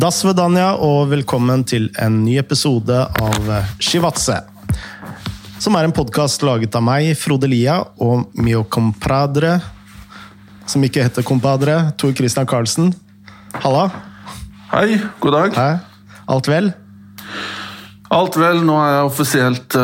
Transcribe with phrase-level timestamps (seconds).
[0.00, 3.50] Das Vedanya, og velkommen til en ny episode av
[3.84, 4.38] Shivatse.
[5.60, 9.58] Som er en podkast laget av meg, Frode Lia, og mio compadre,
[10.64, 12.94] som ikke heter compadre, Tor Christian Karlsen.
[13.60, 13.90] Halla.
[14.70, 15.60] Hei, god dag.
[15.60, 16.16] Hei.
[16.32, 16.72] Alt vel?
[18.08, 18.64] Alt vel.
[18.64, 19.80] Nå er jeg offisielt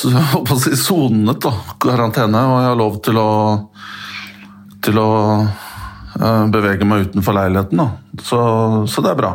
[0.00, 1.52] si, sonet, da.
[1.82, 2.46] Karantene.
[2.54, 3.32] Og jeg har lov til å
[4.80, 5.10] til å
[6.52, 8.20] bevege meg utenfor leiligheten, da.
[8.20, 8.40] Så,
[8.90, 9.32] så, det er bra.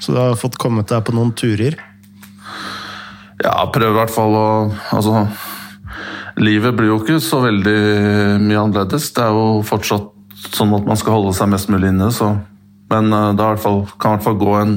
[0.00, 1.76] Så du har fått kommet deg på noen turer?
[3.42, 4.46] Ja, prøver i hvert fall å
[4.96, 5.20] Altså
[6.42, 7.78] Livet blir jo ikke så veldig
[8.42, 9.08] mye annerledes.
[9.14, 10.12] Det er jo fortsatt
[10.54, 12.36] sånn at man skal holde seg mest mulig inne, så
[12.88, 14.76] Men uh, det fall, kan i hvert fall gå en,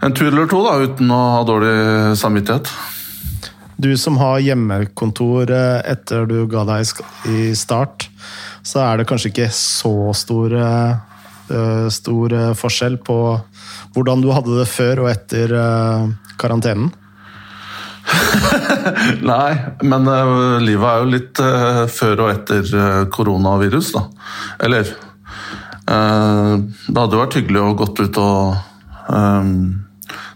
[0.00, 1.74] en tur eller to da, uten å ha dårlig
[2.16, 2.70] samvittighet.
[3.80, 6.88] Du som har hjemmekontor eh, etter du ga deg
[7.32, 8.10] i start,
[8.62, 13.18] så er det kanskje ikke så stor, eh, stor eh, forskjell på
[13.94, 15.54] hvordan du hadde det før og etter
[16.40, 16.92] karantenen?
[19.32, 19.50] Nei,
[19.86, 20.08] men
[20.64, 21.40] livet er jo litt
[21.94, 24.02] før og etter koronavirus, da.
[24.66, 24.88] Eller
[25.90, 28.58] Det hadde jo vært hyggelig å gått ut og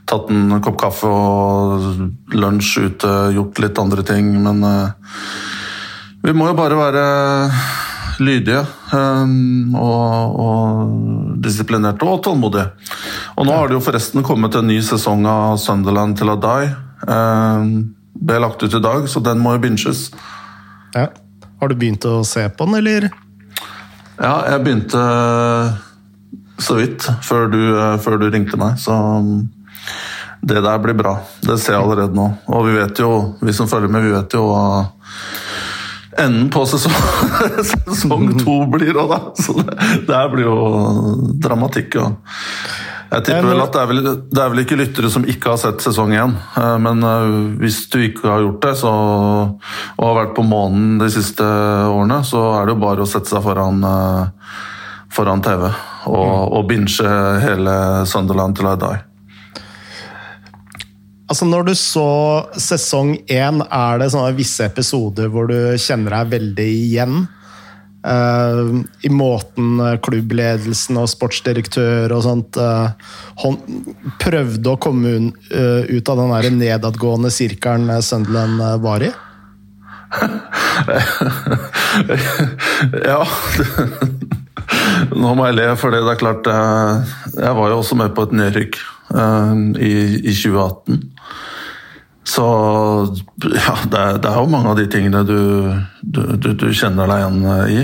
[0.05, 4.91] tatt en kopp kaffe og lunsj ute, gjort litt andre ting, men uh,
[6.25, 7.05] vi må jo bare være
[8.23, 8.63] lydige
[8.93, 12.69] um, og, og disiplinerte og tålmodige.
[13.39, 16.71] Og nå har det jo forresten kommet en ny sesong av Sunderland til å die.
[18.15, 20.09] ble lagt ut i dag, så den må jo binges.
[20.95, 21.09] Ja.
[21.61, 23.09] Har du begynt å se på den, eller?
[24.19, 25.03] Ja, jeg begynte
[26.63, 27.61] så vidt før du,
[28.03, 28.95] før du ringte meg, så
[30.45, 31.17] det der blir bra.
[31.41, 32.27] Det ser jeg allerede nå.
[32.53, 34.65] Og vi vet jo, vi som følger med, vi vet jo hva
[36.21, 36.95] enden på sesong,
[37.75, 39.21] sesong to blir òg, da.
[39.39, 40.59] Så det, det blir jo
[41.43, 42.01] dramatikk.
[42.01, 42.11] Ja.
[43.15, 45.61] Jeg tipper vel at det er vel, det er vel, ikke lyttere som ikke har
[45.61, 46.35] sett sesong én.
[46.59, 47.27] Eh, men eh,
[47.63, 52.23] hvis du ikke har gjort det så, og har vært på månen de siste årene,
[52.27, 54.55] så er det jo bare å sette seg foran, eh,
[55.15, 57.77] foran TV og, og binge hele
[58.11, 59.03] Sunderland til I die.
[61.35, 66.29] Altså Når du så sesong én, er det sånne visse episoder hvor du kjenner deg
[66.31, 67.27] veldig igjen?
[68.07, 72.95] Uh, I måten klubbledelsen og sportsdirektør og sånt uh,
[74.23, 79.11] prøvde å komme un, uh, ut av den der nedadgående sirkelen Sunderland var i?
[83.11, 83.27] ja
[85.19, 88.37] Nå må jeg le, for det er klart Jeg var jo også med på et
[88.39, 88.79] nedrykk
[89.83, 91.14] i, i 2018.
[92.25, 92.45] Så
[93.53, 95.41] ja, det er, det er, jo mange av de tingene du,
[96.01, 97.83] du, du, du kjenner deg igjen i.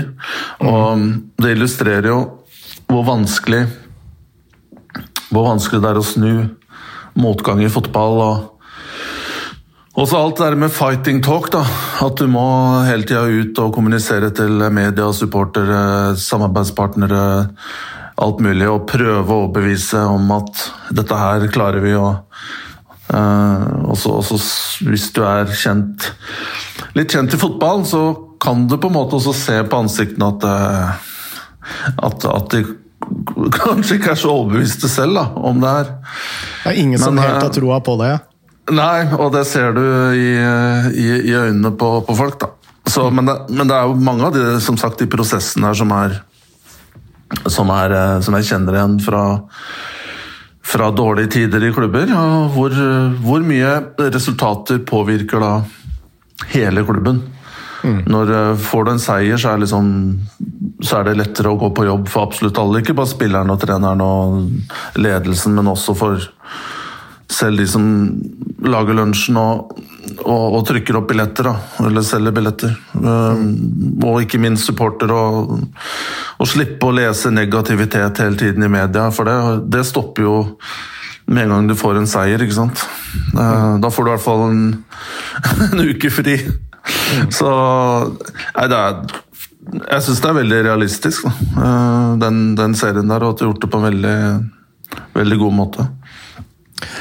[0.65, 1.05] Og
[1.41, 2.19] det illustrerer jo
[2.91, 3.65] hvor vanskelig
[5.31, 6.31] hvor vanskelig det er å snu
[7.19, 8.17] motgang i fotball.
[8.21, 8.47] og
[10.01, 11.51] også alt det der med fighting talk.
[11.51, 11.65] da,
[12.01, 12.43] At du må
[12.87, 17.23] hele tida ut og kommunisere til media, supportere, samarbeidspartnere,
[18.21, 21.95] alt mulig, og prøve å overbevise om at dette her klarer vi.
[21.95, 22.15] å
[23.11, 24.37] Uh, og så
[24.87, 26.05] Hvis du er kjent,
[26.95, 28.03] litt kjent i fotball, så
[28.41, 31.09] kan du på en måte også se på ansiktene at, uh,
[32.07, 32.63] at, at de
[33.59, 35.93] kanskje ikke er så overbeviste selv da, om det her.
[36.63, 38.15] Det er ingen Men, som helt har troa på det?
[38.71, 39.83] Nei, og det ser du
[40.15, 40.31] i,
[40.95, 42.39] i, i øynene på, på, folk.
[42.39, 42.51] da.
[42.87, 45.77] Så, men, det, men, det, er jo mange av de som sagt, de prosessene her
[45.81, 46.21] som er
[47.47, 49.23] som, er, eh, som jeg kjenner igjen fra
[50.71, 52.11] fra dårlige tider i klubber.
[52.55, 52.75] Hvor,
[53.25, 55.51] hvor, mye resultater påvirker da
[56.53, 57.19] hele klubben?
[57.83, 58.03] Mm.
[58.11, 59.87] Når eh, Får du en seier, så er, liksom,
[60.83, 62.81] så er, det lettere å gå på jobb for absolutt alle.
[62.81, 66.29] Ikke bare spilleren og treneren og ledelsen, men også for
[67.31, 67.85] selv de som
[68.61, 69.73] lager lunsjen og,
[70.21, 72.75] og, og trykker opp billetter, da, eller selger billetter.
[72.93, 74.03] Mm.
[74.05, 75.11] og ikke minst supporter.
[75.11, 79.37] Og slippe å lese negativitet hele tiden i media, for det,
[79.73, 80.35] det, stopper jo
[81.31, 82.83] med en gang du får en seier, ikke sant.
[83.37, 84.63] Uh, da får du i hvert fall en,
[85.71, 86.37] en uke fri.
[87.31, 87.49] Så
[88.55, 88.95] Nei, det er
[89.91, 93.51] Jeg syns det er veldig realistisk, uh, den, den, serien der, og at du har
[93.51, 94.17] gjort det på en veldig,
[95.15, 95.87] veldig god måte.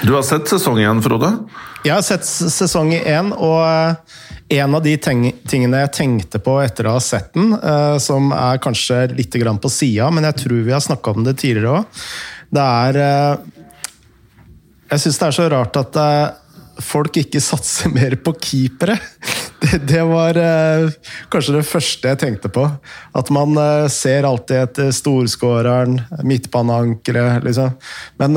[0.02, 1.30] Du har sett sesong én, Frode?
[1.84, 4.18] Jeg har sett sesong én, og eh,
[4.60, 8.60] en av de tingene jeg tenkte på etter å ha sett den, eh, som er
[8.62, 12.04] kanskje litt på sida, men jeg tror vi har snakka om det tidligere òg,
[12.50, 13.48] det er eh,
[14.90, 15.96] Jeg syns det er så rart at
[16.82, 18.96] folk ikke satser mer på keepere.
[19.62, 20.34] det, det var
[21.30, 22.64] kanskje det første jeg tenkte på.
[23.14, 23.54] At man
[23.92, 27.76] ser alltid etter storskåreren, midtbaneankeret, liksom.
[28.18, 28.34] Men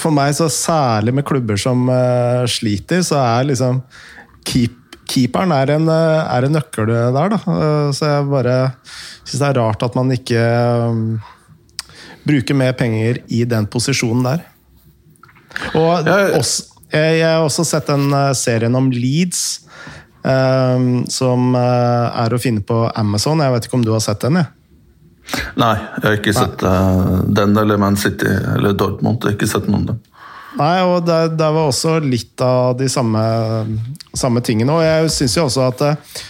[0.00, 3.82] for meg, så særlig med klubber som uh, sliter, så er liksom
[4.46, 7.36] keep, Keeperen er en, eh, er en nøkkel der, da.
[7.44, 8.54] Uh, så jeg bare
[9.20, 10.40] syns det er rart at man ikke
[10.88, 11.02] um,
[12.24, 14.46] bruker mer penger i den posisjonen der.
[15.76, 19.60] Og Jeg- også, jeg, jeg har også sett den uh, serien om Leeds.
[21.12, 23.42] som er å finne på Amazon.
[23.44, 24.38] Jeg vet ikke om du har sett den?
[24.40, 24.46] jeg?
[25.58, 29.22] Nei, jeg har ikke sett uh, den eller Man City eller Dortmund.
[29.22, 30.02] Jeg har ikke sett noen av dem.
[30.54, 33.22] Nei, og det, det var også litt av de samme,
[34.14, 34.70] samme tingene.
[34.70, 36.20] Og jeg syns jo også at eh,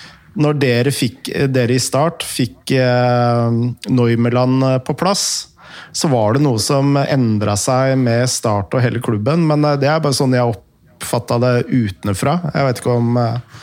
[0.41, 3.59] når dere, fikk, dere i start fikk eh,
[3.93, 5.27] Neumeland eh, på plass,
[5.93, 9.45] så var det noe som endra seg med Start og hele klubben.
[9.51, 12.39] Men eh, det er bare sånn jeg oppfatta det utenfra.
[12.55, 13.63] Jeg vet ikke om eh,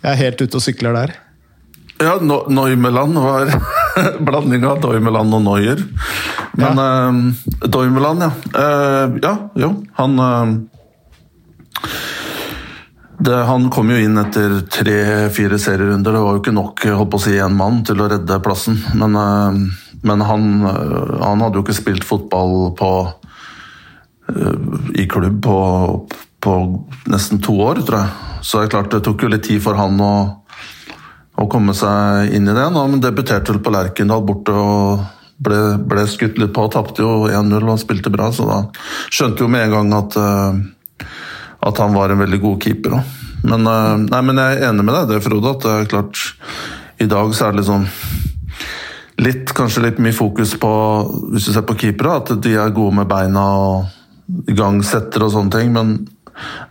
[0.00, 1.14] jeg er helt ute og sykler der.
[2.00, 3.54] Ja, no Neumeland var
[4.26, 5.84] blanding av Doimeland og Noyer.
[6.60, 6.88] Men ja.
[7.10, 8.32] uh, Doimeland, ja.
[8.54, 9.74] Uh, ja, jo.
[10.00, 10.56] Han uh,
[13.20, 16.14] det, Han kom jo inn etter tre-fire serierunder.
[16.14, 18.78] Det var jo ikke nok holdt på å si, én mann til å redde plassen.
[18.96, 22.92] Men, eh, men han, eh, han hadde jo ikke spilt fotball på
[24.94, 25.54] i klubb på,
[26.38, 26.52] på
[27.10, 28.36] nesten to år, tror jeg.
[28.46, 30.12] Så det er klart det tok jo litt tid for han å,
[31.40, 32.66] å komme seg inn i det.
[32.74, 35.06] Men debuterte vel på Lerkendal borte og
[35.40, 36.66] ble, ble skutt litt på.
[36.72, 38.60] Tapte jo 1-0 og spilte bra, så da
[39.08, 41.08] skjønte jo med en gang at, eh,
[41.70, 42.98] at han var en veldig god keeper.
[43.00, 43.26] også.
[43.42, 46.24] Men, eh, nei, men jeg er enig med deg, det, Frode, at det er klart
[47.00, 47.86] i dag så er det liksom
[49.24, 50.72] litt, kanskje litt mye fokus på,
[51.32, 55.54] hvis du ser på keepere, at de er gode med beina og igangsetter og sånne
[55.56, 55.96] ting, men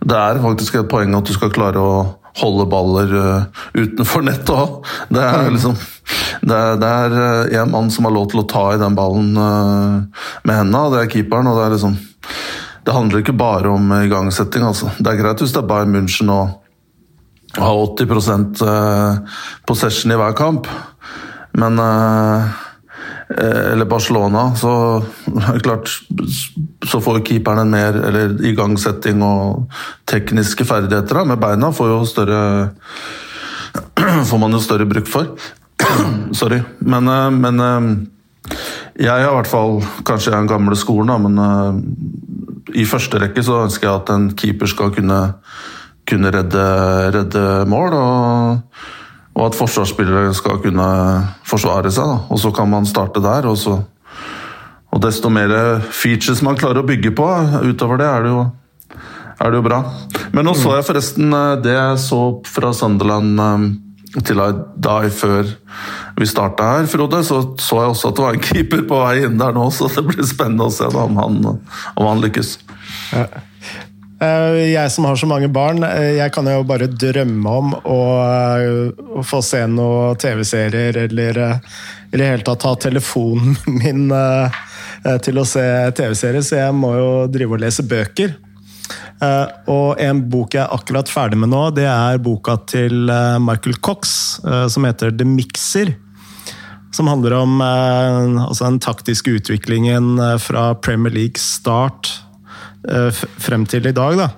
[0.02, 4.52] det er faktisk et poeng at du skal klare å holde baller uh, utenfor nettet
[4.54, 4.86] òg.
[5.10, 5.76] Det er liksom
[6.40, 8.96] Det er, det er uh, en mann som har lov til å ta i den
[8.98, 11.50] ballen uh, med hendene, og det er keeperen.
[11.50, 11.98] og det er liksom
[12.80, 14.64] det handler ikke bare om igangsetting.
[14.64, 14.88] altså.
[14.98, 16.56] Det er greit hvis det er Bayern München og
[17.60, 18.62] har 80%
[19.68, 20.70] possession i hver kamp,
[21.58, 22.58] men eh,
[23.30, 24.70] Eller Barcelona, så
[25.62, 25.88] klart
[26.82, 29.70] Så får keeperen en mer Eller igangsetting og
[30.10, 31.20] tekniske ferdigheter.
[31.20, 31.24] Da.
[31.30, 32.40] Med beina får jo større
[34.30, 35.30] Får man jo større bruk for.
[36.40, 36.60] Sorry.
[36.78, 38.56] Men, eh, men eh,
[39.00, 42.86] jeg har i hvert fall Kanskje jeg er den gamle skolen, da, men eh, i
[42.86, 45.18] første rekke så ønsker jeg at en keeper skal kunne,
[46.06, 46.66] kunne redde,
[47.16, 47.96] redde mål.
[47.98, 48.84] Og,
[49.40, 50.86] og at forsvarsspillere skal kunne
[51.48, 52.04] forsvare seg.
[52.04, 52.18] Da.
[52.28, 53.48] Og så kan man starte der.
[53.48, 53.78] Og, så,
[54.92, 57.28] og desto mer features man klarer å bygge på
[57.64, 58.42] utover det, er det jo,
[59.40, 59.80] er det jo bra.
[60.36, 62.20] Men nå så jeg forresten eh, det jeg så
[62.52, 63.64] fra Sunderland eh,
[64.26, 64.50] til I
[64.84, 65.54] Die før
[66.20, 69.22] vi starta her, Frode, så så jeg også at det var en keeper på vei
[69.24, 71.38] inn der nå, så det blir spennende å se da, om, han,
[71.94, 72.58] om han lykkes.
[73.16, 73.38] Eh,
[74.20, 78.90] Jeg som har så mange barn, eh, jeg kan jo bare drømme om å, eh,
[79.16, 81.56] å få se noen TV-serier eller eh,
[82.12, 84.60] i det hele tatt ha telefonen min eh,
[85.06, 85.64] eh, til å se
[85.96, 88.36] TV-serier, så jeg må jo drive og lese bøker.
[89.24, 93.40] Eh, Og en bok jeg er akkurat ferdig med nå, det er boka til eh,
[93.40, 95.96] Michael Cox, eh, som heter The Mixer.
[96.92, 102.26] Som handler om eh, altså den taktiske utviklingen eh, fra Premier League start eh,
[103.40, 104.16] frem til i dag.
[104.16, 104.30] Da.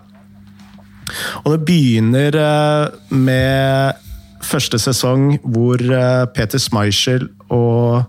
[1.43, 4.09] Og det begynner eh, med
[4.43, 8.05] første sesong hvor eh, Peter Schmeichel og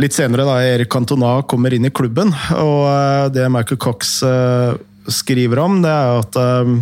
[0.00, 2.32] litt senere da Erik Cantona kommer inn i klubben.
[2.56, 4.74] Og eh, det Michael Cox eh,
[5.10, 6.74] skriver om, det er at eh,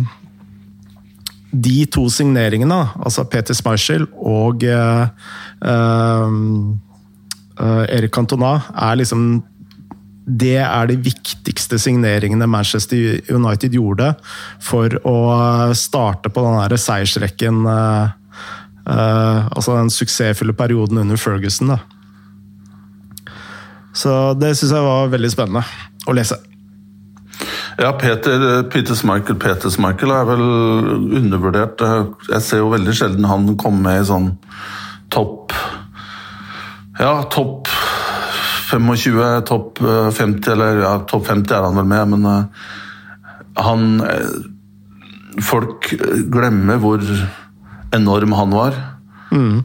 [1.49, 5.31] de to signeringene, altså Peter Schmeichel og eh,
[5.65, 6.35] eh,
[7.59, 9.31] eh, Erik Cantona, er liksom
[10.29, 14.13] det er de viktigste signeringene Manchester United gjorde
[14.63, 15.19] for å
[15.77, 18.11] starte på den der seiersrekken eh,
[18.85, 21.73] eh, Altså den suksessfulle perioden under Ferguson.
[21.73, 21.79] Da.
[23.93, 25.65] Så det syns jeg var veldig spennende
[26.07, 26.37] å lese.
[27.79, 30.45] Ja, Peter, Peter Michael Peter Michael er vel
[31.21, 31.81] undervurdert.
[32.27, 34.33] Jeg ser jo veldig sjelden han komme med i sånn
[35.09, 35.55] topp
[36.99, 37.71] Ja, topp
[38.69, 42.71] 25, topp eh, 50, eller ja, topp 50 er han vel med, men eh,
[43.65, 44.31] han eh,
[45.45, 45.85] Folk
[46.33, 47.03] glemmer hvor
[47.95, 48.73] enorm han var,
[49.31, 49.61] mm.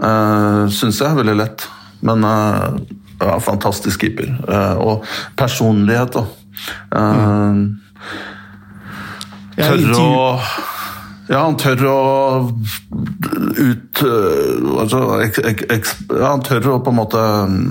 [0.71, 1.17] syns jeg.
[1.17, 1.65] Veldig lett.
[2.05, 2.77] Men eh,
[3.19, 4.29] ja, fantastisk keeper.
[4.49, 5.05] Eh, og
[5.41, 6.25] personlighet, da.
[6.95, 7.81] Mm.
[9.57, 10.29] Tør Tørre å
[11.25, 11.99] Ja, han tør å
[13.57, 17.69] ut altså, ek, ek, ek, ja, Han tør å på en måte mm,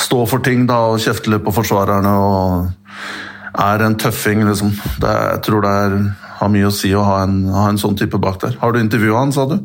[0.00, 2.10] stå for ting da, og kjefte litt på forsvarerne.
[2.10, 4.74] og Er en tøffing, liksom.
[5.02, 5.96] Det, jeg tror det er,
[6.40, 8.58] har mye å si å ha en, ha en sånn type bak der.
[8.62, 9.58] Har du intervjua han, sa du?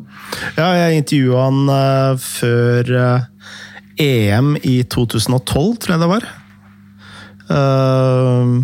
[0.59, 3.27] Ja, jeg intervjua han uh, før uh,
[3.99, 6.31] EM i 2012, tror jeg det var.
[7.49, 8.61] Uh,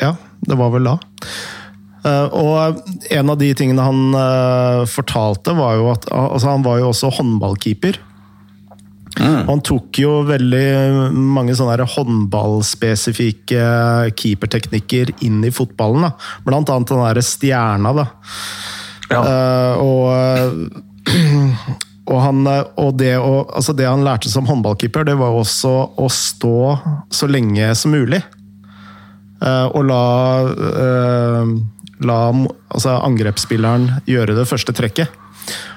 [0.00, 0.14] ja,
[0.48, 0.98] det var vel da.
[2.00, 2.80] Uh, og
[3.12, 7.12] en av de tingene han uh, fortalte, var jo at altså han var jo også
[7.18, 8.00] håndballkeeper.
[9.20, 9.48] Mm.
[9.48, 13.64] Han tok jo veldig mange sånne håndballspesifikke
[14.16, 16.08] keeperteknikker inn i fotballen.
[16.08, 16.12] Da.
[16.46, 18.06] Blant annet den derre stjerna, da.
[19.10, 19.20] Ja.
[19.20, 20.06] Uh, og,
[22.10, 26.08] og, han, og det, å, altså det, han lærte som håndballkeeper, det var også å
[26.14, 26.60] stå
[27.12, 28.22] så lenge som mulig.
[29.40, 30.04] og la
[32.06, 35.12] la altså, angrepsspilleren gjøre det første trekket.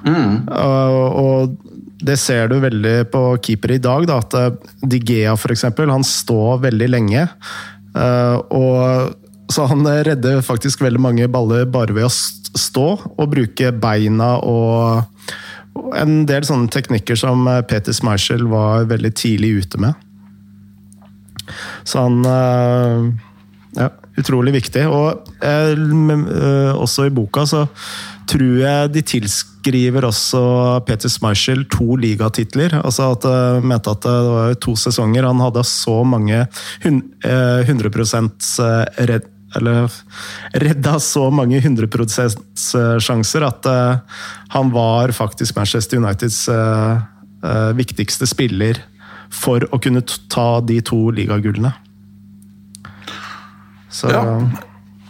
[0.05, 0.47] Mm.
[0.47, 1.55] Uh, og
[2.03, 5.65] det ser du veldig på keepere i dag, da, at uh, Digea f.eks.
[5.79, 7.27] Han står veldig lenge.
[7.95, 9.15] Uh, og,
[9.53, 15.03] så han redder faktisk veldig mange baller bare ved å stå og bruke beina og
[15.97, 19.97] en del sånne teknikker som Peter Schmeichel var veldig tidlig ute med.
[21.83, 22.21] Så han
[23.77, 23.89] ja,
[24.19, 24.85] utrolig viktig.
[24.89, 27.65] Og eh, også i boka så
[28.29, 30.41] tror jeg de tilskriver også
[30.87, 32.77] Peter Schmeichel to ligatitler.
[32.83, 35.27] Altså at jeg eh, mente at det var to sesonger.
[35.29, 36.45] Han hadde så mange
[36.85, 39.89] 100 eh, redd, eller
[40.63, 42.63] redda så mange 100%
[43.05, 43.67] sjanser at
[44.49, 46.47] han var faktisk Manchester Uniteds
[47.77, 48.79] viktigste spiller
[49.29, 50.01] for å kunne
[50.33, 51.69] ta de to ligagullene.
[53.93, 54.23] Så, ja.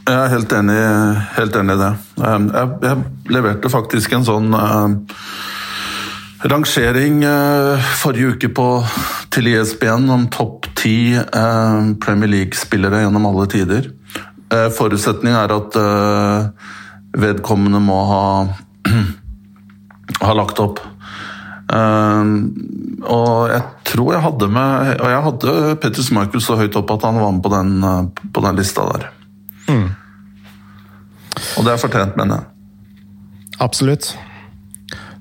[0.03, 0.79] Jeg er helt enig,
[1.37, 1.91] helt enig i det.
[2.19, 4.91] Um, jeg, jeg, leverte faktisk en sånn uh,
[6.51, 8.67] rangering uh, forrige uke på,
[9.31, 13.87] til ISB-en om topp ti uh, Premier League-spillere gjennom alle tider.
[14.51, 16.73] Uh, Forutsetningen er at uh,
[17.23, 18.25] vedkommende må ha,
[20.25, 20.83] ha lagt opp.
[21.74, 22.50] Uh,
[23.10, 27.06] og jeg tror jeg hadde med Og jeg hadde Petter Marcus så høyt opp at
[27.08, 29.08] han var med på den, uh, på den lista der.
[29.72, 29.88] Mm.
[31.58, 32.48] Og det er fortjent, mener jeg.
[33.63, 34.12] Absolutt.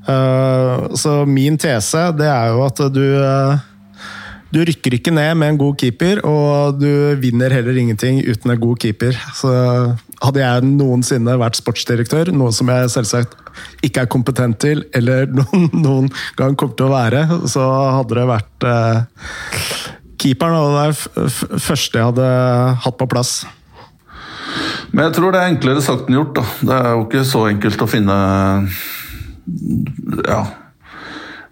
[0.05, 3.05] Uh, så min tese, det er jo at du
[4.53, 8.61] du rykker ikke ned med en god keeper, og du vinner heller ingenting uten en
[8.61, 9.17] god keeper.
[9.33, 9.49] Så
[10.21, 13.42] hadde jeg noensinne vært sportsdirektør, noe som jeg selvsagt
[13.83, 17.67] ikke er kompetent til, eller noen, noen gang kommer til å være, så
[17.99, 19.03] hadde det vært eh,
[20.23, 20.61] keeperen.
[20.61, 22.31] Og det første jeg hadde
[22.85, 23.43] hatt på plass.
[24.93, 26.35] Men jeg tror det er enklere sagt enn gjort.
[26.39, 26.45] Da.
[26.61, 28.19] Det er jo ikke så enkelt å finne
[30.29, 30.43] Ja.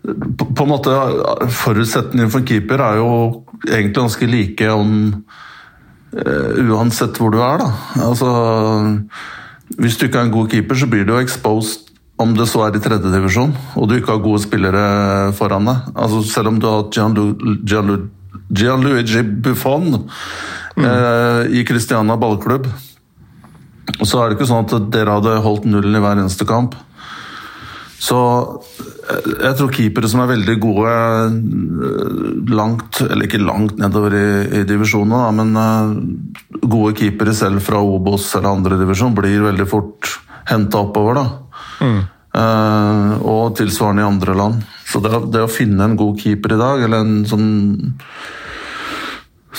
[0.00, 0.92] På, en måte,
[1.52, 3.09] Forutsetningen for en keeper er jo
[3.66, 4.92] egentlig ganske like om
[6.16, 7.69] uh, Uansett hvor du er, da.
[8.07, 8.30] Altså
[9.76, 11.89] Hvis du ikke er en god keeper, så blir du jo exposed
[12.20, 14.84] om det så er i tredjedivisjon, og du ikke har gode spillere
[15.36, 15.90] foran deg.
[15.94, 17.96] Altså, selv om du har Gianlu,
[18.50, 20.84] Gianluigi Buffon mm.
[20.84, 22.68] eh, i Christiana ballklubb,
[24.04, 26.76] så er det ikke sånn at dere hadde holdt nullen i hver eneste kamp.
[28.00, 34.16] Så eh, jeg tror keepere som er veldig gode eh, langt, eller ikke langt nedover
[34.16, 39.68] i, i divisjonene, men uh, gode keepere selv fra Obos eller andre divisjon blir veldig
[39.68, 40.16] fort
[40.50, 41.20] henta oppover.
[41.20, 41.50] da.
[41.80, 44.60] Uh, og tilsvarende i andre land.
[44.87, 47.49] Så det, det, å finne en god keeper i dag, eller en sånn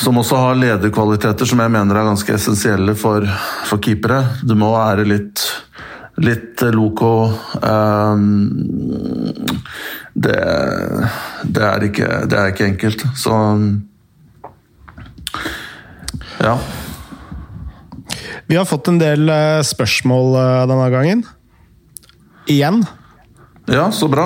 [0.02, 3.26] som også har lederkvaliteter som jeg mener er ganske essensielle for,
[3.68, 4.22] for keepere.
[4.48, 5.44] Du må være litt
[6.22, 7.32] litt loco.
[7.62, 8.50] Um,
[10.14, 10.38] det,
[11.44, 13.06] det, er ikke, det er ikke enkelt.
[13.18, 13.36] Så
[16.42, 16.56] ja.
[18.46, 21.24] Vi har fått en del eh, spørsmål eh, denne gangen.
[22.50, 22.82] Igjen.
[23.70, 24.26] Ja, så bra.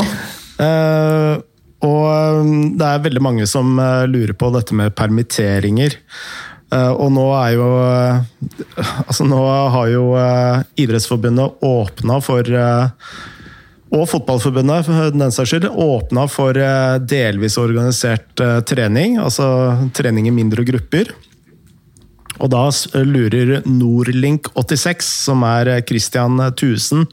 [0.56, 1.42] Uh,
[1.86, 2.48] og
[2.80, 3.76] det er veldig mange som
[4.08, 6.00] lurer på dette med permitteringer.
[6.74, 12.56] Eh, og nå er jo eh, Altså, nå har jo eh, Idrettsforbundet åpna for
[13.96, 16.58] og Fotballforbundet for den saks skyld, åpna for
[17.08, 19.14] delvis organisert trening.
[19.22, 19.46] Altså
[19.96, 21.14] trening i mindre grupper.
[22.42, 22.66] Og da
[23.06, 27.06] lurer Nordlink86, som er Christian Thusen,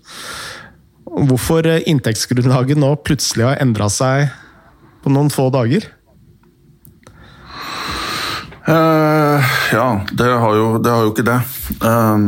[1.12, 4.30] hvorfor inntektsgrunnlaget nå plutselig har endra seg
[5.02, 5.88] på noen få dager?
[8.62, 9.42] Uh,
[9.74, 11.40] ja, det har, jo, det har, jo, ikke det.
[11.82, 12.18] Uh,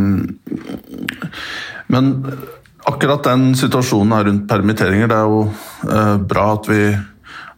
[1.95, 2.11] men
[2.85, 6.83] akkurat den situasjonen her rundt permitteringer, det er jo uh, bra at vi,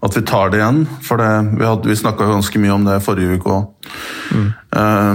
[0.04, 0.85] at vi tar det igjen.
[1.02, 3.90] For det, vi, hadde, vi snakka ganske mye om det forrige uke òg.
[4.37, 4.47] Mm.
[4.76, 5.14] Eh,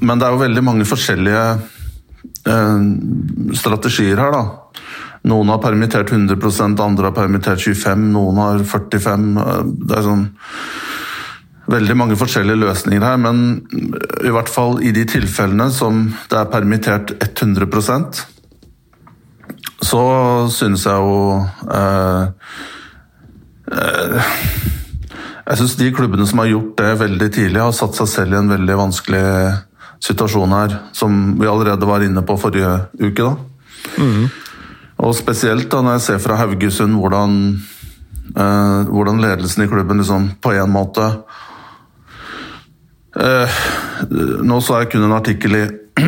[0.00, 1.44] men det er jo veldig mange forskjellige
[2.48, 2.86] eh,
[3.58, 4.44] strategier her, da.
[5.24, 6.36] Noen har permittert 100
[6.84, 10.26] andre har permittert 25 noen har 45 eh, Det er sånn
[11.64, 13.38] veldig mange forskjellige løsninger her, men
[14.20, 18.20] i hvert fall i de tilfellene som det er permittert 100%
[19.84, 20.02] så
[20.52, 21.16] synes jeg jo
[21.72, 22.22] eh,
[23.72, 24.34] eh,
[25.44, 28.40] Jeg syns de klubbene som har gjort det veldig tidlig, har satt seg selv i
[28.40, 29.24] en veldig vanskelig
[30.04, 33.24] situasjon her, som vi allerede var inne på forrige uke.
[33.24, 33.34] da.
[34.00, 34.28] Mm.
[35.02, 37.38] Og spesielt da når jeg ser fra Haugesund hvordan,
[38.36, 41.08] eh, hvordan ledelsen i klubben liksom på en måte
[43.18, 43.58] eh,
[44.44, 45.64] Nå så jeg kun en artikkel i,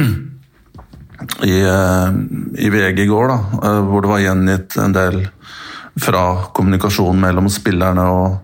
[1.50, 2.19] i, eh,
[2.62, 5.23] i VG i går, da, eh, hvor det var gjengitt en del
[5.97, 6.25] fra
[6.55, 8.37] kommunikasjonen mellom spillerne og,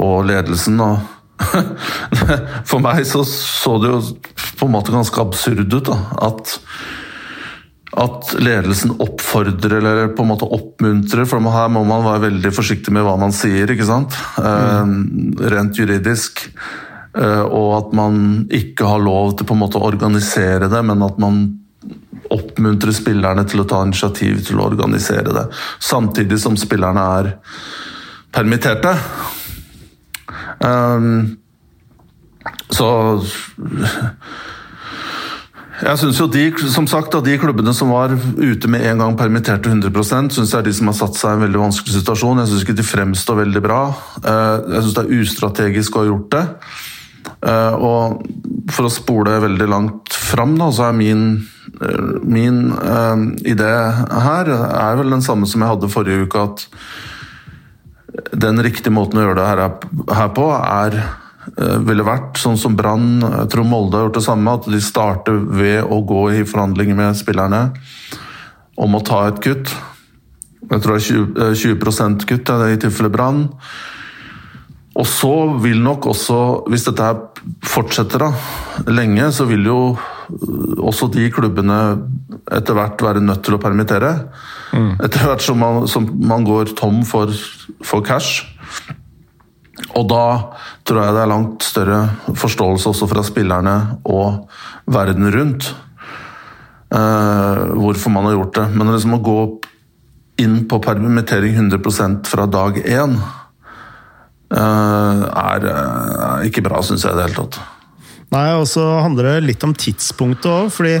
[0.00, 0.80] og ledelsen.
[0.80, 1.16] og
[2.70, 4.00] For meg så, så det jo
[4.56, 5.90] på en måte ganske absurd ut.
[5.90, 5.98] da,
[6.30, 6.56] at
[7.94, 12.92] at ledelsen oppfordrer eller på en måte oppmuntrer, for her må man være veldig forsiktig
[12.94, 14.16] med hva man sier, ikke sant?
[14.42, 15.36] Mm.
[15.54, 16.42] Rent juridisk.
[17.16, 18.18] Eh, og at man
[18.52, 21.40] ikke har lov til på en måte å organisere det, men at man
[22.34, 25.46] oppmuntrer spillerne til å ta initiativ til å organisere det.
[25.78, 27.32] Samtidig som spillerne er
[28.34, 28.92] permitterte.
[30.58, 31.36] Um,
[32.74, 32.88] så
[35.76, 39.68] jeg synes jo de, som sagt, de klubbene som var ute med en gang permitterte
[39.68, 42.40] 100% synes jeg er de som har satt seg i en veldig vanskelig situasjon.
[42.40, 43.80] Jeg syns ikke de fremstår veldig bra.
[44.22, 46.44] Eh, jeg syns det er ustrategisk å ha gjort det.
[47.52, 48.24] Eh, og
[48.72, 51.26] for å spole veldig langt fram, da, så er min,
[51.76, 52.62] eh, min
[53.44, 53.74] idé
[54.24, 56.66] her er vel den samme som jeg hadde forrige uke, at
[58.32, 61.02] den riktige måten å gjøre det her, på, er
[61.56, 65.38] ville vært, sånn som Brann, jeg tror Molde har gjort det samme, at de starter
[65.56, 67.62] ved å gå i forhandlinger med spillerne
[68.76, 69.72] om å ta et kutt.
[70.66, 73.46] Jeg tror det er 20, 20 kutt er i tilfelle Brann.
[74.96, 76.38] Og så vil nok også,
[76.72, 77.18] hvis dette her
[77.68, 78.30] fortsetter da,
[78.88, 79.80] lenge, så vil jo
[80.82, 81.80] også de klubbene
[82.52, 84.12] etter hvert være nødt til å permittere.
[84.72, 84.96] Mm.
[85.04, 87.32] Etter hvert som man, som man går tom for,
[87.84, 88.46] for cash.
[89.96, 90.24] Og da
[90.86, 92.00] tror jeg det er langt større
[92.36, 94.50] forståelse også fra spillerne og
[94.92, 95.70] verden rundt
[96.92, 98.66] uh, hvorfor man har gjort det.
[98.76, 99.38] Men liksom å gå
[100.44, 107.18] inn på permittering 100% fra dag én uh, er, er, ikke bra, syns jeg i
[107.18, 107.60] det hele tatt.
[108.34, 110.98] Nei, og så handler det litt om tidspunktet òg, fordi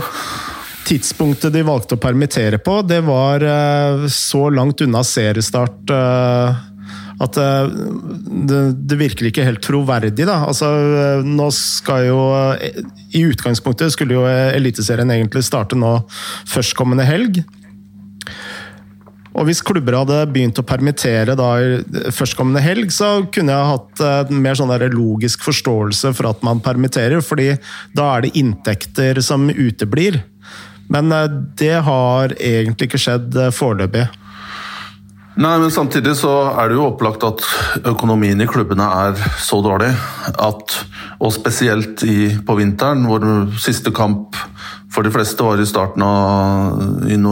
[0.86, 5.92] tidspunktet de valgte å permittere på, det var uh, så langt unna seriestart
[7.22, 7.68] at eh,
[8.48, 10.26] det, det, virker ikke helt troverdig.
[10.28, 10.42] da.
[10.48, 12.82] Altså, eh, nå skal jo eh,
[13.16, 15.98] I utgangspunktet skulle jo Eliteserien egentlig starte nå
[16.50, 17.40] førstkommende helg.
[19.36, 21.48] Og Hvis klubber hadde begynt å permittere da
[22.16, 24.00] førstkommende helg, så kunne jeg hatt
[24.30, 27.50] en mer sånn logisk forståelse for at man permitterer, fordi
[27.92, 30.22] da er det inntekter som uteblir.
[30.88, 31.12] Men
[31.60, 34.06] det har egentlig ikke skjedd foreløpig.
[35.36, 37.42] Nei, men samtidig så er det jo opplagt at
[37.84, 39.90] økonomien i klubbene er så dårlig
[40.32, 40.76] at
[41.20, 43.22] Og spesielt i, på vinteren, hvor
[43.60, 44.36] siste kamp
[44.92, 46.82] for de fleste var i starten av,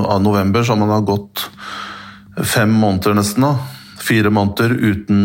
[0.08, 1.44] av november, så har man gått
[2.44, 3.44] fem måneder nesten.
[3.44, 3.52] da.
[4.00, 5.20] Fire måneder uten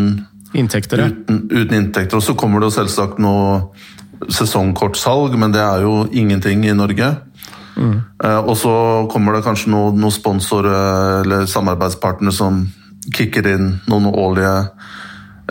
[0.52, 1.06] inntekter.
[1.06, 2.16] Uten, uten inntekter.
[2.16, 3.70] Og så kommer det jo selvsagt noe
[4.28, 7.14] sesongkortsalg, men det er jo ingenting i Norge.
[7.76, 7.96] Mm.
[8.44, 8.72] Og så
[9.12, 12.64] kommer det kanskje noen noe sponsorer eller samarbeidspartnere som
[13.14, 14.52] kicker inn noen årlige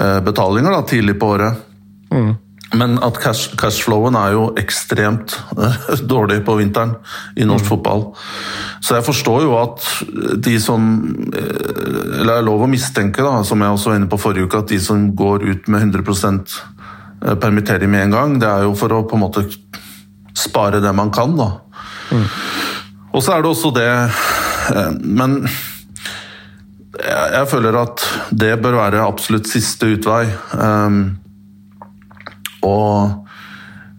[0.01, 1.65] eh, betalinger da, tidlig på året.
[2.13, 2.31] Mm.
[2.77, 5.33] Men at cash, cashflowen er jo ekstremt
[6.11, 6.93] dårlig på vinteren
[7.35, 7.69] i norsk mm.
[7.71, 8.03] fotball.
[8.85, 9.87] Så jeg forstår jo at
[10.45, 10.83] de som
[11.33, 14.61] Eller det er lov å mistenke, da, som jeg også var inne på forrige uke,
[14.61, 16.59] at de som går ut med 100%
[17.41, 19.43] permittering med en gang, det er jo for å på en måte
[20.37, 21.49] spare det man kan, da.
[22.11, 22.25] Mm.
[23.13, 25.41] Og så er det også det eh, Men
[26.99, 28.03] jeg, føler at
[28.35, 30.25] det bør være absolutt siste utvei.
[30.51, 30.97] Um,
[32.65, 33.29] og,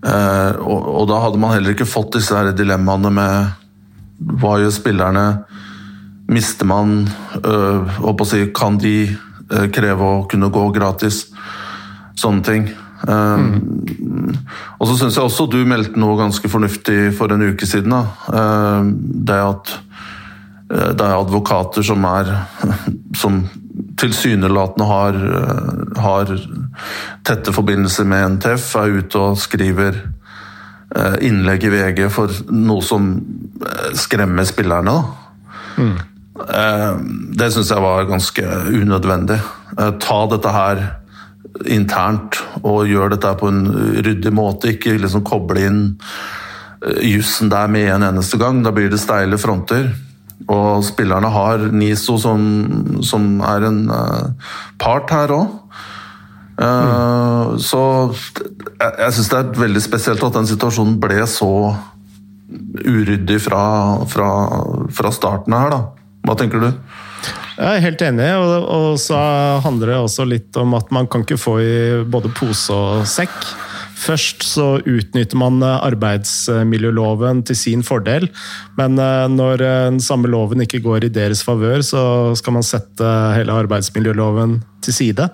[0.05, 4.75] uh, og, og, da hadde man heller ikke fått disse her dilemmaene med hva gjør
[4.75, 5.25] spillerne?
[6.29, 7.07] Mister man
[7.41, 8.95] uh, å si, Kan de
[9.73, 11.25] kreve å kunne gå gratis?
[12.21, 12.69] Sånne ting.
[13.09, 14.35] Mm.
[14.79, 17.95] Og så syns jeg også du meldte noe ganske fornuftig for en uke siden.
[17.95, 18.83] Da.
[19.31, 19.73] Det at
[20.71, 22.31] det er advokater som er
[23.23, 23.43] som
[24.01, 25.17] tilsynelatende har,
[26.01, 26.31] har
[27.27, 29.99] tette forbindelser med NTF, er ute og skriver
[31.23, 33.13] innlegg i VG for noe som
[33.99, 34.95] skremmer spillerne.
[35.79, 35.99] Mm.
[37.37, 39.39] Det syns jeg var ganske unødvendig.
[40.01, 40.83] Ta dette her
[41.71, 43.65] internt og gjør dette på en
[44.01, 44.75] ryddig måte.
[44.75, 45.83] Ikke liksom koble inn
[46.85, 48.63] eh, jussen der med en eneste gang.
[48.65, 49.91] Da blir det steile fronter.
[50.51, 52.45] Og spillerne har NISO som,
[53.05, 55.59] som er en uh, part her òg.
[56.61, 57.59] Uh, mm.
[57.61, 57.83] Så
[58.17, 61.53] jeg, jeg syns det er veldig spesielt at den situasjonen ble så
[62.81, 63.63] uryddig fra,
[64.11, 64.31] fra,
[64.91, 65.81] fra starten her, da.
[66.27, 66.71] Hva tenker du?
[67.61, 69.17] Jeg er helt enig, og, og så
[69.61, 71.75] handler det også litt om at man kan ikke få i
[72.09, 73.37] både pose og sekk.
[74.01, 78.31] Først så utnytter man arbeidsmiljøloven til sin fordel,
[78.81, 82.03] men eh, når den samme loven ikke går i deres favør, så
[82.41, 85.29] skal man sette hele arbeidsmiljøloven til side.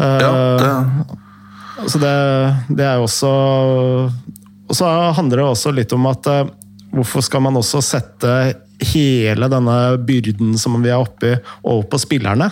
[0.00, 0.72] Ja, det...
[0.72, 1.22] Eh,
[1.86, 2.14] så det,
[2.72, 3.28] det er jo også
[4.66, 6.48] Og så handler det også litt om at eh,
[6.96, 8.32] hvorfor skal man også sette
[8.80, 11.32] hele denne byrden som vi er oppi,
[11.64, 12.50] over på spillerne.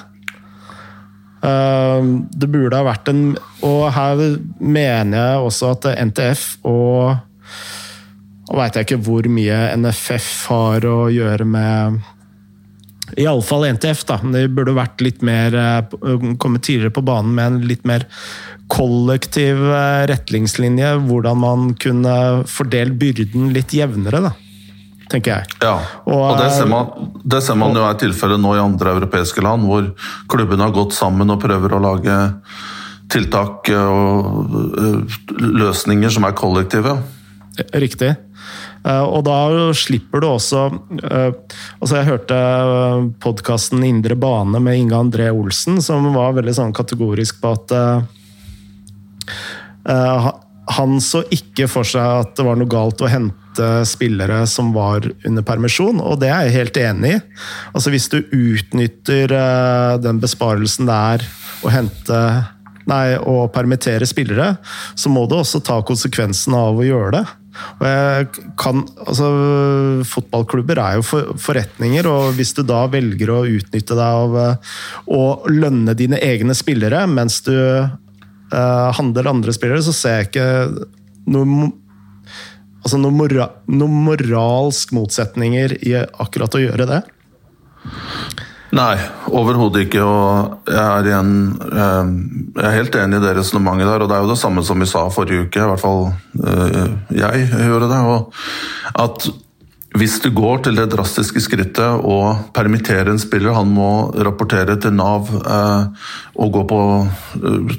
[1.45, 3.35] Ehm, det burde ha vært en
[3.67, 4.21] Og her
[4.61, 7.19] mener jeg også at NTF og
[8.49, 12.03] Og veit jeg ikke hvor mye NFF har å gjøre med
[13.21, 14.17] Iallfall NTF, da.
[14.33, 18.07] De burde vært litt mer eh, kommet tidligere på banen med en litt mer
[18.73, 20.95] kollektiv eh, retningslinje.
[21.05, 22.17] Hvordan man kunne
[22.51, 24.33] fordelt byrden litt jevnere, da
[25.15, 25.57] tenker jeg.
[25.63, 28.97] Ja, og, og det, ser man, det ser man jo er tilfellet nå i andre
[28.99, 29.91] europeiske land, hvor
[30.31, 32.21] klubbene har gått sammen og prøver å lage
[33.13, 36.97] tiltak og øh, løsninger som er kollektive.
[37.77, 38.15] Riktig.
[38.85, 39.39] Eh, og da
[39.77, 40.65] slipper du også
[40.99, 41.31] eh,
[41.79, 42.39] altså Jeg hørte
[43.23, 47.79] podkasten Indre bane med Inge André Olsen, som var veldig sånn kategorisk på at
[49.85, 53.44] han så ikke for seg at det var noe galt å hente
[53.89, 57.21] spillere som var under permisjon, og det er jeg helt enig i.
[57.75, 61.29] Altså Hvis du utnytter uh, den besparelsen det er
[61.65, 62.25] å hente
[62.85, 64.59] Nei, å permittere spillere,
[64.93, 67.23] så må du også ta konsekvensen av å gjøre det.
[67.79, 68.27] Og jeg
[68.61, 69.29] kan, altså,
[70.11, 74.75] fotballklubber er jo for, forretninger, og hvis du da velger å utnytte deg av uh,
[75.09, 80.49] å lønne dine egne spillere mens du uh, handler andre spillere, så ser jeg ikke
[81.33, 81.73] noe
[82.85, 87.01] Altså noen mora, noen moralsk motsetninger i akkurat å gjøre det.
[88.75, 88.97] Nei,
[89.31, 90.03] overhodet ikke.
[90.03, 91.33] Og jeg er, igjen,
[91.65, 92.11] eh,
[92.59, 94.05] jeg er helt enig i det resonnementet der.
[94.05, 96.09] Og det er jo det samme som vi sa forrige uke, i hvert fall
[96.43, 98.01] eh, jeg hører det.
[98.11, 99.29] Og at
[99.95, 104.97] hvis du går til det drastiske skrittet og permitterer en spiller, han må rapportere til
[104.97, 106.81] Nav eh, og gå på
[107.39, 107.77] eh,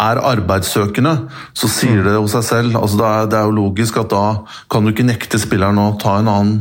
[0.00, 1.12] Er arbeidssøkende,
[1.52, 2.78] så sier det jo seg selv.
[2.80, 4.24] Altså det, er, det, er, jo logisk at da
[4.72, 6.58] kan du ikke nekte spilleren å ta en annen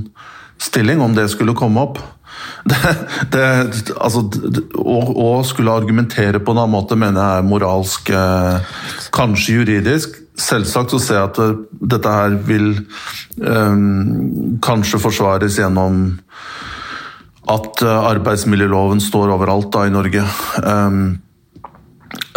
[0.59, 2.03] stilling, om det skulle komme opp.
[2.67, 2.77] Det,
[3.31, 3.43] det,
[3.95, 4.21] altså,
[4.77, 8.75] å, å, skulle argumentere på en annen måte mener jeg er moralsk, eh,
[9.15, 12.67] kanskje juridisk Selvsagt så ser jeg at dette her vil
[13.41, 16.03] um, kanskje forsvares gjennom
[17.47, 20.23] at eh, arbeidsmiljøloven står overalt da i Norge.
[20.61, 21.17] Um,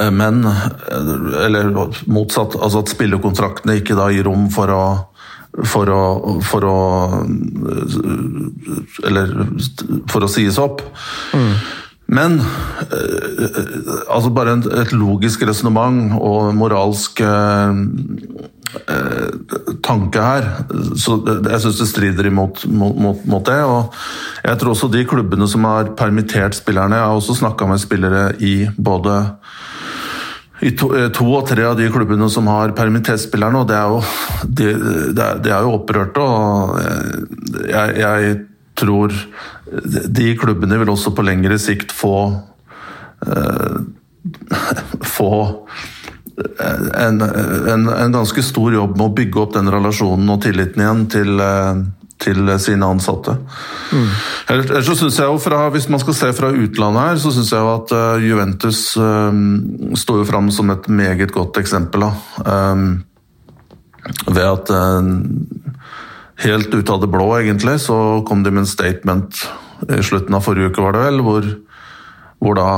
[0.01, 1.69] men Eller
[2.09, 4.85] motsatt, altså at spillekontraktene ikke da gir rom for å
[5.67, 6.03] for å,
[6.47, 6.77] for å
[9.09, 9.33] Eller
[10.11, 10.85] for å sies opp.
[11.35, 11.55] Mm.
[12.11, 13.71] Men eh,
[14.11, 17.83] altså bare et logisk resonnement og moralsk eh,
[18.81, 19.29] eh,
[19.87, 20.49] tanke her.
[20.99, 23.61] Så jeg syns det strider imot mot, mot, mot, det.
[23.63, 23.95] Og
[24.43, 28.25] jeg tror også de klubbene som har permittert spillerne Jeg har også snakka med spillere
[28.43, 29.23] i både
[30.61, 33.95] i to, to, og tre av de klubbene som har permittert spillerne, og det er
[33.95, 34.03] jo,
[34.45, 34.67] de,
[35.17, 36.21] de er jo opprørte.
[36.21, 36.75] og
[37.71, 38.35] jeg, jeg
[38.81, 39.15] tror
[40.11, 42.15] de klubbene vil også på lengre sikt få
[43.27, 43.81] uh,
[45.07, 45.33] få
[46.95, 51.03] en, en, en, ganske stor jobb med å bygge opp den relasjonen og tilliten igjen
[51.13, 51.81] til, uh,
[52.21, 53.37] til sine ansatte.
[53.93, 54.09] Mm.
[54.55, 57.53] Ellers så synes jeg jo fra, Hvis man skal se fra utlandet her, så syns
[57.53, 62.09] jeg jo at uh, Juventus um, står jo fram som et meget godt eksempel.
[62.45, 63.03] Um,
[64.33, 64.71] ved at
[66.41, 69.43] helt ut av det blå, egentlig, så kom de med en statement
[69.89, 71.47] i slutten av forrige uke, var det vel, hvor,
[72.41, 72.69] hvor da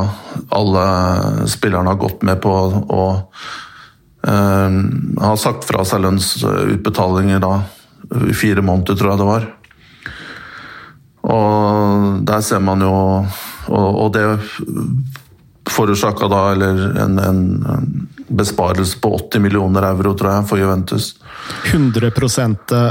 [0.54, 0.84] alle
[1.50, 3.06] spillerne har gått med på å
[4.26, 4.78] uh,
[5.22, 7.56] ha sagt fra seg lønnsutbetalinger da
[8.28, 9.48] i fire måneder, tror jeg det var.
[11.32, 12.94] Og der ser man jo
[13.70, 14.24] Og, og det
[15.70, 21.12] forårsaka da eller en, en, besparelse på 80 millioner euro, tror jeg, for Juventus.
[21.72, 22.10] 100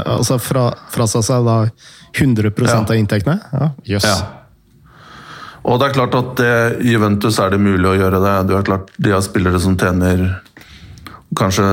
[0.04, 1.58] altså fra, frasa seg da
[2.12, 2.78] 100 ja.
[2.78, 3.38] av inntektene?
[3.52, 4.06] Ja, Jøss.
[4.06, 4.22] Yes.
[4.22, 4.38] Ja.
[5.62, 6.54] Og det er klart at det,
[6.90, 8.34] Juventus er det mulig å gjøre det.
[8.50, 10.24] Du er klart, De har spillere som tjener
[11.38, 11.68] kanskje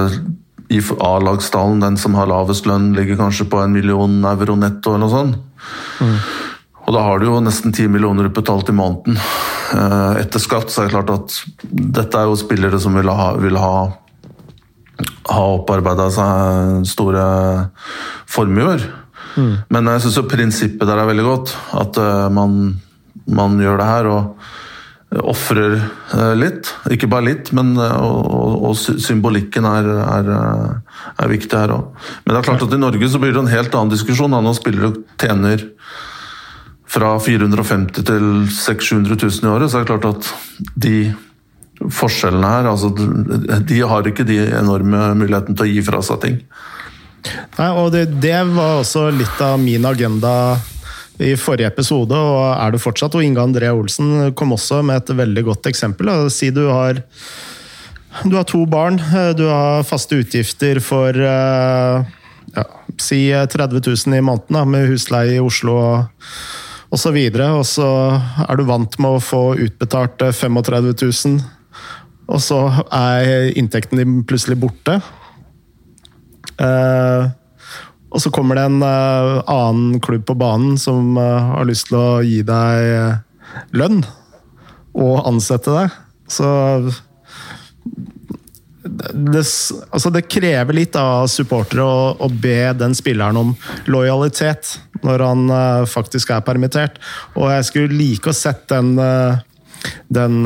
[0.70, 5.08] i A-lagstallen, den som har lavest lønn, ligger kanskje på en million euro netto eller
[5.08, 5.40] noe sånt.
[6.00, 6.20] Mm.
[6.90, 9.20] Og da har du jo nesten 10 millioner betalt i måneden.
[9.78, 11.36] Eh, etter skatt så er det klart at
[11.70, 13.74] dette er jo spillere som vil ha, vil ha,
[15.30, 17.28] ha opparbeida seg store
[18.26, 18.82] formuer.
[19.38, 19.54] Mm.
[19.70, 21.54] Men jeg syns prinsippet der er veldig godt.
[21.78, 22.58] At uh, man,
[23.30, 26.74] man, gjør det her og ofrer uh, litt.
[26.90, 30.36] Ikke bare litt, men og, og, og, symbolikken er, er,
[31.22, 32.06] er viktig her òg.
[32.26, 34.34] Men det er klart at i Norge så blir det en helt annen diskusjon.
[34.34, 35.70] Når spillere tjener
[36.90, 40.30] fra 450 til 600 000 i året, så er det klart at
[40.76, 41.12] de
[41.80, 42.90] forskjellene her altså,
[43.70, 46.42] De har ikke de enorme mulighetene til å gi fra seg ting.
[47.60, 50.34] Nei, og det, det, var også litt av min agenda
[51.20, 53.16] i forrige episode, og er det fortsatt.
[53.16, 56.12] Og Inge André Olsen kom også med et veldig godt eksempel.
[56.32, 57.02] Si du har,
[58.24, 59.02] du har to barn,
[59.36, 62.16] du har faste utgifter for eh,
[62.56, 62.66] ja,
[63.00, 66.32] si 30 000 i måneden da, med husleie i Oslo og,
[66.90, 67.52] og så videre.
[67.58, 67.88] Og så
[68.46, 71.40] er du vant med å få utbetalt 35 000,
[72.30, 72.62] og så
[72.94, 75.00] er inntekten din plutselig borte.
[76.60, 77.30] Uh,
[78.10, 82.22] og så kommer det en uh, annen klubb på banen som har lyst til å
[82.26, 84.02] gi deg lønn
[84.98, 86.00] og ansette deg.
[86.30, 86.50] Så
[88.90, 89.44] det,
[89.92, 93.54] altså det krever litt av supportere å, å, be den spilleren om
[93.92, 95.54] lojalitet når han
[95.90, 96.98] faktisk er permittert.
[97.36, 98.96] Og jeg skulle like å sett den,
[100.10, 100.42] den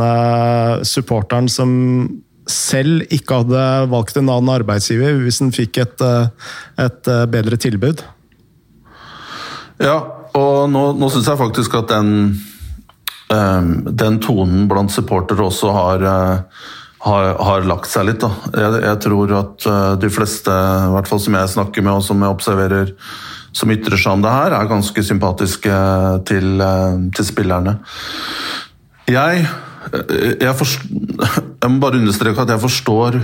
[0.87, 1.73] supporteren som
[2.49, 6.51] selv ikke hadde valgt en annen arbeidsgiver hvis han fikk et, eh,
[6.85, 8.03] et eh, bedre tilbud.
[9.83, 9.97] Ja,
[10.37, 12.37] og nå, nå syns jeg faktisk at den,
[13.33, 16.05] den tonen blant supportere også har,
[17.03, 18.23] har, har, lagt seg litt.
[18.53, 19.67] Jeg, jeg, tror at
[20.01, 22.93] de fleste, i hvert fall som jeg snakker med og som jeg observerer,
[23.53, 25.75] som ytrer seg om det her, er ganske sympatiske
[26.29, 27.77] til, uh, til spillerne.
[29.09, 29.45] Jeg
[30.41, 33.17] jeg, forst, jeg, må bare understreke at jeg forstår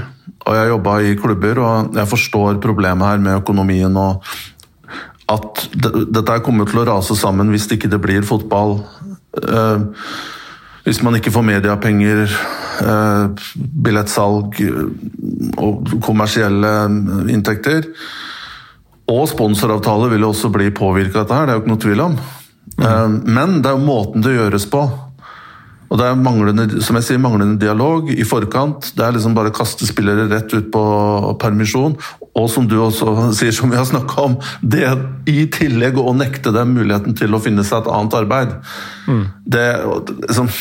[0.43, 3.97] Og jeg jobba i klubber, og jeg forstår problemet her med økonomien.
[3.97, 4.23] og
[5.29, 8.79] At dette kommer til å rase sammen hvis ikke det blir fotball.
[9.37, 9.83] Eh,
[10.87, 12.23] hvis man ikke får mediepenger,
[12.81, 13.51] eh,
[13.85, 14.57] billettsalg
[15.59, 16.73] og kommersielle
[17.29, 17.91] inntekter.
[19.09, 22.03] Og sponsoravtale vil også bli påvirka av dette, her, det er jo ikke noe tvil
[22.05, 22.17] om.
[22.79, 23.15] Mm.
[23.25, 24.83] Men det er jo måten det gjøres på.
[25.89, 28.91] Og det er manglende, som jeg sier, manglende dialog i forkant.
[28.93, 30.83] Det er liksom bare å kaste spillere rett ut på
[31.41, 31.95] permisjon.
[32.37, 34.85] Og som du også sier, som vi har snakka om, det
[35.29, 38.53] i tillegg å nekte dem muligheten til å finne seg et annet arbeid.
[39.09, 39.23] Mm.
[39.57, 39.65] Det,
[40.37, 40.51] som,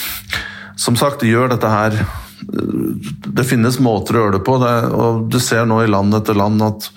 [0.80, 2.00] som, sagt, gjør dette her
[2.48, 4.56] Det finnes måter å gjøre det på.
[4.62, 6.88] Det, og du ser nå i land etter land at,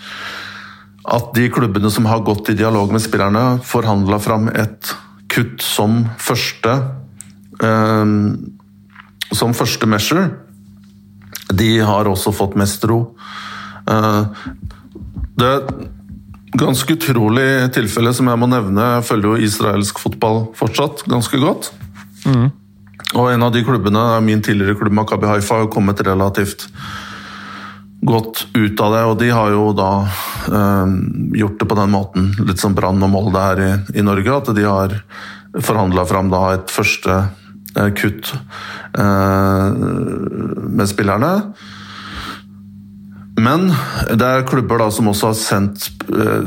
[1.02, 4.94] at de klubbene som har gått i dialog med spillerne, forhandla fram et
[5.32, 6.76] kutt som første
[7.64, 8.18] eh,
[9.32, 10.30] som første measure.
[11.52, 13.02] De har også fått mest ro.
[13.90, 14.32] Ehm,
[15.40, 18.88] det er et ganske utrolig tilfelle som jeg må nevne.
[18.98, 21.72] Jeg følger jo israelsk fotball fortsatt ganske godt.
[22.28, 22.50] Mm.
[23.20, 26.68] Og en av de klubbene, min tidligere klubb Makabi Haifa, har kommet relativt
[28.02, 29.04] godt ut av det.
[29.10, 29.92] Og de har jo da
[30.52, 30.96] øh,
[31.42, 34.56] gjort det på den måten, litt som Brann og Molde her i, i Norge, at
[34.58, 34.98] de har
[35.60, 37.22] forhandla fram da et første
[37.78, 38.34] Eh, kutt
[39.00, 39.72] eh,
[40.68, 41.32] med spillerne.
[43.42, 43.70] Men
[44.12, 45.86] det er klubber da som også har sendt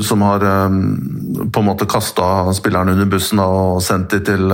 [0.05, 4.53] Som har på en måte kasta spillerne under bussen og sendt dem til,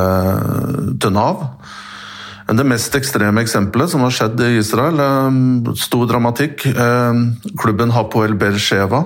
[0.96, 1.44] til Nav.
[2.52, 5.00] Det mest ekstreme eksempelet som har skjedd i Israel,
[5.80, 6.66] stor dramatikk.
[7.62, 9.06] Klubben Hapoel Bersheva,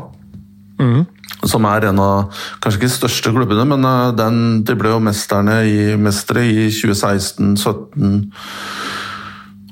[0.81, 1.05] Mm
[1.49, 5.01] som er en av kanskje ikke de største klubbene, men eh, den, de ble jo
[5.03, 8.31] mesterne i, mestere i 2016, 17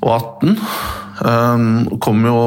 [0.04, 0.58] og 18.
[1.14, 2.38] Um, kom jo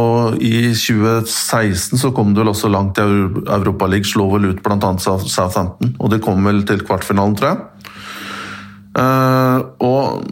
[0.43, 4.91] I 2016 så kom det vel også langt i Europaligaen, slo vel ut bl.a.
[4.99, 5.95] Southampton.
[5.97, 7.76] Og de kom vel til kvartfinalen, tror jeg.
[8.97, 10.25] Uh, og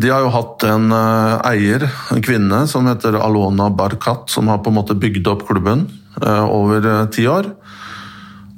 [0.00, 1.82] de har jo hatt en uh, eier,
[2.14, 5.88] en kvinne, som heter Alona Barkat, som har på en måte bygd opp klubben
[6.22, 7.44] uh, over ti år.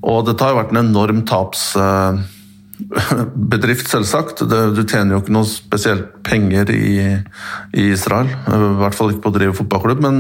[0.07, 4.37] Og dette har jo vært en enorm tapsbedrift, selvsagt.
[4.47, 7.19] Du tjener jo ikke noe spesielt penger i,
[7.91, 8.35] Israel, i
[8.81, 10.01] hvert fall ikke på å drive fotballklubb.
[10.07, 10.17] men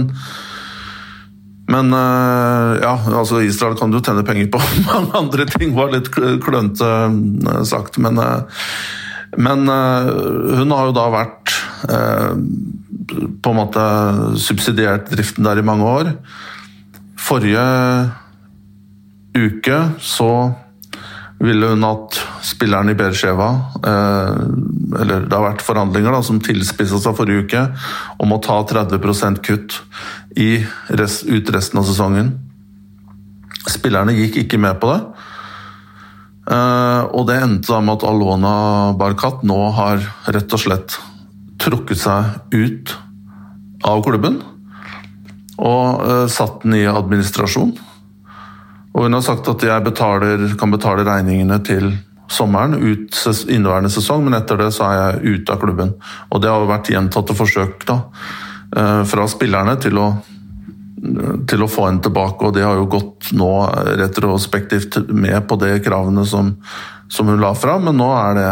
[1.70, 6.90] men ja, altså Israel kan du tjene penger på mange andre ting, var litt klønete
[7.62, 7.94] sagt.
[8.02, 8.18] Men
[9.38, 10.08] men uh,
[10.58, 11.52] hun har jo da vært
[11.90, 12.32] uh,
[13.42, 13.84] på en måte
[14.40, 16.10] subsidiert driften der i mange år.
[17.20, 17.62] Forrige
[19.36, 20.32] uke så
[21.40, 23.48] ville hun at spilleren i Bersheva
[23.80, 24.40] uh,
[25.00, 27.64] Eller det har vært forhandlinger da, som tilspissa seg forrige uke,
[28.20, 29.80] om å ta 30% kutt
[30.36, 30.52] i
[30.98, 32.34] rest, ut resten av sesongen.
[33.70, 35.00] Spillerne gikk ikke med på det.
[36.50, 38.54] Eh, og det endte da med at Alona
[38.98, 40.02] Barkat nå har
[40.34, 40.96] rett og slett
[41.60, 42.94] trukket seg ut
[43.86, 44.40] av klubben.
[45.60, 47.74] Og uh, satt den i administrasjon.
[48.94, 51.90] Og hun har sagt at jeg betaler, kan betale regningene til
[52.32, 55.92] sommeren, ut inneværende sesong, men etter det så er jeg ute av klubben.
[56.32, 57.98] Og det har vært gjentatte forsøk da,
[58.72, 60.08] uh, fra spillerne til å
[61.48, 63.50] til å få henne tilbake, og det har jo gått nå
[64.00, 66.52] retrospektivt med på de kravene som,
[67.08, 68.50] som hun la fram, men nå er det,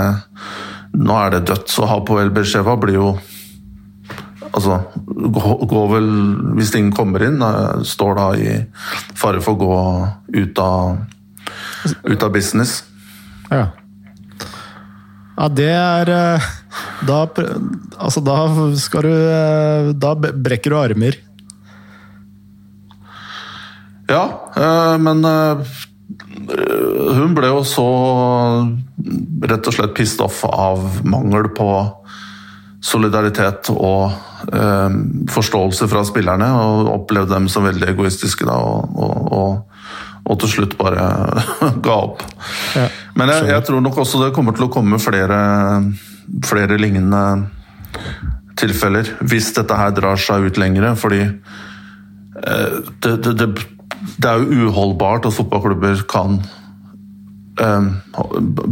[0.96, 1.68] nå er det dødt.
[1.72, 3.10] Så Hapoel Besheva blir jo
[4.48, 4.78] Altså,
[5.68, 6.06] går vel
[6.56, 7.42] Hvis ingen kommer inn,
[7.84, 8.54] står da i
[9.12, 9.74] fare for å gå
[10.40, 11.02] ut av,
[12.08, 12.80] ut av business.
[13.52, 13.66] Ja.
[15.38, 16.48] Ja, det er eh,
[17.06, 18.38] Da Altså, da
[18.80, 21.20] skal du eh, Da brekker du armer.
[24.08, 25.58] Ja, eh, men eh,
[27.18, 27.88] hun ble jo så
[29.44, 31.68] rett og slett pissed off av mangel på
[32.84, 34.14] solidaritet og
[34.54, 34.96] eh,
[35.34, 39.86] forståelse fra spillerne, og opplevde dem som veldig egoistiske da, og, og, og,
[40.24, 41.04] og til slutt bare
[41.84, 42.24] ga opp.
[42.78, 45.38] Ja, Men jeg, jeg, tror nok også det kommer til å komme flere,
[46.48, 47.24] flere lignende
[48.58, 51.26] tilfeller, hvis dette her drar seg ut lengre, fordi
[52.38, 53.46] det, det, det
[54.16, 56.38] det er jo uholdbart at fotballklubber kan
[57.60, 57.90] um,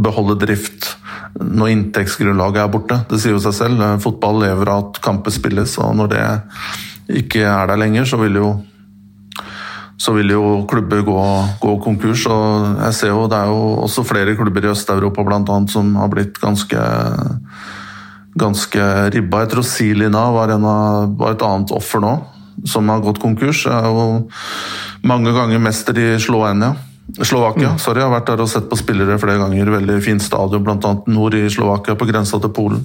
[0.03, 0.93] beholde drift
[1.37, 3.01] når inntektsgrunnlaget er borte.
[3.09, 3.83] Det sier jo seg selv.
[4.03, 6.23] Fotball lever av at kamper spilles, og når det
[7.21, 8.49] ikke er der lenger, så vil jo
[9.97, 11.21] så vil jo klubber gå,
[11.61, 12.27] gå konkurs.
[12.29, 16.07] og jeg ser jo Det er jo også flere klubber i Øst-Europa annet, som har
[16.07, 16.77] blitt ganske
[18.37, 19.43] ganske ribba.
[19.43, 22.13] Jeg tror Silina var, av, var et annet offer nå,
[22.65, 23.65] som har gått konkurs.
[23.67, 24.27] Jeg er jo
[25.07, 26.75] mange ganger mester i Slovenia.
[27.21, 27.71] Slovakia.
[27.73, 27.79] Mm.
[27.79, 29.73] Sorry, jeg har vært der og sett på spillere flere ganger.
[29.77, 30.93] Veldig fint stadion, bl.a.
[31.07, 32.83] nord i Slovakia, på grensa til Polen.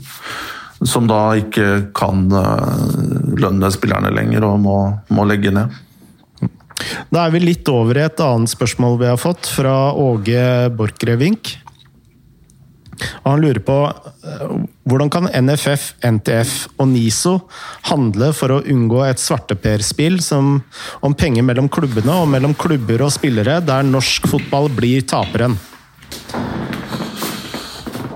[0.83, 4.77] Som da ikke kan uh, lønne spillerne lenger og må,
[5.15, 5.75] må legge ned.
[7.13, 11.57] Da er vi litt over i et annet spørsmål vi har fått, fra Åge Borchgrevink.
[13.23, 14.55] Og han lurer på eh,
[14.89, 17.35] hvordan kan NFF, NTF og NISO
[17.91, 23.61] handle for å unngå et svarteperspill om penger mellom klubbene og mellom klubber og spillere,
[23.65, 25.59] der norsk fotball blir taperen?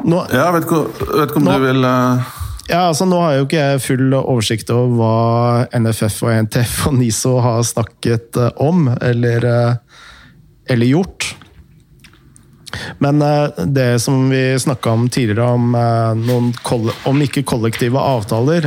[0.06, 0.82] Nå, ja, vet ikke,
[1.18, 2.34] vet ikke om nå, du vil uh...
[2.66, 6.76] Ja, altså Nå har jeg jo ikke jeg full oversikt over hva NFF og NTF
[6.90, 9.46] og NISO har snakket eh, om eller,
[10.66, 11.28] eller gjort.
[12.98, 16.52] Men uh, det som vi snakka om tidligere, om, uh, noen
[17.06, 18.66] om ikke kollektive avtaler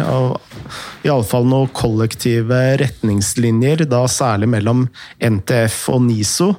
[1.07, 4.87] Iallfall noen kollektive retningslinjer, da særlig mellom
[5.23, 6.53] NTF og NISO.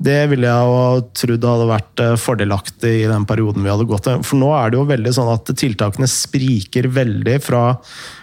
[0.00, 4.06] Det ville jeg jo trodd hadde vært eh, fordelaktig i den perioden vi hadde gått
[4.06, 4.22] til.
[4.24, 7.64] For nå er det jo veldig sånn at tiltakene spriker veldig fra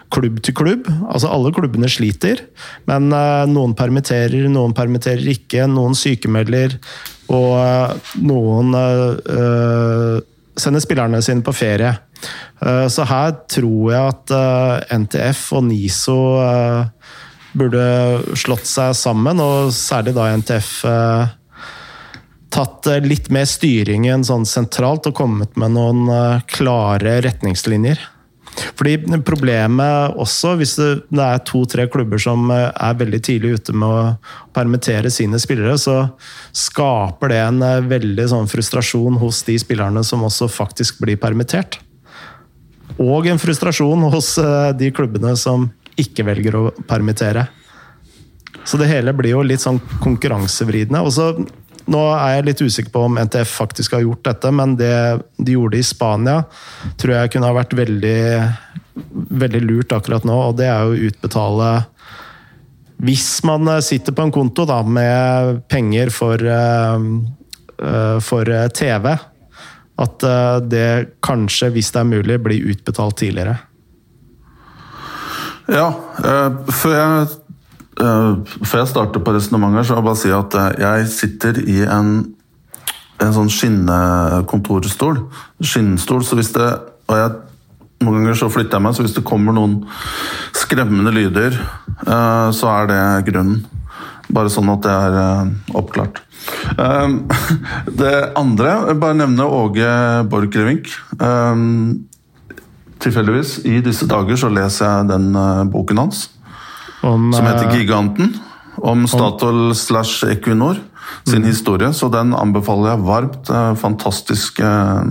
[0.09, 0.89] klubb til klubb.
[1.05, 2.41] Altså Alle klubbene sliter,
[2.89, 3.11] men
[3.51, 5.67] noen permitterer, noen permitterer ikke.
[5.69, 6.79] Noen sykemelder,
[7.33, 10.17] og eh, noen uh,
[10.57, 11.93] sender spillerne sine på ferie.
[12.89, 14.31] Så her tror jeg at
[15.03, 16.15] NTF og NISO
[17.53, 17.83] burde
[18.41, 20.71] slått seg sammen, og særlig da NTF
[22.57, 26.09] tatt litt mer styringen sånn sentralt og kommet med noen
[26.49, 28.01] klare retningslinjer.
[28.77, 28.95] Fordi
[29.25, 34.37] Problemet også, hvis det er to-tre klubber som eh, er veldig tidlig ute med å
[34.55, 35.97] permittere sine spillere, så
[36.55, 41.79] skaper det en eh, veldig sånn frustrasjon hos de spillerne som også faktisk blir permittert.
[42.97, 47.47] Og en frustrasjon hos eh, de klubbene som ikke velger å permittere.
[48.67, 51.01] Så det hele blir jo litt sånn konkurransevridende.
[51.05, 51.31] Og så
[51.87, 54.93] Nå er jeg litt usikker på om NTF faktisk har gjort dette, men det
[55.37, 56.41] de gjorde i Spania,
[56.99, 58.23] tror jeg kunne ha vært veldig,
[59.43, 61.69] veldig lurt akkurat nå, og det er å utbetale
[63.07, 66.43] Hvis man sitter på en konto da, med penger for,
[68.25, 69.09] for TV,
[69.97, 70.27] at
[70.67, 70.89] det
[71.23, 73.55] kanskje, hvis det er mulig, blir utbetalt tidligere.
[75.67, 75.87] Ja,
[76.73, 77.27] for jeg
[77.97, 81.79] før jeg starter på resonnementet, så vil jeg bare si at uh, jeg sitter i
[81.89, 82.11] en,
[83.23, 85.23] en sånn skinnekontorstol.
[85.63, 86.25] Skinnstol.
[86.25, 86.67] Så hvis det
[87.07, 87.35] Og jeg,
[88.03, 89.79] noen ganger så flytter jeg meg, så hvis det kommer noen
[90.51, 91.55] skremmende lyder,
[92.03, 93.63] uh, så er det grunnen.
[94.27, 96.19] Bare sånn at det er oppklart.
[98.01, 99.87] det andre jeg bare nevne Åge
[100.27, 100.91] Borchgrevink.
[102.99, 105.31] tilfeldigvis, i disse dager så leser jeg den
[105.71, 106.25] boken hans.
[107.01, 108.33] Om, som heter eh, Giganten.
[108.75, 110.81] Om Statoil slash Equinor
[111.23, 111.47] sin mm.
[111.47, 111.93] historie.
[111.93, 113.53] Så den anbefaler jeg varmt.
[113.81, 115.01] Fantastisk eh,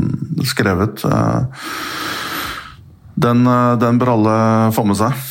[0.47, 1.05] skrevet.
[1.05, 1.65] Eh,
[3.17, 3.49] den,
[3.81, 4.37] den bør alle
[4.77, 5.27] få med seg.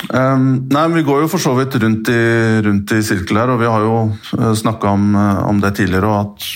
[0.00, 2.20] Nei, Vi går jo for så vidt rundt i,
[2.64, 5.10] rundt i sirkel her, og vi har jo snakka om,
[5.44, 6.08] om, det tidligere.
[6.08, 6.46] og at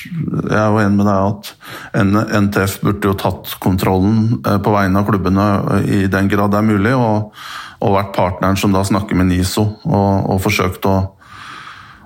[0.48, 5.08] Jeg er jo enig med deg at NTF burde jo tatt kontrollen på vegne av
[5.08, 5.48] klubbene
[5.84, 6.94] i den grad det er mulig.
[6.96, 7.36] og
[7.84, 10.96] og vært partneren som da snakker med NISO og, og forsøkt å,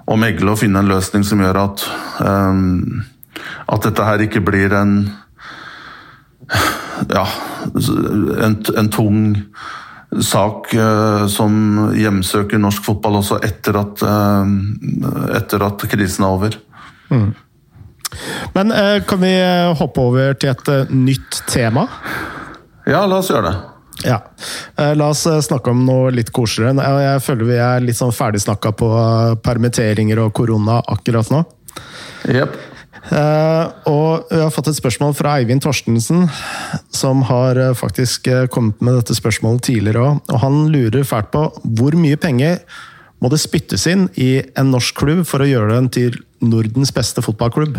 [0.09, 1.87] å, megle og finne en løsning som gjør at,
[2.19, 3.05] um,
[3.71, 5.01] at dette her ikke blir en
[7.15, 7.25] ja,
[8.43, 9.19] en, en tung
[10.25, 14.49] sak uh, som hjemsøker norsk fotball også etter at, uh,
[15.37, 16.59] etter at krisen er over.
[17.13, 17.31] Mm.
[18.57, 19.35] Men uh, kan vi
[19.79, 21.87] hoppe over til et nytt tema?
[22.89, 23.78] Ja, la oss gjøre det.
[24.07, 24.23] Ja.
[24.77, 26.87] Eh, la oss eh, snakke om noe litt koseligere.
[27.03, 31.45] Jeg føler vi er litt sånn ferdigsnakka på eh, permitteringer og korona akkurat nå.
[32.29, 32.57] Yep.
[33.89, 36.27] og vi har fått et spørsmål fra Eivind Torstensen,
[36.93, 40.19] som har faktisk kommet med dette spørsmålet tidligere òg.
[40.35, 41.45] Og han lurer fælt på
[41.79, 42.59] hvor mye penger
[43.23, 47.25] må det spyttes inn i en norsk klubb for å gjøre den til Nordens beste
[47.25, 47.79] fotballklubb?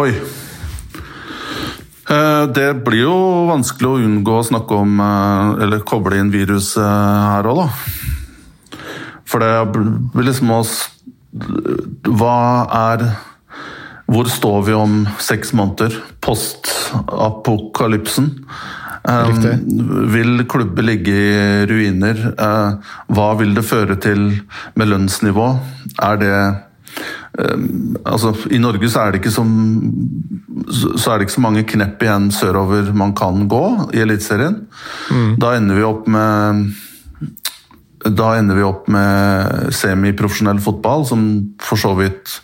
[0.00, 0.10] Oi.
[2.12, 3.16] Eh, det blir jo
[3.48, 7.68] vanskelig å unngå å snakke om eh, Eller koble inn viruset her òg, da.
[9.28, 9.52] For det
[10.12, 10.72] blir liksom oss
[11.32, 12.36] Hva
[12.92, 12.98] er
[14.12, 14.92] Hvor står vi om
[15.22, 15.92] seks måneder?
[16.22, 18.26] Postapokalypsen.
[19.02, 19.54] Riktig.
[20.12, 22.16] Vil klubber ligge i ruiner?
[22.34, 22.70] Eh,
[23.08, 24.20] hva vil det føre til
[24.76, 25.48] med lønnsnivå?
[26.10, 26.36] Er det
[27.32, 29.44] altså, I Norge så er, det ikke så,
[31.00, 33.64] så er det ikke så mange knepp igjen sørover man kan gå
[33.96, 34.66] i Eliteserien.
[35.10, 35.36] Mm.
[35.40, 36.72] Da ender vi opp med
[38.02, 41.20] da ender vi opp med semiprofesjonell fotball, som
[41.62, 42.40] for så vidt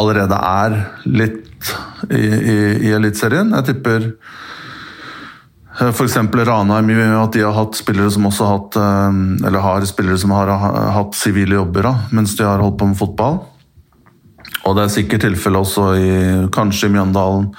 [0.00, 1.72] allerede er litt
[2.08, 2.56] i, i,
[2.88, 3.52] i Eliteserien.
[3.58, 6.16] Jeg tipper eh, F.eks.
[6.48, 6.88] Ranheim,
[7.20, 9.20] at de har hatt spillere som også har hatt eh,
[9.50, 10.52] Eller har spillere som har
[10.96, 13.42] hatt sivile jobber da, mens de har holdt på med fotball.
[14.66, 16.10] Og det er sikkert tilfelle også i
[16.54, 17.50] kanskje i Mjøndalen.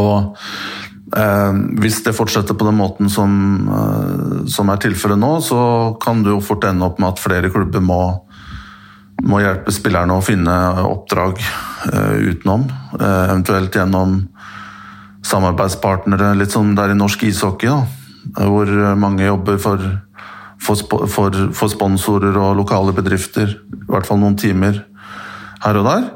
[0.00, 0.36] Og
[1.16, 3.32] eh, hvis det fortsetter på den måten som,
[3.68, 5.60] eh, som er tilfellet nå, så
[6.02, 8.00] kan det jo fort ende opp med at flere klubber må,
[9.24, 10.54] må hjelpe spillerne å finne
[10.84, 12.68] oppdrag eh, utenom.
[13.00, 14.22] Eh, eventuelt gjennom
[15.24, 17.70] samarbeidspartnere, litt som det er i norsk ishockey.
[17.72, 19.80] Da, hvor mange jobber for,
[20.60, 24.82] for, for, for sponsorer og lokale bedrifter, i hvert fall noen timer
[25.64, 26.10] her og der.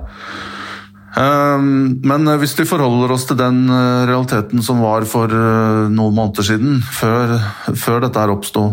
[1.19, 6.15] Ehm, men hvis vi forholder oss til den eh, realiteten som var for eh, noen
[6.15, 7.39] måneder siden, før,
[7.73, 8.67] før dette her oppsto,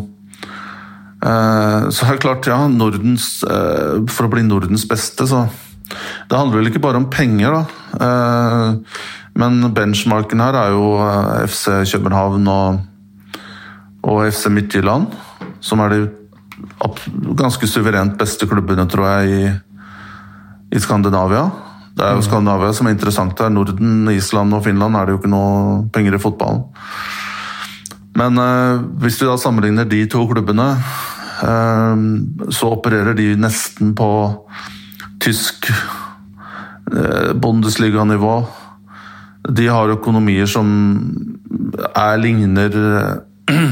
[1.23, 5.47] eh, så er det klart, ja, Nordens, For å bli Nordens beste, så
[5.85, 8.75] Det handler vel ikke bare om penger, da.
[9.37, 10.87] Men benchmarken her er jo
[11.45, 12.79] FC København og,
[14.01, 15.13] og FC Midtjylland,
[15.61, 15.99] som er de
[17.37, 19.74] ganske suverent beste klubbene, tror jeg, i
[20.75, 21.47] i Skandinavia.
[21.95, 22.27] Det er jo mm.
[22.27, 23.51] Skandinavia som er interessant her.
[23.53, 26.65] Norden, Island og Finland er det jo ikke noe penger i fotballen.
[28.19, 30.67] Men eh, hvis vi da sammenligner de to klubbene,
[31.43, 32.03] eh,
[32.51, 34.09] så opererer de nesten på
[35.23, 38.35] tysk eh, Bundesliga-nivå.
[39.55, 40.67] De har økonomier som
[41.95, 43.65] er ligner eh,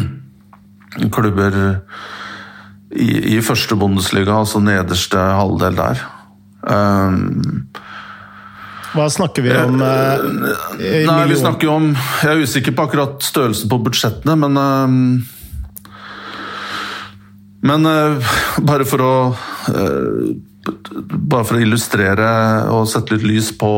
[1.16, 1.60] klubber
[2.94, 6.04] i, i første Bundesliga, altså nederste halvdel der.
[6.64, 7.68] Um,
[8.94, 9.82] Hva snakker vi om?
[9.84, 10.22] Eh,
[11.10, 14.88] nei, vi snakker om Jeg er usikker på akkurat størrelsen på budsjettene, men eh,
[17.68, 18.32] Men eh,
[18.64, 19.14] bare for å
[20.64, 22.30] Bare for å illustrere
[22.72, 23.72] og sette litt lys på,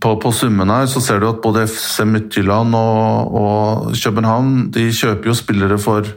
[0.00, 4.86] på, på summen her, så ser du at både FC Midtjylland og, og København de
[4.96, 6.08] kjøper jo spillere for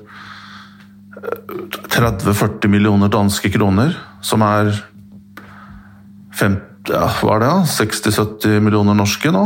[1.92, 3.92] 30-40 millioner danske kroner,
[4.24, 4.72] som er
[6.36, 9.46] 50, ja, hva er det, 60-70 millioner norske nå.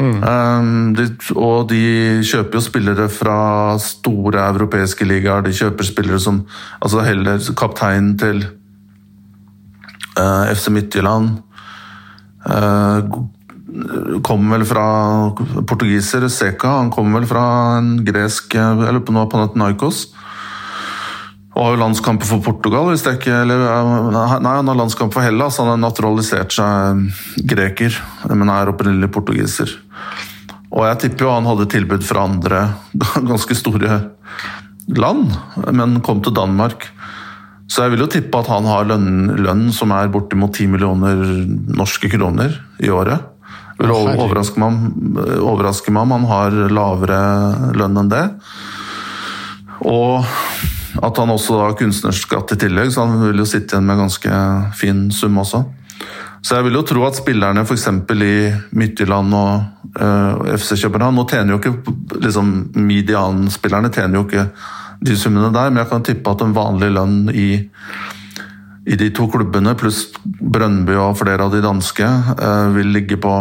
[0.00, 0.22] Mm.
[0.24, 1.04] Um, de,
[1.36, 1.80] og de
[2.24, 5.44] kjøper jo spillere fra store europeiske ligaer.
[5.44, 6.40] De kjøper spillere som
[6.80, 8.40] altså heller kapteinen til
[10.16, 11.34] uh, FC Midtjylland
[12.48, 13.20] uh,
[14.24, 14.86] kommer vel fra
[15.68, 17.44] portugiser, Seca, Han kommer vel fra
[17.78, 20.08] en gresk Eller på noe Panathinaikos.
[21.60, 23.60] Og har jo landskamper for Portugal, hvis det ikke eller,
[24.40, 25.58] Nei, han har landskamp for Hellas.
[25.60, 27.02] Han har naturalisert seg
[27.52, 27.98] greker,
[28.32, 29.74] men er opprinnelig portugiser.
[30.70, 32.62] Og jeg tipper jo han hadde tilbud fra andre
[33.30, 33.98] ganske store
[34.96, 35.36] land,
[35.76, 36.88] men kom til Danmark.
[37.68, 41.20] Så jeg vil jo tippe at han har lønn, lønn som er bortimot 10 millioner
[41.76, 43.28] norske kroner i året.
[43.76, 44.80] Det vil overraske meg,
[45.92, 47.22] meg om han har lavere
[47.76, 48.26] lønn enn det.
[49.84, 50.24] Og
[51.00, 54.40] at han også har kunstnerskatt i tillegg, så han vil jo sitte igjen med ganske
[54.76, 55.62] fin sum også.
[56.40, 57.86] Så jeg vil jo tro at spillerne f.eks.
[58.16, 58.34] i
[58.76, 59.50] Midtjylland og
[60.00, 64.46] uh, eh, FC København Nå tjener jo ikke liksom, Medianspillerne tjener jo ikke
[65.04, 67.48] de summene der, men jeg kan tippe at en vanlig lønn i,
[68.84, 72.08] i de to klubbene, pluss Brønnby og flere av de danske,
[72.40, 73.34] uh, vil ligge på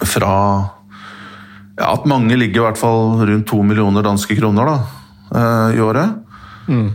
[0.00, 0.34] fra
[1.76, 4.99] ja, At mange ligger i hvert fall rundt to millioner danske kroner, da
[5.34, 6.16] uh, i året.
[6.68, 6.90] Mm.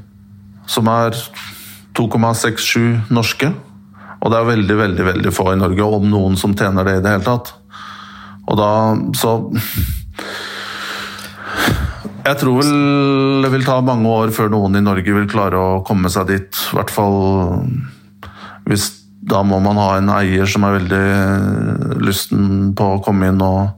[0.69, 1.15] Som er
[1.95, 3.51] 2,67 norske.
[4.21, 7.03] Og det er veldig, veldig veldig få i Norge, om noen som tjener det i
[7.05, 7.53] det hele tatt.
[8.45, 8.71] Og da
[9.17, 9.31] Så
[12.25, 15.83] Jeg tror vel det vil ta mange år før noen i Norge vil klare å
[15.86, 16.61] komme seg dit.
[16.71, 17.19] I hvert fall
[18.65, 18.89] hvis
[19.25, 23.73] Da må man ha en eier som er veldig lysten på å komme inn og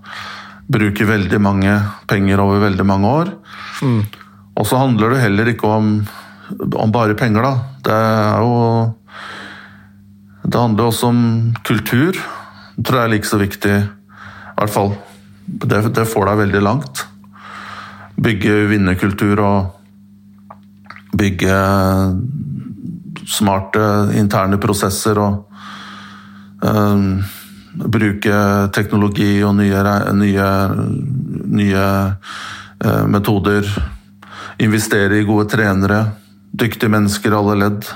[0.67, 1.71] bruke veldig mange
[2.11, 3.31] penger over veldig mange år.
[3.79, 4.01] Mm.
[4.57, 5.91] Og så handler det heller ikke om,
[6.73, 7.53] om bare penger, da.
[7.85, 8.93] Det er jo
[10.47, 12.15] Det handler også om kultur.
[12.77, 13.75] Det tror jeg er like så viktig.
[13.83, 14.93] I hvert fall.
[15.45, 17.03] Det, det får deg veldig langt.
[18.15, 19.73] Bygge vinnerkultur og
[21.17, 21.57] bygge
[23.27, 23.83] smarte
[24.15, 25.51] interne prosesser og
[26.63, 27.19] um,
[27.77, 28.39] bruke
[28.73, 29.83] teknologi og nye,
[30.15, 30.47] nye,
[31.59, 31.83] nye
[32.85, 33.67] uh, metoder
[34.63, 36.01] Investere i gode trenere,
[36.49, 37.89] dyktige mennesker i alle ledd.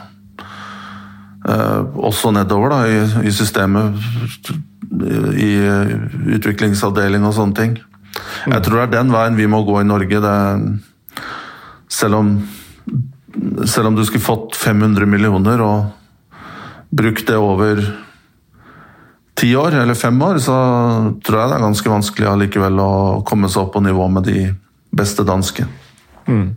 [1.50, 3.98] Eh, også nedover da, i, i systemet,
[5.42, 5.52] i
[6.38, 7.80] utviklingsavdeling og sånne ting.
[8.46, 10.22] Jeg tror det er den veien vi må gå i Norge.
[10.22, 10.36] Det,
[11.90, 12.32] selv, om,
[13.66, 16.46] selv om du skulle fått 500 millioner og
[16.92, 17.82] brukt det over
[19.42, 20.56] ti år eller fem år, så
[21.24, 22.92] tror jeg det er ganske vanskelig allikevel å
[23.26, 24.52] komme seg opp på nivå med de
[24.94, 25.66] beste danske.
[26.32, 26.48] Mm.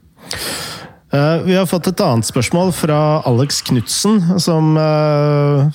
[1.14, 2.98] Uh, vi har fått et annet spørsmål fra
[3.28, 5.68] Alex Knutsen, som uh,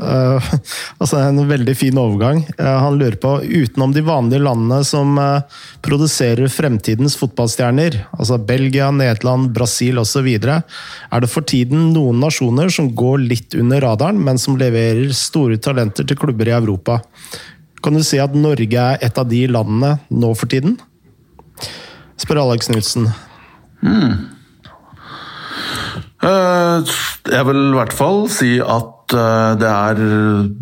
[0.00, 0.52] uh,
[1.02, 2.40] Altså en veldig fin overgang.
[2.56, 5.18] han lurer på, utenom de vanlige landene som
[5.84, 12.90] produserer fremtidens fotballstjerner, altså Belgia, Nederland, Brasil osv., er det for tiden noen nasjoner som
[12.96, 17.02] går litt under radaren, men som leverer store talenter til klubber i Europa.
[17.84, 20.78] Kan du si at Norge er et av de landene nå for tiden?
[22.18, 23.12] Spør Alex Knutsen.
[23.82, 24.28] Hmm.
[26.18, 30.00] Jeg vil i hvert fall si at eh, det er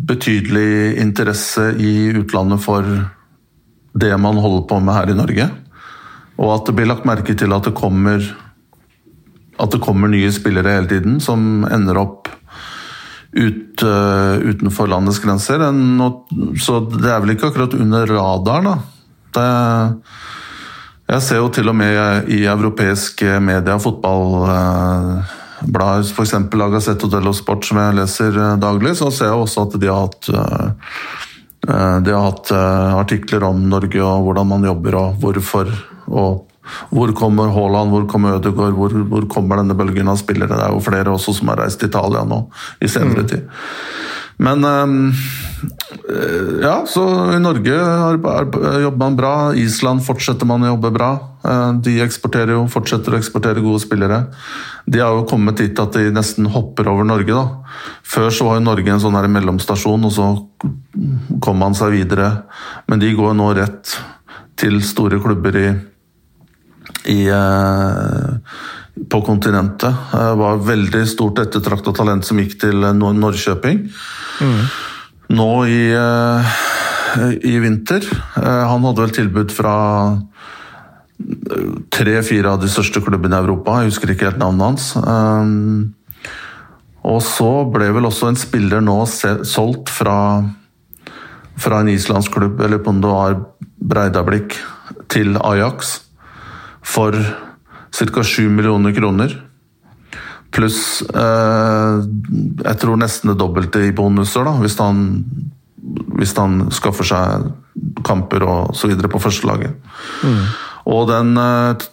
[0.09, 2.85] betydelig interesse i utlandet for
[3.97, 5.47] det man holder på med her i Norge.
[6.37, 8.21] Og at det blir lagt merke til at det kommer,
[9.57, 12.29] at det kommer nye spillere hele tiden som ender opp
[13.37, 15.61] ut, uh, utenfor landets grenser.
[16.61, 18.77] Så det er vel ikke akkurat under radaren, da.
[19.37, 19.47] Det,
[21.07, 26.33] jeg ser jo til og med i europeiske media, fotballblader, f.eks.
[26.35, 29.87] av Gazzetto dello Sport, som jeg leser eh, daglig, så ser jeg også at de
[29.87, 30.67] har hatt eh,
[31.69, 35.65] eh, de har hatt artikler om Norge og hvordan man jobber og hvorfor.
[36.11, 36.31] Og
[36.91, 40.51] hvor kommer Haaland, hvor kommer Ødegaard, hvor, hvor, kommer denne bølgen av spillere?
[40.51, 42.51] Det er jo flere også som har reist til Italia nå
[42.83, 43.31] i senere mm.
[44.37, 45.13] Men um,
[46.61, 47.77] ja, så i Norge
[48.81, 49.33] jobber man bra.
[49.57, 51.09] Island fortsetter man å jobbe bra.
[51.41, 54.21] Eh, de eksporterer jo, fortsetter å eksportere gode spillere.
[54.85, 57.33] De har jo kommet dit at de nesten hopper over Norge.
[57.33, 57.89] da.
[58.05, 60.29] Før så var jo Norge en sånn her mellomstasjon, og så
[61.43, 62.31] kom man seg videre.
[62.87, 63.97] Men de går nå rett
[64.57, 65.69] til store klubber i,
[67.13, 68.41] i på
[69.09, 69.93] på kontinentet.
[70.11, 73.83] Det var veldig stort ettertrakta talent som gikk til Nor Norrköping.
[74.41, 74.63] Mm.
[75.37, 75.81] Nå i,
[77.43, 78.05] i vinter.
[78.37, 79.73] han hadde vel tilbud fra
[81.91, 83.81] tre-fire av de største klubbene i Europa.
[83.81, 84.85] Jeg husker ikke helt navnet hans.
[87.07, 90.17] og så ble vel også en spiller nå solgt fra
[91.57, 93.39] fra en islandsk klubb, eller var
[93.77, 94.57] Breidablikk,
[95.09, 96.01] til Ajax
[96.83, 97.15] for
[97.91, 98.23] ca.
[98.23, 99.33] 7 millioner kroner.
[100.55, 101.97] Pluss eh,
[102.63, 105.01] jeg tror nesten det dobbelte i bonuser, da, hvis han,
[106.17, 107.49] hvis han skaffer seg
[108.07, 109.75] kamper og så videre på førstelaget.
[110.23, 110.41] Mm.
[110.87, 111.87] Og den eh,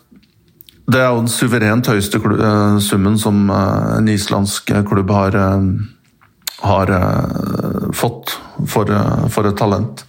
[0.84, 5.38] Det er jo den suverent høyeste eh, summen som eh, en islandsk klubb har,
[6.60, 6.92] har
[7.92, 8.36] fått
[8.68, 8.92] for,
[9.32, 10.04] for et talent.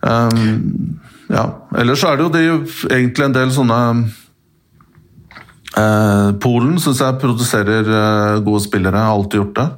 [0.00, 0.96] Um,
[1.28, 1.44] ja.
[1.76, 2.42] Ellers er det jo det
[2.88, 3.80] egentlig en del sånne
[5.80, 9.68] uh, Polen syns jeg produserer uh, gode spillere, har alltid gjort det.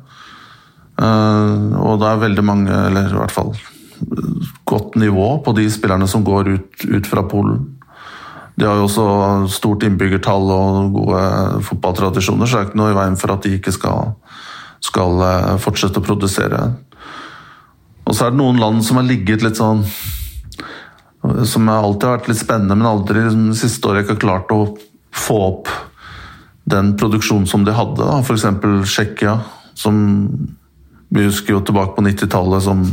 [1.03, 3.55] Uh, og det er veldig mange, eller i hvert fall
[4.67, 7.61] godt nivå på de spillerne som går ut, ut fra Polen.
[8.59, 9.05] De har jo også
[9.53, 11.21] stort innbyggertall og gode
[11.69, 14.17] fotballtradisjoner, så det er ikke noe i veien for at de ikke skal,
[14.85, 15.23] skal
[15.63, 16.65] fortsette å produsere.
[18.03, 19.85] Og så er det noen land som har ligget litt sånn
[21.47, 24.61] Som alltid har vært litt spennende, men aldri liksom, siste året ikke har klart å
[25.15, 25.71] få opp
[26.65, 28.09] den produksjonen som de hadde.
[28.23, 28.47] F.eks.
[28.87, 29.39] Tsjekkia,
[29.75, 30.03] som
[31.13, 32.85] vi husker jo tilbake på 90-tallet, som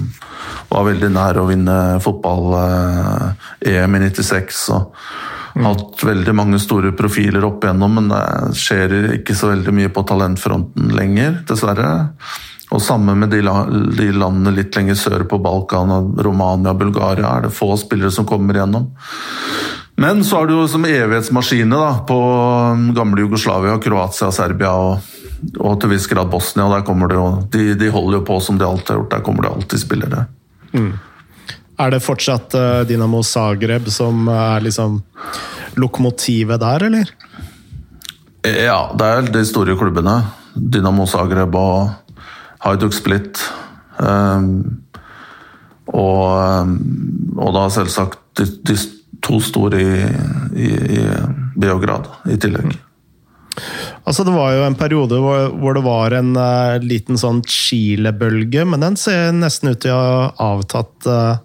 [0.69, 4.59] var veldig nær å vinne fotball-EM i 96.
[4.75, 4.81] og
[5.55, 5.65] mm.
[5.65, 8.23] hatt veldig mange store profiler opp igjennom, men det
[8.59, 11.89] skjer ikke så veldig mye på talentfronten lenger, dessverre.
[12.69, 13.39] Og Samme med de,
[13.97, 18.59] de, landene litt lenger sør på Balkan, Romania Bulgaria, er det få spillere som kommer
[18.59, 18.91] igjennom.
[19.99, 22.17] Men så er det jo som evighetsmaskine da, på
[22.95, 25.09] gamle Jugoslavia, Kroatia, Serbia og,
[25.59, 26.69] og til viss grad Bosnia.
[26.71, 29.25] der kommer det jo, de, de, holder jo på som de alltid har gjort, der
[29.25, 30.25] kommer det alltid spillere.
[30.71, 30.93] Mm.
[31.79, 35.01] Er det fortsatt uh, Dinamo Zagreb som er liksom
[35.79, 37.11] lokomotivet der, eller?
[38.47, 40.15] Ja, det er de store klubbene.
[40.55, 41.89] Dynamo Zagreb og
[42.63, 43.41] Haiduk Split.
[43.99, 44.79] Um,
[45.91, 46.23] og,
[46.63, 46.73] um,
[47.35, 48.77] og, da selvsagt de, de
[49.25, 49.95] to store i,
[50.55, 51.01] i, i,
[51.59, 52.77] Beograd i tillegg.
[54.07, 58.63] Altså Det var jo en periode hvor, hvor det var en uh, liten sånn Chile-bølge,
[58.65, 60.95] men den ser nesten ut til å ha avtatt.
[61.05, 61.35] Uh,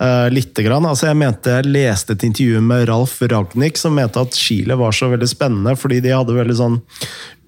[0.00, 0.86] Uh, lite grann.
[0.88, 4.94] Altså, jeg mente jeg leste et intervju med Ralf Ragnhild som mente at Chile var
[4.96, 6.78] så veldig spennende fordi de hadde veldig sånn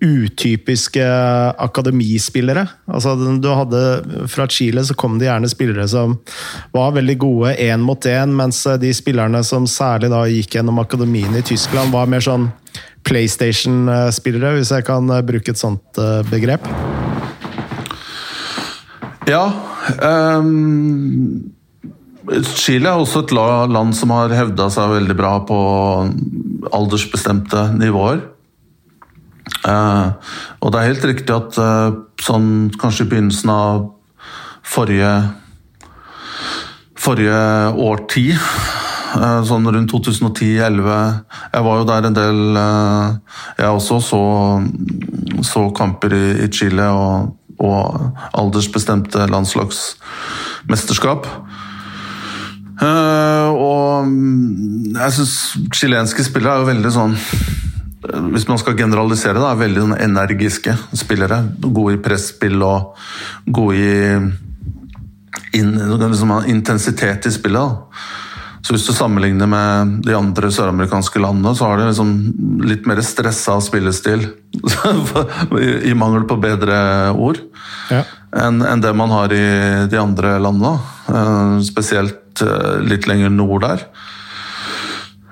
[0.05, 1.07] utypiske
[1.64, 2.66] akademispillere.
[2.86, 3.80] Altså, du hadde,
[4.30, 6.18] fra Chile så kom det gjerne spillere som
[6.76, 11.34] var veldig gode én mot én, mens de spillerne som særlig da gikk gjennom akademien
[11.34, 12.51] i Tyskland, var mer sånn
[13.09, 16.70] PlayStation-spillere, hvis jeg kan bruke et sånt eh, begrep.
[19.28, 19.49] Ja.
[20.05, 21.55] Um
[22.57, 25.59] Chile er også et land som har hevda seg veldig bra på
[26.72, 28.22] aldersbestemte nivåer.
[29.68, 30.09] Eh,
[30.61, 33.91] og det er helt riktig at eh, sånn kanskje i begynnelsen av
[34.64, 35.12] forrige
[37.05, 37.41] forrige
[37.85, 40.89] årtid, eh, sånn rundt 2010-2011
[41.53, 44.22] Jeg var jo der en del Jeg også så,
[45.45, 47.85] så kamper i Chile og, og
[48.33, 51.29] aldersbestemte landslagsmesterskap.
[52.85, 55.35] Uh, og mm, jeg syns
[55.72, 57.14] chilenske spillere er jo veldig sånn
[58.35, 61.39] Hvis man skal generalisere, da, er veldig sånn energiske spillere.
[61.64, 62.99] Gode i presspill og
[63.47, 63.95] gode i
[65.55, 67.62] in, liksom, intensitet i spillet.
[67.62, 68.12] Da.
[68.64, 72.12] Så hvis du sammenligner med de andre søramerikanske landene, så har de liksom
[72.64, 74.26] litt mer stressa spillestil.
[75.91, 76.76] I mangel på bedre
[77.12, 77.41] ord.
[77.93, 78.03] Ja.
[78.45, 79.45] Enn en det man har i
[79.89, 80.76] de andre landene.
[81.09, 83.87] Uh, spesielt Eh, litt lenger nord der.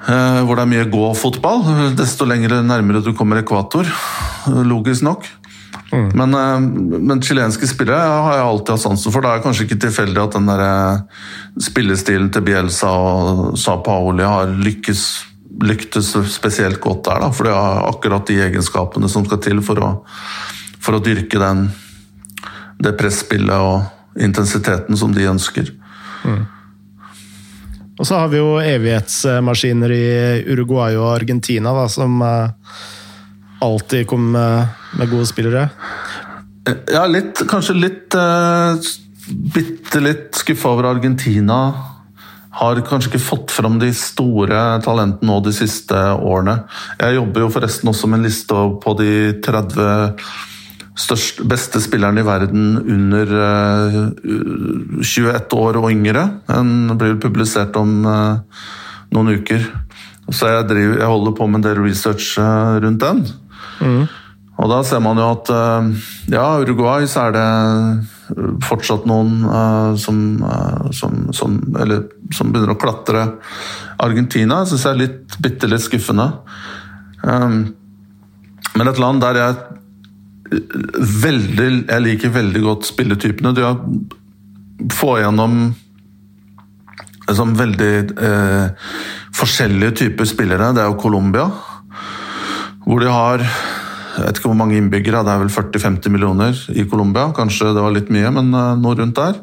[0.07, 1.95] Eh, hvor det er mye gå-fotball.
[1.99, 3.89] Desto lenger nærmere du kommer ekvator,
[4.67, 5.27] logisk nok.
[5.93, 6.09] Mm.
[6.17, 6.61] Men, eh,
[7.01, 9.23] men chilenske spillere har jeg alltid hatt sansen for.
[9.23, 11.03] Det er kanskje ikke tilfeldig at den der
[11.61, 15.05] spillestilen til Bielsa og Sa Paoli har lykkes,
[15.63, 17.21] lyktes spesielt godt der.
[17.21, 19.93] Da, for de har akkurat de egenskapene som skal til for å,
[20.81, 21.69] for å dyrke den,
[22.83, 25.71] det presspillet og intensiteten som de ønsker.
[26.25, 26.43] Mm.
[28.03, 30.07] Og så har vi jo evighetsmaskiner i
[30.51, 32.51] Uruguay og Argentina, da, som uh,
[33.63, 35.69] alltid kommer med gode spillere.
[36.91, 38.75] Ja, litt, kanskje litt uh,
[39.23, 41.61] Bitte litt skuffa over Argentina.
[42.59, 46.59] har kanskje ikke fått fram de store talentene nå de siste årene.
[46.99, 49.13] Jeg jobber jo forresten også med en liste på de
[49.47, 50.51] 30
[50.99, 56.25] størst, beste spilleren i verden under uh, eh, 21 år og yngre.
[56.49, 58.65] Den blir publisert om uh,
[59.15, 59.65] noen uker.
[60.31, 63.25] Så jeg, driver, jeg, holder på med en del research uh, rundt den.
[63.81, 64.03] Mm.
[64.63, 65.49] Og da ser man jo at
[66.31, 67.47] ja, Uruguay så er det
[68.63, 69.41] fortsatt noen
[69.99, 70.19] som,
[70.95, 72.05] som, som, eller,
[72.37, 73.25] som, begynner å klatre.
[74.05, 76.29] Argentina syns jeg er litt, bitte litt skuffende.
[77.25, 77.73] Um,
[78.77, 79.57] men et land der jeg
[81.23, 83.55] veldig Jeg liker veldig godt spilletypene.
[83.57, 83.79] Du har
[84.93, 85.75] få gjennom
[87.29, 87.93] liksom, veldig
[88.29, 88.89] eh,
[89.37, 90.73] forskjellige typer spillere.
[90.75, 91.47] Det er jo Colombia,
[92.85, 93.47] hvor de har
[94.13, 97.31] jeg vet ikke hvor mange innbyggere, det er vel 40-50 millioner i Colombia.
[97.37, 99.39] Kanskje det var litt mye, men eh, noe rundt der.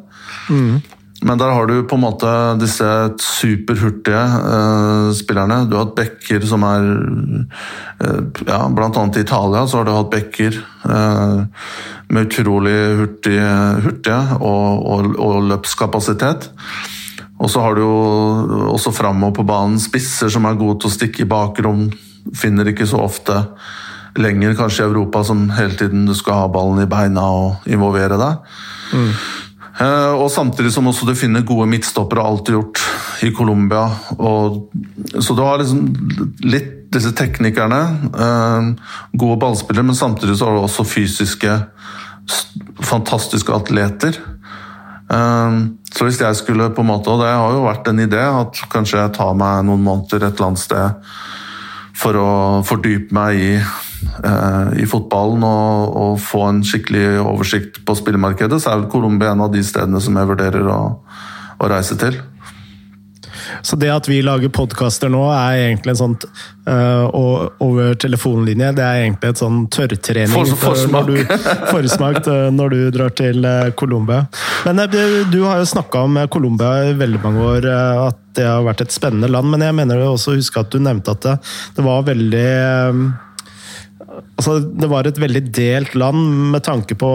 [0.50, 0.76] Mm.
[1.22, 2.30] Men der har du på en måte
[2.62, 2.88] disse
[3.20, 5.66] superhurtige uh, spillerne.
[5.68, 6.86] Du har hatt backer som er
[8.00, 11.44] uh, ja, Blant annet i Italia så har du hatt backer uh,
[12.08, 13.50] med utrolig hurtige,
[13.84, 16.50] hurtige og, og, og, løpskapasitet.
[17.40, 18.00] Og så har du jo
[18.72, 21.86] også framover på banen spisser som er gode til å stikke i bakrom.
[22.36, 23.44] Finner ikke så ofte
[24.20, 28.18] lenger kanskje i Europa, som hele tiden du skal ha ballen i beina og involvere
[28.20, 28.58] deg.
[28.96, 29.14] Mm.
[29.80, 32.82] Eh, og samtidig som også du finner gode midtstoppere, alt gjort
[33.24, 33.86] i Colombia.
[35.20, 35.86] Så du har liksom
[36.44, 37.80] litt disse teknikerne,
[38.18, 38.70] eh,
[39.14, 41.60] gode ballspillere, men samtidig så har du også fysiske,
[42.82, 44.18] fantastiske atleter.
[45.10, 45.60] Eh,
[45.94, 48.60] så hvis jeg skulle på en måte, og det har jo vært en idé, at
[48.70, 51.14] kanskje jeg tar meg noen måneder et eller annet sted
[52.00, 52.32] for å
[52.66, 53.54] fordype meg i
[54.80, 59.46] i fotballen og, og, få en skikkelig oversikt på spillemarkedet, så er vel Colombia en
[59.48, 60.82] av de stedene som jeg vurderer å,
[61.60, 62.20] å reise til.
[63.66, 66.16] Så det at vi lager podkaster nå, er egentlig en sånn
[66.70, 67.10] uh,
[67.64, 71.10] over telefonlinje, det er egentlig et sånn tørrtrening for, forsmak.
[71.10, 71.34] Når du,
[71.74, 73.48] forsmak når du drar til
[73.80, 74.26] Colombia.
[74.68, 74.84] Men
[75.32, 77.70] du har jo snakka om Colombia i veldig mange år,
[78.10, 79.50] at det har vært et spennende land.
[79.52, 81.40] Men jeg mener også å huske at du nevnte at det,
[81.76, 82.46] det var veldig
[84.08, 87.12] altså, Det var et veldig delt land med tanke på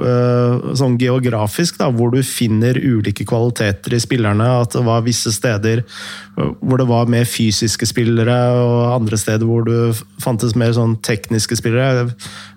[0.00, 4.48] uh, sånn geografisk, da, hvor du finner ulike kvaliteter i spillerne.
[4.64, 5.84] At det var visse steder
[6.34, 11.60] hvor det var mer fysiske spillere, og andre steder hvor det fantes mer sånn tekniske
[11.60, 12.08] spillere.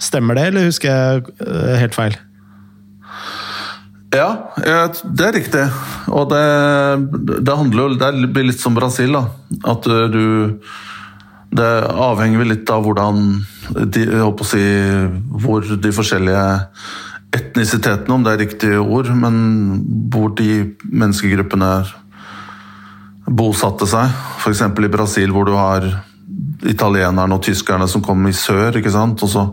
[0.02, 2.18] Stemmer det, eller husker jeg uh, helt feil?
[4.16, 5.64] Ja, det er riktig.
[6.16, 6.44] Og det,
[7.44, 9.26] det handler jo Det blir litt som Brasil, da.
[9.68, 10.24] At du
[11.50, 13.22] Det avhenger vel litt av hvordan
[13.94, 14.04] de,
[14.48, 14.64] si,
[15.44, 16.44] hvor de forskjellige
[17.38, 19.38] etnisitetene, om det er riktige ord, men
[20.12, 21.72] hvor de menneskegruppene
[23.28, 24.12] bosatte seg.
[24.40, 24.64] F.eks.
[24.64, 25.88] i Brasil, hvor du har
[26.68, 29.22] italienerne og tyskerne som kom i sør, ikke sant?
[29.24, 29.44] og så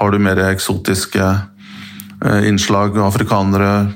[0.00, 3.92] har du mer eksotiske eh, innslag, afrikanere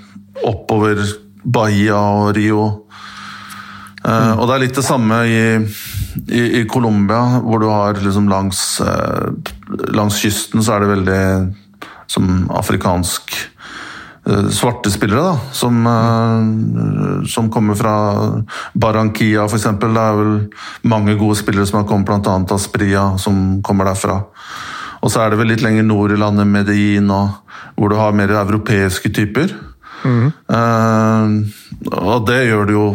[0.47, 1.03] oppover
[1.43, 2.63] Bahia og Rio.
[4.03, 4.39] Mm.
[4.39, 5.43] Og det er litt det samme i,
[6.29, 9.31] i, i Colombia, hvor du har liksom langs, eh,
[9.95, 11.23] langs kysten så er det veldig
[12.13, 13.35] som afrikansk
[14.29, 15.53] eh, svarte spillere, da.
[15.57, 15.87] Som,
[17.29, 17.97] som kommer fra
[18.75, 19.71] Barranquilla, f.eks.
[19.81, 20.37] Det er vel
[20.89, 22.39] mange gode spillere som har kommet, bl.a.
[22.57, 24.21] Aspria, som kommer derfra.
[25.03, 27.11] Og så er det vel litt lenger nord i landet, Medellin,
[27.75, 29.51] hvor du har mer europeiske typer.
[30.03, 30.31] Mm.
[30.51, 31.27] Uh,
[31.93, 32.87] og det gjør det jo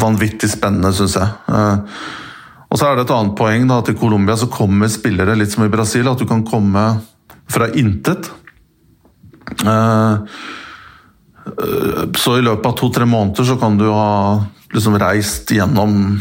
[0.00, 1.28] vanvittig spennende, syns jeg.
[1.48, 1.84] Uh,
[2.66, 5.52] og så er det et annet poeng da, at i Colombia så kommer spillere litt
[5.54, 6.84] som i Brasil, at du kan komme
[7.50, 8.30] fra intet.
[9.62, 10.26] Uh,
[12.18, 14.42] så i løpet av to-tre måneder så kan du ha
[14.74, 16.18] liksom reist gjennom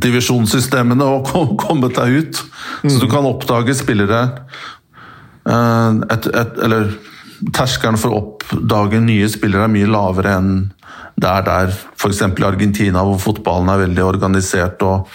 [0.00, 2.42] divisjonssystemene og kommet deg ut.
[2.84, 2.90] Mm.
[2.92, 4.20] Så du kan oppdage spillere
[5.50, 6.90] et, et, Eller
[7.56, 10.52] terskelen for å oppdage nye spillere er mye lavere enn
[11.20, 12.22] det er der f.eks.
[12.22, 15.10] i Argentina, hvor fotballen er veldig organisert og,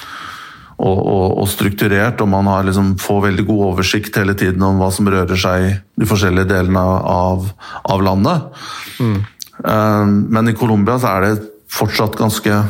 [0.78, 4.92] og, og, og strukturert, og man liksom, får veldig god oversikt hele tiden om hva
[4.94, 6.84] som rører seg i de forskjellige delene
[7.16, 7.50] av,
[7.90, 8.64] av landet.
[9.00, 9.18] Mm.
[9.64, 10.06] Eh,
[10.38, 12.62] men i Colombia så er det fortsatt ganske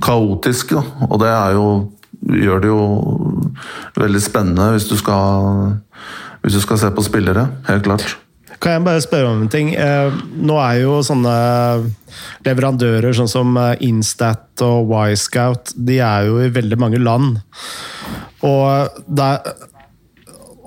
[0.00, 0.84] kaotisk, da.
[1.10, 1.66] og det jo,
[2.40, 2.82] gjør det jo
[4.00, 5.76] veldig spennende hvis du skal
[6.40, 7.48] hvis du skal se på spillere.
[7.68, 8.16] Helt klart.
[8.60, 9.72] Kan jeg bare spørre om en ting?
[9.72, 11.32] Eh, nå er jo sånne
[12.44, 17.38] leverandører sånn som eh, Instat og Wisecout, de er jo i veldig mange land.
[18.44, 19.40] Og, der,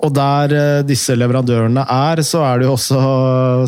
[0.02, 3.04] og der eh, disse leverandørene er, så er det jo også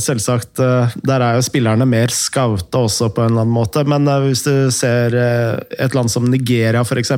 [0.03, 3.87] selvsagt Der er jo spillerne mer scouta også, på en eller annen måte.
[3.87, 7.15] Men hvis du ser et land som Nigeria, f.eks.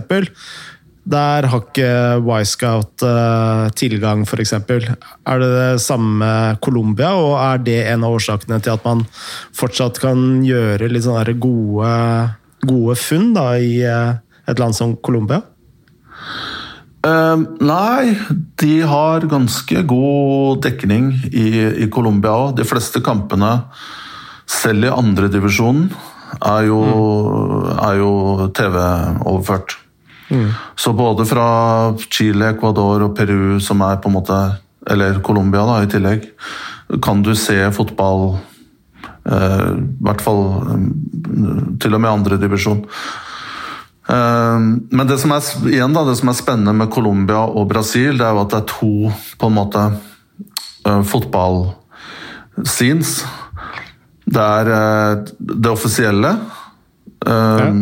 [1.08, 1.92] Der har ikke
[2.26, 4.52] Wisecout uh, tilgang, f.eks.
[4.52, 9.06] Er det det samme med Colombia, og er det en av årsakene til at man
[9.56, 11.94] fortsatt kan gjøre litt sånne gode,
[12.68, 15.40] gode funn da, i et land som Colombia?
[17.06, 18.18] Uh, nei,
[18.60, 21.48] de har ganske god dekning i,
[21.86, 22.56] i Colombia òg.
[22.58, 23.54] De fleste kampene,
[24.50, 25.88] selv i andredivisjonen,
[26.44, 27.84] er jo, mm.
[28.02, 28.10] jo
[28.52, 29.78] TV-overført.
[30.28, 30.50] Mm.
[30.76, 31.46] Så både fra
[32.10, 34.40] Chile, Ecuador og Peru, som er på en måte
[34.88, 36.28] Eller Colombia, da, i tillegg,
[37.04, 38.38] kan du se fotball
[39.28, 40.84] eh, I hvert fall um,
[41.80, 42.84] til og med andredivisjon.
[44.08, 48.16] Ehm, men det som, er, igjen da, det som er spennende med Colombia og Brasil,
[48.16, 48.92] det er jo at det er to
[49.38, 49.82] på en måte
[50.88, 53.10] uh, fotballscenes.
[54.28, 56.30] Det er uh, det offisielle
[57.28, 57.72] uh, ja.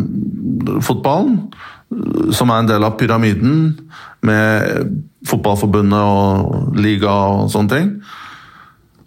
[0.82, 1.34] fotballen,
[2.34, 3.74] som er en del av pyramiden
[4.26, 4.94] med
[5.26, 7.90] Fotballforbundet og liga og sånne ting.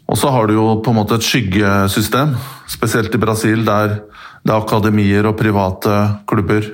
[0.10, 2.34] Og så har du jo på en måte et skyggesystem,
[2.70, 4.00] spesielt i Brasil, der
[4.40, 5.96] det er akademier og private
[6.30, 6.66] klubber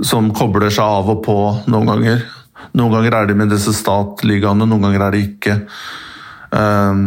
[0.00, 1.36] som kobler seg av og på
[1.68, 2.22] noen ganger.
[2.78, 5.58] Noen ganger er de med disse statligaene, noen ganger er de ikke.
[6.52, 7.02] Um,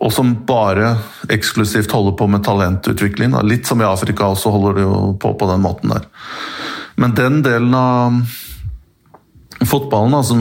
[0.00, 0.94] og som bare
[1.32, 3.36] eksklusivt holder på med talentutvikling.
[3.44, 6.06] Litt som i Afrika også holder de jo på på den måten der.
[7.02, 8.22] Men den delen av
[9.68, 10.36] fotballen, altså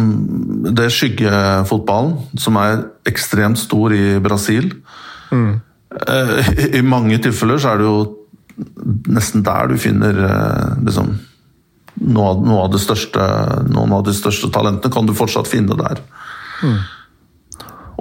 [0.78, 4.72] det skyggefotballen, som er ekstremt stor i Brasil
[5.30, 5.51] mm.
[6.09, 6.49] uh,
[6.80, 7.99] I mange tilfeller så er det jo
[9.14, 11.14] nesten der du finner uh, liksom
[12.01, 13.28] noe, noe av største,
[13.70, 16.01] noen av de største talentene kan du fortsatt finne der.
[16.64, 16.78] Mm.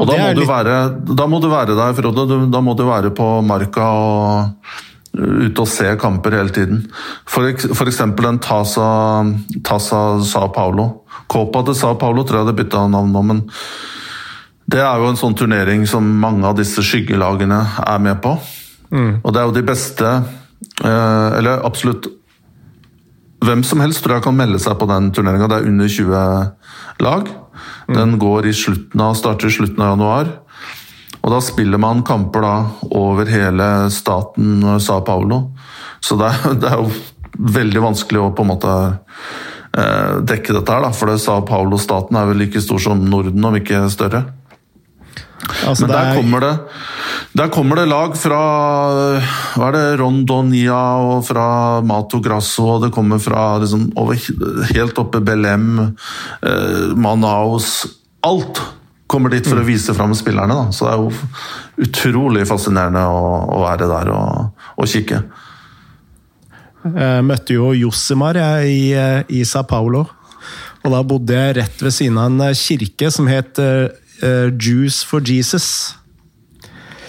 [0.00, 0.48] Og da må, litt...
[0.48, 2.38] være, da må, du være, der, Frode.
[2.52, 4.70] Da må du være på marka og
[5.16, 6.84] ute og se kamper hele tiden.
[7.28, 8.88] For, for eksempel en Tasa,
[9.66, 10.90] Tasa Sao Paulo.
[11.30, 13.42] Copa de Sao Paulo tror jeg det bytta navn nå, men
[14.70, 18.36] det er jo en sånn turnering som mange av disse skyggelagene er med på.
[18.94, 19.12] Mm.
[19.24, 20.11] Og det er jo de beste,
[20.84, 22.06] eh, eller absolutt
[23.40, 25.48] hvem som helst tror jeg kan melde seg på den turneringa.
[25.48, 27.30] Det er under 20 lag.
[27.90, 30.32] Den går i slutten av, starter i slutten av januar.
[31.21, 32.55] Og da spiller man kamper da
[32.97, 35.43] over hele staten Sa Paulo.
[36.01, 36.91] Så det er, det er, jo
[37.41, 38.75] veldig vanskelig å på en måte
[39.79, 40.93] eh, dekke dette her, da.
[40.97, 44.27] For det Sa Paulo-staten er vel like stor som Norden, om ikke større.
[45.64, 46.18] Altså, Men der, er...
[46.18, 46.51] kommer det,
[47.39, 48.41] der kommer det lag fra
[49.57, 51.47] hva er det, Rondonia og fra
[51.85, 54.21] Mato Grasso, og det kommer fra liksom, over,
[54.75, 55.73] helt oppe Belem,
[56.45, 57.89] eh, Manaus
[58.27, 58.61] Alt
[59.11, 59.68] kommer dit for å mm.
[59.68, 60.54] vise fram spillerne.
[60.54, 60.74] Da.
[60.74, 61.11] Så det er jo
[61.86, 63.22] utrolig fascinerende å,
[63.58, 65.22] å være der og, og, kikke.
[66.80, 70.06] Jeg møtte jo Josimar jeg, i, eh, i Sa Paulo.
[70.80, 73.90] Og da bodde jeg rett ved siden av en kirke som het uh,
[74.56, 75.66] Jews for Jesus.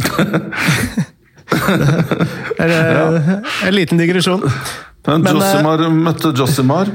[2.57, 3.31] det er,
[3.67, 4.43] En liten digresjon.
[5.07, 6.91] Men, Josimar uh, møtte Josimar.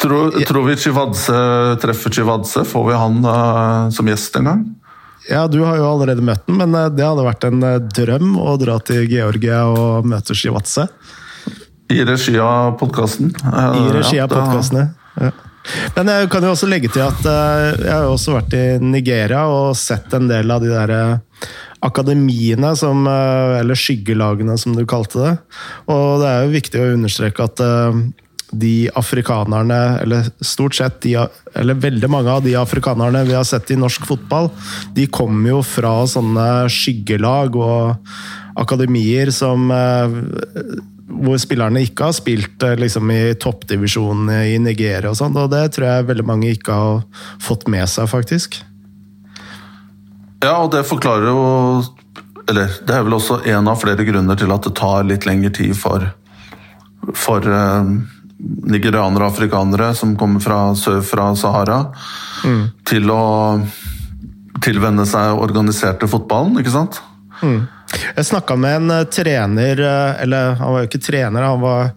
[0.00, 0.46] Tror, ja.
[0.48, 1.36] tror vi Chivadze
[1.80, 2.64] treffer Chivadze?
[2.68, 4.64] Får vi han uh, som gjest en gang?
[5.30, 7.62] Ja, du har jo allerede møtt den, men det hadde vært en
[7.94, 10.88] drøm å dra til Georgia og møte Chivadze.
[11.92, 13.30] I regi av podkasten?
[13.30, 14.88] I regi av podkastene.
[15.20, 15.30] Ja.
[15.94, 19.76] Men jeg kan jo også legge til at jeg har også vært i Nigeria og
[19.78, 21.14] sett en del av de der
[21.82, 25.32] akademiene, som, eh, eller skyggelagene som du kalte det.
[25.90, 28.02] Og det er jo viktig å understreke at eh,
[28.52, 31.16] de afrikanerne, eller stort sett de,
[31.56, 34.50] eller veldig mange av de afrikanerne vi har sett i norsk fotball,
[34.94, 38.14] de kommer jo fra sånne skyggelag og
[38.60, 40.18] akademier som eh,
[41.12, 45.36] hvor spillerne ikke har spilt liksom, i toppdivisjonen i Nigeria og sånn.
[45.36, 48.62] Og det tror jeg veldig mange ikke har fått med seg, faktisk.
[50.42, 51.42] Ja, og det forklarer jo
[52.50, 55.52] Eller det er vel også en av flere grunner til at det tar litt lengre
[55.54, 56.08] tid for,
[57.14, 57.92] for eh,
[58.42, 61.78] nigerianere og afrikanere som kommer fra sør fra Sahara,
[62.42, 62.64] mm.
[62.88, 63.22] til å
[64.62, 66.98] tilvenne seg organiserte fotballen, ikke sant?
[67.42, 67.62] Mm.
[68.16, 71.90] Jeg snakka med en uh, trener, uh, eller han var jo ikke trener, han var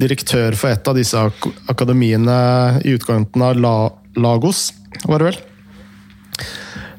[0.00, 1.28] direktør for et av disse
[1.72, 2.36] akademiene
[2.84, 3.76] i utkanten av La
[4.16, 4.70] Lagos,
[5.04, 5.40] var det vel?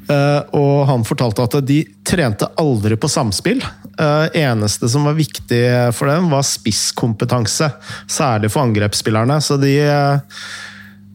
[0.08, 3.64] Eh, og han fortalte at de trente aldri på samspill.
[3.94, 5.62] Uh, eneste som var viktig
[5.94, 7.70] for dem, var spisskompetanse.
[8.10, 9.40] Særlig for angrepsspillerne.
[9.42, 9.76] Så de,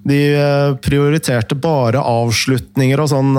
[0.08, 3.34] De eh, prioriterte bare avslutninger og sånn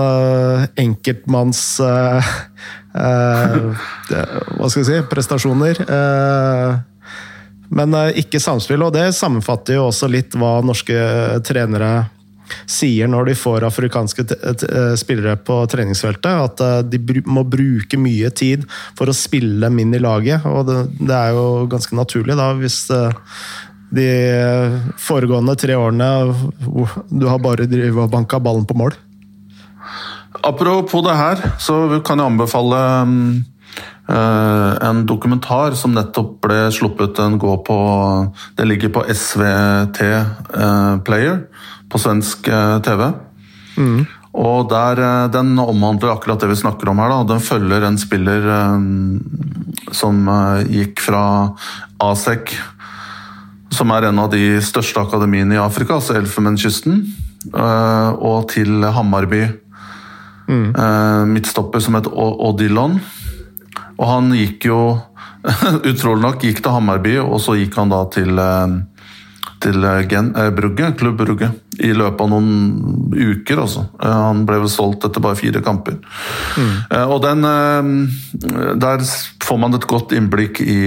[0.78, 2.28] enkeltmanns uh,
[2.94, 5.82] uh, Hva skal vi si prestasjoner.
[7.70, 11.00] men ikke samspill, og det sammenfatter jo også litt hva norske
[11.48, 12.10] trenere
[12.70, 14.26] sier når de får afrikanske
[15.00, 16.30] spillere på treningsfeltet.
[16.50, 18.66] At de må bruke mye tid
[18.98, 20.46] for å spille dem inn i laget.
[20.50, 22.86] Og det, det er jo ganske naturlig, da, hvis
[23.90, 24.10] de
[25.02, 26.10] foregående tre årene
[27.10, 28.98] du har bare drevet og banka ballen på mål.
[30.46, 32.80] Apropos det her, så kan jeg anbefale
[34.10, 37.18] uh, en dokumentar som nettopp ble sluppet.
[37.18, 37.80] Den går på
[38.58, 41.42] Det ligger på SVT eh, Player
[41.90, 43.10] på svensk uh, TV.
[43.78, 44.02] Mm.
[44.40, 47.10] Og der, Den omhandler akkurat det vi snakker om her.
[47.10, 47.34] Da.
[47.34, 48.46] Den følger en spiller
[49.92, 50.20] som
[50.70, 51.24] gikk fra
[52.06, 52.54] ASEC
[53.74, 57.04] som er en av de største akademiene i Afrika, altså Elfenbenskysten,
[57.54, 59.44] eh, og til Hammarby.
[60.50, 60.70] Mm.
[60.74, 62.98] Eh, midtstopper som het Odilon.
[64.00, 64.82] Og han gikk jo
[65.88, 68.74] Utrolig nok gikk til Hammarby, og så gikk han da til, eh,
[69.60, 71.50] til Gen, Brugge, klubb Brugge,
[71.80, 73.64] i løpet av noen uker.
[73.66, 73.86] Også.
[74.00, 76.00] Han ble vel solgt etter bare fire kamper.
[76.56, 76.72] Mm.
[77.12, 77.44] Og den
[78.80, 79.04] Der
[79.44, 80.82] får man et godt innblikk i,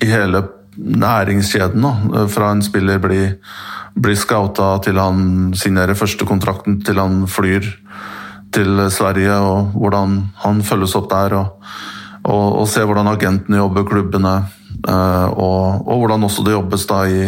[0.00, 0.44] i hele
[0.76, 1.84] næringskjeden.
[1.84, 3.36] Da, fra en spiller blir,
[3.94, 7.68] blir scouta til han signerer første kontrakten, til han flyr
[8.54, 11.38] til Sverige, og hvordan han følges opp der.
[11.40, 11.70] Og,
[12.24, 14.60] og, og se hvordan agentene jobber, klubbene, eh,
[14.92, 17.24] og, og, hvordan også det jobbes da i,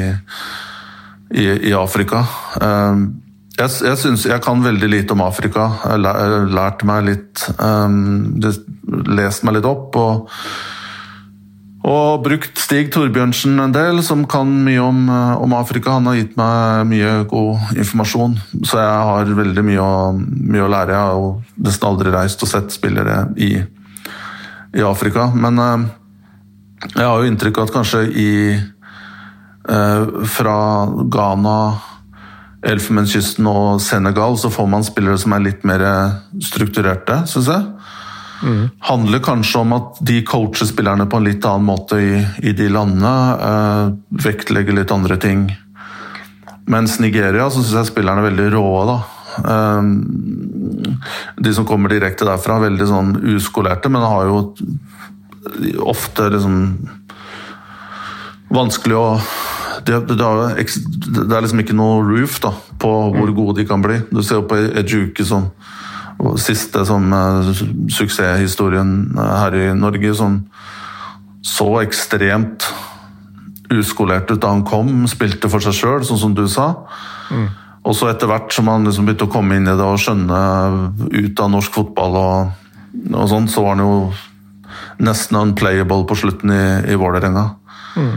[1.33, 2.25] i, i Afrika.
[2.61, 3.05] Eh,
[3.57, 5.71] jeg, jeg, synes, jeg kan veldig lite om Afrika.
[5.85, 8.37] Jeg har lært meg litt um,
[9.17, 9.97] Lest meg litt opp.
[9.97, 10.33] og
[11.87, 15.93] og brukt Stig Torbjørnsen en del, som kan mye om, eh, om, Afrika.
[15.95, 18.35] Han har gitt meg mye god informasjon,
[18.65, 20.97] så jeg har veldig mye å, mye å lære.
[20.97, 23.53] Jeg har nesten aldri reist og sett spillere i,
[24.75, 25.29] i Afrika.
[25.31, 25.63] Men
[26.85, 30.59] jeg har jo inntrykk av at kanskje i eh, Fra
[31.13, 31.59] Ghana,
[32.67, 35.85] Elfenbenskysten og Senegal så får man spillere som er litt mer
[36.43, 37.65] strukturerte, syns jeg.
[38.43, 38.69] Mm.
[38.85, 42.69] Handler kanskje om at de coacher spillerne på en litt annen måte i, i de
[42.73, 43.15] landene.
[43.49, 43.85] Eh,
[44.27, 45.49] vektlegger litt andre ting.
[46.67, 48.67] Mens Nigeria så syns jeg spillerne er veldig rå.
[48.91, 48.99] da.
[49.55, 49.83] Eh,
[51.47, 54.43] de som kommer direkte derfra, er veldig sånn uskolerte, men har jo
[55.83, 56.57] ofte liksom
[58.53, 59.09] vanskelig å
[59.87, 63.35] det, det, det, er liksom ikke noe roof da, på hvor mm.
[63.37, 64.01] gode de kan bli.
[64.11, 65.51] Du ser jo på Ejuke som
[66.41, 67.51] siste som uh,
[67.93, 70.41] suksesshistorien eh, her i Norge, som
[71.45, 72.67] så ekstremt
[73.71, 76.73] uskolert ut da han kom, spilte for seg sjøl, sånn som du sa.
[77.31, 77.49] Mm.
[77.87, 80.39] Og så etter hvert som han liksom begynte å komme inn i det og skjønne
[81.13, 82.73] ut av norsk fotball, og,
[83.13, 83.93] og sånn, så var han jo
[85.03, 87.51] nesten unplayable på slutten i, i Vålerenga.
[87.97, 88.15] Mm.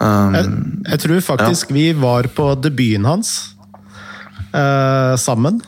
[0.00, 0.52] Um, jeg,
[0.86, 1.76] jeg, tror faktisk ja.
[1.76, 3.34] vi var på debuten hans
[4.56, 5.60] eh, sammen.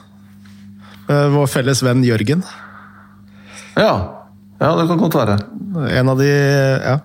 [1.05, 2.45] Eh, vår felles venn Jørgen.
[3.77, 3.93] Ja.
[4.63, 5.39] Ja, det kan godt være.
[5.91, 7.01] En av de Ja.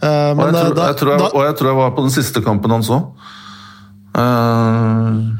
[0.00, 2.12] Uh, og, jeg tror, da, jeg tror jeg, og, jeg tror jeg, var på den
[2.14, 3.02] siste kampen hans òg.
[4.16, 5.36] Uh,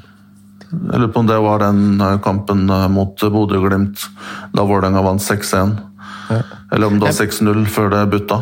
[0.68, 4.04] jeg lurer på om det var den kampen mot Bodø-Glimt,
[4.52, 5.78] da Vålerenga vant 6-1.
[6.30, 8.40] Eller om det var 6-0 før det butta.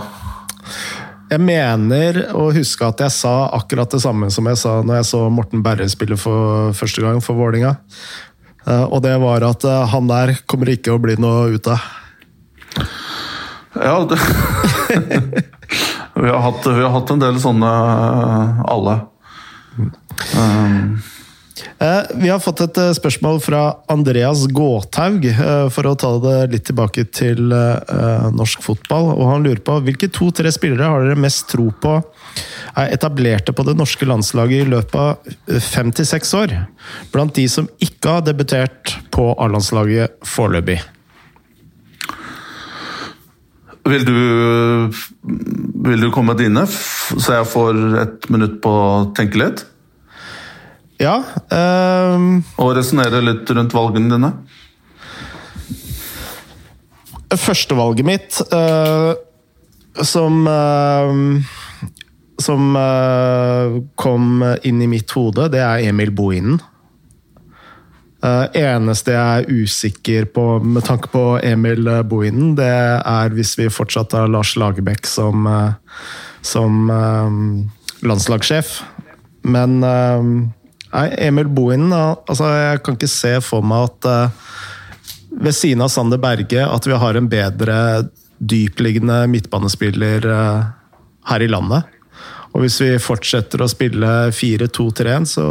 [1.28, 5.08] Jeg mener å huske at jeg sa akkurat det samme som jeg sa når jeg
[5.10, 7.74] så Morten Berre spille for første gang for Vålinga.
[8.68, 11.84] Eh, og det var at eh, han der kommer ikke å bli noe ut av.
[13.78, 14.18] Ja, det
[16.18, 18.96] vi, har hatt, vi, har hatt, en del sånne eh, alle.
[19.78, 20.98] Um.
[21.78, 25.26] Vi har fått et spørsmål fra Andreas Gåthaug,
[25.74, 27.50] for å ta det litt tilbake til
[28.34, 29.12] norsk fotball.
[29.14, 31.98] og Han lurer på hvilke to-tre spillere har dere mest tro på
[32.78, 36.54] er etablerte på det norske landslaget i løpet av fem til seks år.
[37.14, 40.78] Blant de som ikke har debutert på A-landslaget foreløpig.
[43.88, 44.16] Vil du,
[45.88, 49.64] vil du komme med dine, så jeg får et minutt på å tenke litt?
[50.98, 51.20] Ja.
[51.52, 54.32] Um, og resonnere litt rundt valgene dine?
[57.38, 59.12] Førstevalget mitt, uh,
[60.02, 61.14] som uh,
[62.38, 66.60] som uh, kom inn i mitt hode, det er Emil Bohinen.
[68.18, 73.68] Uh, eneste jeg er usikker på med tanke på Emil Bohinen, det er hvis vi
[73.70, 75.46] fortsatt har Lars Lagerbäck som,
[76.42, 78.80] som uh, landslagssjef.
[79.48, 79.78] Men
[80.92, 84.48] Nei, Emil Bohinen altså Jeg kan ikke se for meg at uh,
[85.38, 87.76] ved siden av Sander Berge at vi har en bedre
[88.38, 90.68] dypliggende midtbanespiller uh,
[91.28, 91.84] her i landet.
[92.54, 95.44] Og hvis vi fortsetter å spille 4-2-3-1, så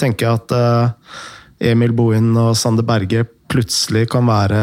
[0.00, 1.24] tenker jeg at uh,
[1.72, 4.62] Emil Bohin og Sander Berge plutselig kan være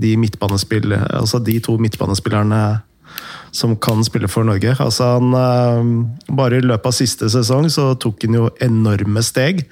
[0.00, 2.60] de, altså de to midtbanespillerne
[3.52, 4.74] som kan spille for Norge.
[4.78, 9.64] Altså han, uh, bare i løpet av siste sesong så tok han jo enorme steg.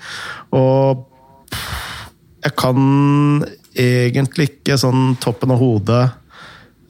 [0.56, 1.04] Og
[2.44, 2.78] jeg kan
[3.78, 6.04] egentlig ikke sånn toppen av hodet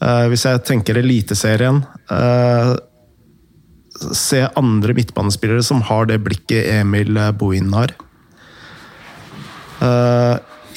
[0.03, 1.78] uh, Hvis jeg tenker Eliteserien
[2.11, 2.74] uh,
[4.18, 7.95] Se andre midtbanespillere som har det blikket Emil Bohin har.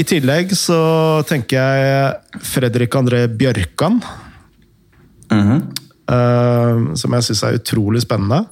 [0.01, 0.79] I tillegg så
[1.29, 3.99] tenker jeg Fredrik André Bjørkan.
[5.29, 5.61] Mm -hmm.
[6.11, 8.43] Uh, som jeg syns er utrolig spennende.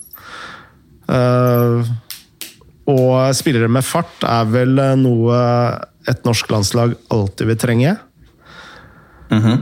[1.10, 1.84] Uh,
[2.89, 5.39] og spillere med fart er vel noe
[6.10, 7.97] et norsk landslag alltid vil trenge.
[9.30, 9.57] Mm -hmm.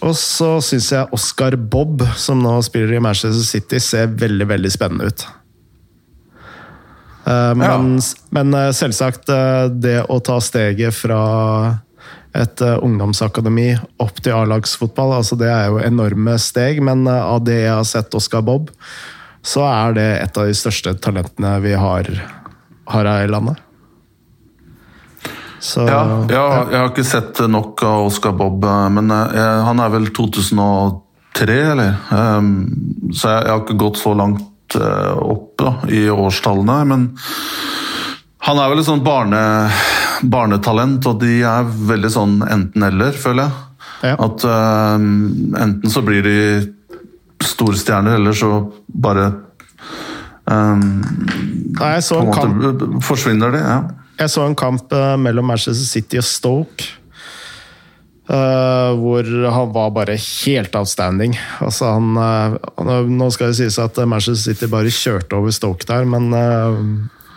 [0.00, 4.70] og så syns jeg Oscar Bob, som nå spiller i Manchester City, ser veldig, veldig
[4.72, 5.26] spennende ut.
[7.26, 8.00] Men, ja.
[8.30, 9.26] men, selvsagt,
[9.72, 11.78] det å ta steget fra
[12.36, 13.70] et uh, ungdomsakademi
[14.02, 15.16] opp til A-lagsfotball.
[15.20, 18.72] Altså, det er jo enorme steg, men uh, av det jeg har sett Oscar Bob,
[19.44, 22.10] så er det et av de største talentene vi har,
[22.92, 23.64] har her i landet.
[25.58, 29.82] Så, ja, ja, jeg har ikke sett nok av Oscar Bob, eh, men jeg, han
[29.82, 31.96] er vel 2003, eller?
[32.14, 32.52] Um,
[33.10, 36.78] så jeg, jeg, har ikke gått så langt uh, opp da, i årstallene.
[36.92, 37.08] Men
[38.46, 39.40] han er vel et sånn barne
[40.22, 43.64] barnetalent, og de er veldig sånn enten-eller, føler jeg.
[44.08, 44.14] Ja.
[44.28, 46.38] At uh, enten så blir de
[47.42, 48.50] storstjerner, eller så
[48.86, 49.30] bare
[50.46, 50.84] um,
[51.78, 53.80] Nei, jeg så en kamp Forsvinner de, ja.
[54.18, 56.94] Jeg så en kamp uh, mellom Manchester City og Stoke.
[58.28, 61.32] Uh, hvor han var bare helt outstanding.
[61.64, 66.04] Altså han, uh, nå skal det sies at Manchester City bare kjørte over Stoke der,
[66.06, 66.28] men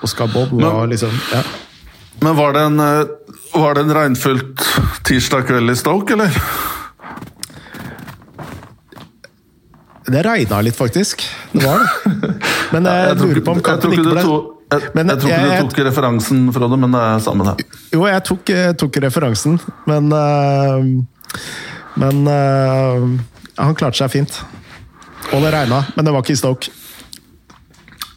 [0.01, 1.43] uh, skal boble men, liksom ja.
[2.21, 3.05] Men var det en, eh,
[3.53, 4.61] var det en regnfullt
[5.07, 6.35] tirsdag kveld i Stoke, eller?
[10.05, 11.23] Det regna litt, faktisk.
[11.51, 12.11] Det var det.
[12.73, 15.73] Men jeg, jeg lurer på om kampen ikke ble jeg, jeg, jeg, tror ikke du
[15.73, 17.65] tok referansen, Frode, men det er samme det.
[17.91, 19.57] Jo, jeg tok, tok referansen,
[19.89, 20.85] men øh,
[21.99, 23.19] Men øh,
[23.57, 24.37] han klarte seg fint.
[25.31, 26.71] Og det regna, men det var ikke i Stoke.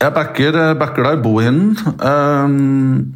[0.00, 1.76] Jeg backer, backer deg i bohinden.
[2.02, 3.14] Um,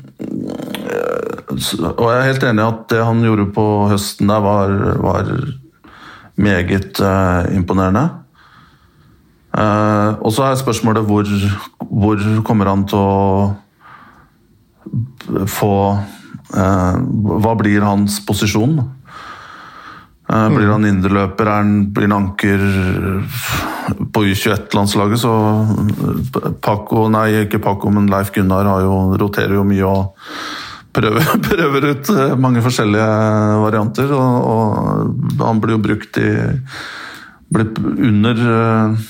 [1.48, 5.24] og jeg er helt enig i at det han gjorde på høsten der, var, var
[6.38, 8.08] meget uh, imponerende.
[9.58, 11.24] Uh, og så er spørsmålet hvor,
[11.80, 12.16] hvor
[12.46, 13.56] kommer han til å
[15.48, 15.72] få
[16.52, 16.96] uh,
[17.42, 18.78] Hva blir hans posisjon?
[20.28, 21.50] Blir han indreløper?
[21.96, 22.64] Blir han anker
[24.12, 25.22] på U21-landslaget?
[25.22, 25.32] Så
[26.60, 30.26] Paco, nei ikke Paco, men Leif Gunnar jo, roterer jo mye og
[30.98, 33.10] prøver, prøver, ut eh, mange forskjellige
[33.64, 34.12] varianter.
[34.16, 36.32] Og, og han blir jo brukt i
[37.48, 39.06] Under eh,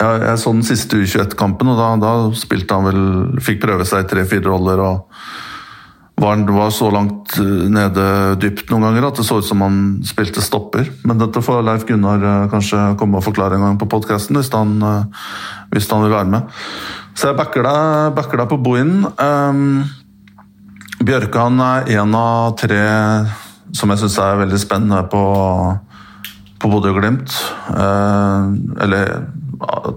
[0.00, 4.06] ja, Jeg så den siste U21-kampen, og da, da, spilte han vel Fikk prøve seg
[4.06, 4.80] i tre-fire roller.
[4.80, 5.49] og
[6.20, 8.06] var, var så langt eh, nede
[8.40, 10.90] dypt noen ganger at det så ut som han spilte stopper.
[11.08, 14.52] Men dette får Leif Gunnar kanskje komme og forklare en gang på podkasten, hvis,
[15.72, 16.60] hvis, han vil være med.
[17.14, 19.04] Så jeg backer deg, backer deg på Bohin.
[19.18, 19.84] Um,
[21.00, 22.82] Bjørkan er en av tre
[23.76, 25.24] som jeg syns er veldig spennende på,
[26.60, 27.36] på Bodø og Glimt.
[27.70, 28.52] Uh,
[28.82, 29.14] eller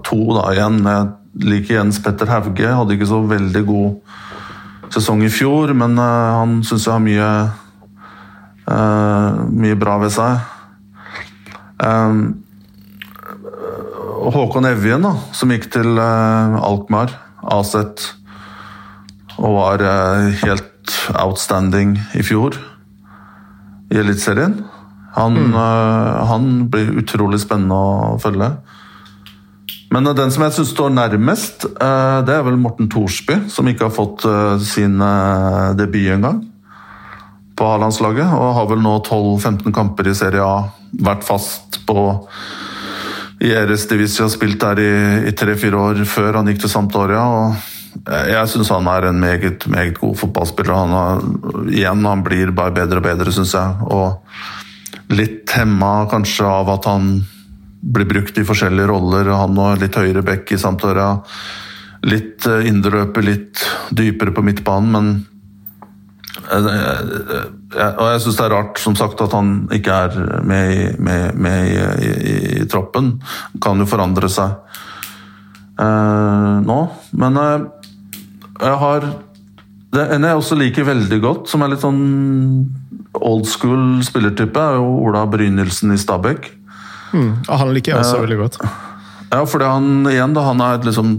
[0.06, 0.80] to, da, igjen.
[0.88, 2.70] Jeg liker Jens Petter Hauge.
[2.70, 4.20] Hadde ikke så veldig god
[4.92, 7.28] sesong i fjor, men eh, han syns jeg har mye,
[8.70, 10.42] eh, mye bra ved seg.
[11.84, 12.18] Eh,
[14.34, 17.16] Håkon Evjen, da, som gikk til eh, Alkmaar,
[17.54, 18.08] Aset,
[19.34, 19.82] og var
[20.44, 22.54] helt outstanding i fjor
[23.90, 24.60] i Eliteserien.
[25.14, 25.56] Han, mm.
[26.30, 28.52] han, blir utrolig spennende å følge.
[29.94, 33.86] Men den som jeg syns står nærmest, uh, det er vel Morten Thorsby, som ikke
[33.86, 34.98] har fått uh, sin
[35.78, 36.42] debut engang
[37.54, 38.26] på A-landslaget.
[38.34, 40.64] Og har vel nå 12-15 kamper i Serie A,
[40.98, 42.08] vært fast på
[43.44, 44.80] i Eres Divisia, spilt der
[45.28, 47.22] i tre-fire år før han gikk til Sampdoria.
[47.22, 47.72] og
[48.02, 50.74] jeg syns han er en meget, meget god fotballspiller.
[50.74, 51.22] Han har,
[51.70, 53.86] igjen, han blir bare bedre og bedre, syns jeg.
[53.86, 57.12] Og litt hemma kanskje av at han
[57.84, 59.28] blir brukt i forskjellige roller.
[59.34, 61.20] Han og litt høyere bekk i Sampdoria.
[62.04, 65.14] litt uh, indreløper, litt dypere på midtbanen, men
[66.44, 71.68] og jeg syns det er rart som sagt at han ikke er med med, med
[71.70, 73.14] i, i, i troppen.
[73.62, 74.52] Kan jo forandre seg
[75.80, 76.78] eh, nå.
[77.20, 77.68] Men eh,
[78.60, 79.08] jeg har
[79.94, 82.02] det En jeg også liker veldig godt, som er litt sånn
[83.14, 86.48] old school spillertype, er jo Ola Brynildsen i Stabæk.
[87.14, 88.58] Mm, han liker jeg også veldig godt.
[89.30, 91.14] Ja, fordi han igjen da, han er liksom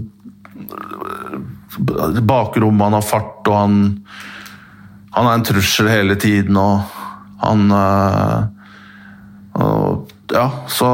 [1.76, 3.80] Bakrom, han har fart, og han
[5.16, 6.84] han er en trussel hele tiden, og
[7.40, 8.44] han øh,
[9.56, 10.86] og, Ja, så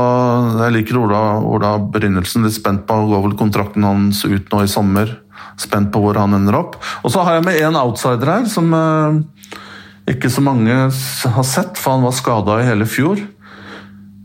[0.58, 2.44] jeg liker Ola, Ola Brynildsen.
[2.44, 5.14] Litt spent på går vel kontrakten hans ut nå i sommer.
[5.56, 6.76] Spent på hvor han ender opp.
[7.00, 9.22] Og så har jeg med en outsider her, som øh,
[10.12, 13.24] ikke så mange har sett, for han var skada i hele fjor.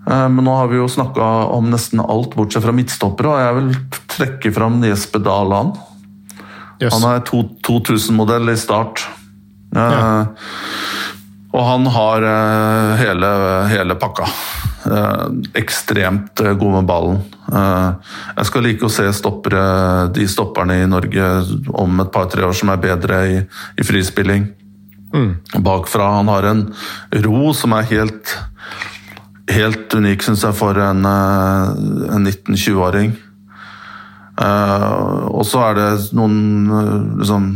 [0.10, 1.28] Eh, men nå har vi jo snakka
[1.58, 5.78] om nesten alt, bortsett fra midtstoppere, og jeg vil trekke fram Jesper Dahland.
[6.82, 6.94] Yes.
[6.94, 9.08] Han er 2000-modell i start.
[9.76, 10.28] Ja.
[11.58, 13.30] Og han har eh, hele,
[13.72, 14.28] hele pakka.
[14.86, 15.26] Eh,
[15.58, 17.24] ekstremt eh, god med ballen.
[17.48, 19.62] Jeg skal like å se stoppere,
[20.14, 21.28] de stopperne i Norge
[21.72, 23.38] om et par-tre år som er bedre i,
[23.80, 24.50] i frispilling.
[25.16, 25.32] Mm.
[25.64, 26.10] Bakfra.
[26.20, 26.66] Han har en
[27.24, 28.36] ro som er helt,
[29.52, 33.16] helt unik, syns jeg, for en, en 19-20-åring.
[34.38, 36.36] Og så er det noen
[37.18, 37.48] liksom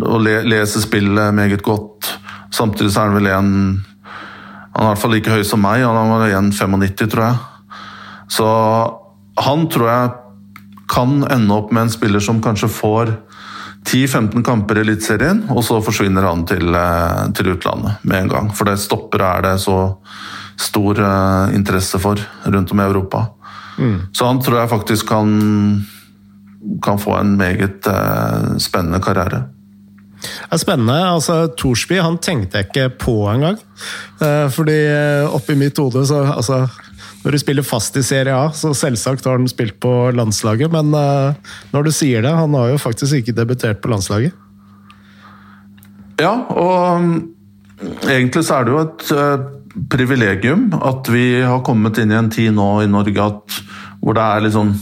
[0.00, 2.08] Å le, lese spillet meget godt.
[2.54, 3.50] Samtidig så er han vel en
[4.72, 7.36] Han er i hvert fall like høy som meg, han var 1,95, tror jeg.
[8.32, 8.46] Så
[9.44, 10.14] han tror jeg
[10.88, 13.12] kan ende opp med en spiller som kanskje får
[13.86, 18.48] 10-15 kamper i Eliteserien, og så forsvinner han til, eh, til, utlandet med en gang.
[18.54, 19.96] For det stopper er det så
[20.60, 23.26] stor uh, interesse for rundt om i Europa.
[23.78, 23.98] Mm.
[24.12, 25.34] Så han tror jeg faktisk kan,
[26.84, 29.44] kan få en meget uh, spennende karriere.
[30.26, 30.96] Det er spennende.
[30.96, 33.58] altså Thorsby han tenkte jeg ikke på engang.
[34.20, 36.66] Eh, fordi eh, oppi mitt hode så altså,
[37.24, 40.94] Når du spiller fast i Serie A, så selvsagt har han spilt på landslaget, men
[40.94, 44.32] eh, når du sier det, han har jo faktisk ikke debutert på landslaget.
[46.20, 47.16] Ja, og mm,
[48.06, 49.10] egentlig så er det jo et
[49.90, 53.58] privilegium at vi har kommet inn i en tid nå i Norge at,
[54.00, 54.74] hvor det er liksom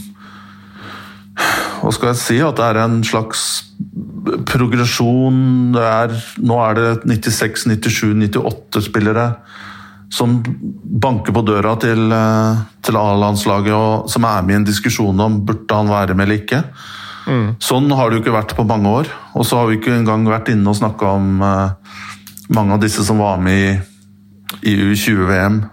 [1.81, 2.37] Hva skal jeg si?
[2.41, 3.41] At det er en slags
[4.47, 9.29] progresjon er, Nå er det 96, 97, 98 spillere
[10.15, 10.37] som
[11.01, 15.39] banker på døra til, eh, til A-landslaget og som er med i en diskusjon om
[15.45, 16.61] burde han være med eller ikke.
[17.25, 17.47] Mm.
[17.59, 19.09] Sånn har det jo ikke vært på mange år.
[19.33, 21.73] Og så har vi ikke engang vært inne og snakka om uh,
[22.53, 23.73] mange av disse som var med i,
[24.61, 25.63] i U20-VM.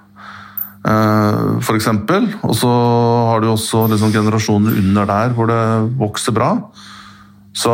[0.82, 1.88] Uh, eh, F.eks.
[2.42, 2.72] Og så
[3.30, 5.62] har du også liksom generasjoner under der hvor det
[6.00, 6.56] vokser bra.
[7.54, 7.72] Så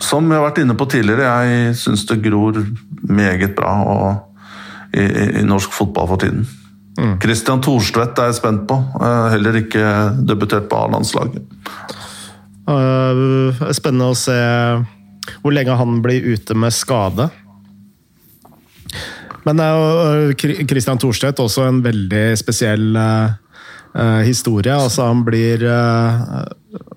[0.00, 2.56] som jeg har vært inne på tidligere, jeg syns det gror
[3.04, 4.38] meget bra og,
[4.96, 5.04] i,
[5.40, 6.46] i, norsk fotball for tiden.
[6.98, 7.18] Mm.
[7.22, 8.78] Christian Thorstvedt er jeg spent på.
[9.32, 9.84] Heller ikke
[10.26, 11.44] debutert på A-landslaget.
[12.70, 14.40] Uh, spennende å se
[15.42, 17.28] hvor lenge han blir ute med skade.
[19.48, 24.74] Men uh, Christian Thorstvedt også en veldig spesiell uh, historie.
[24.74, 26.44] Altså, han blir, uh,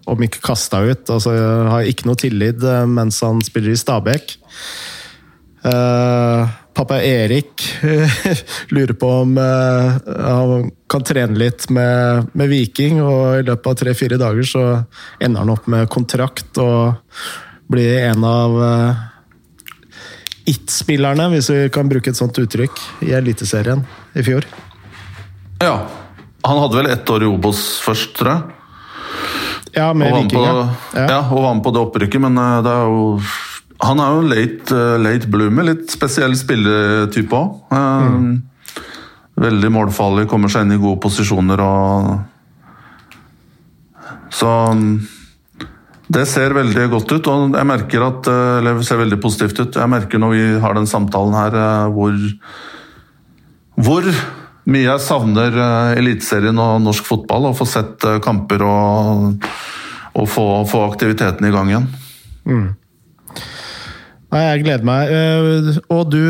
[0.09, 1.35] om ikke kasta ut, altså,
[1.71, 4.37] har ikke noe tillit mens han spiller i Stabæk.
[6.75, 7.63] pappa Erik
[8.75, 14.19] lurer på om han kan trene litt med, med, Viking, og i løpet av tre-fire
[14.19, 14.65] dager så
[15.23, 16.99] ender han opp med kontrakt og
[17.71, 18.59] blir en av
[20.49, 23.83] it-spillerne, hvis vi kan bruke et sånt uttrykk, i Eliteserien
[24.17, 24.47] i fjor.
[25.63, 25.77] Ja,
[26.43, 28.59] han hadde vel ett år i Obos først, tror jeg.
[29.73, 30.53] Ja, med Vikinga.
[30.93, 31.05] ja.
[31.09, 31.21] ja.
[31.31, 33.21] Og var med på det opprykket, men eh, det er jo
[33.83, 35.65] Han er jo late, eh, late bloomer.
[35.71, 37.55] Litt spesiell spilletype òg.
[37.73, 38.35] Eh, mm.
[39.43, 42.13] Veldig målfarlig, kommer seg inn i gode posisjoner og
[44.33, 44.51] Så
[46.11, 49.77] det ser veldig godt ut, og jeg merker at det ser veldig positivt ut.
[49.79, 51.59] Jeg merker når vi har den samtalen her,
[51.95, 52.17] hvor
[53.73, 54.05] Hvor
[54.69, 57.49] mye jeg savner uh, Eliteserien og norsk fotball.
[57.49, 59.47] Å få sett kamper og,
[60.13, 61.87] og få, få, aktiviteten i gang igjen.
[62.45, 62.67] Mm.
[64.33, 65.11] Nei, jeg gleder meg.
[65.93, 66.21] Og du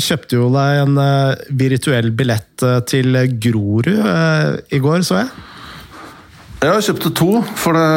[0.00, 1.00] kjøpte jo deg en
[1.60, 3.90] virtuell billett til Grorud
[4.72, 5.32] i går, så jeg?
[6.58, 7.32] Jeg kjøpte to.
[7.58, 7.88] For det,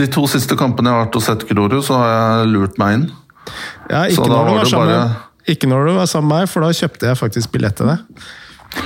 [0.00, 2.98] de to siste kampene jeg har vært og sett Grorud, så har jeg lurt meg
[2.98, 3.08] inn.
[3.90, 5.48] Ja, ikke, når du sammen, bare...
[5.50, 8.22] ikke når du var sammen med meg, for da kjøpte jeg faktisk billett til deg.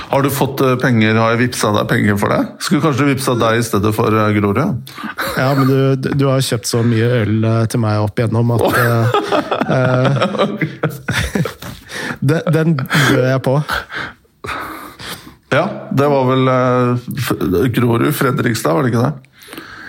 [0.09, 2.39] Har du fått eh, penger, har jeg vippsa deg penger for det?
[2.65, 4.57] Skulle kanskje vippsa deg i stedet for eh, Grorud?
[5.37, 8.65] Ja, men du, du har kjøpt så mye øl eh, til meg opp igjennom at
[8.65, 8.73] oh.
[9.77, 10.25] eh,
[12.33, 13.55] den, den bød jeg på.
[15.55, 15.63] Ja,
[15.95, 19.35] det var vel uh, Grorud, Fredrikstad, var det ikke det?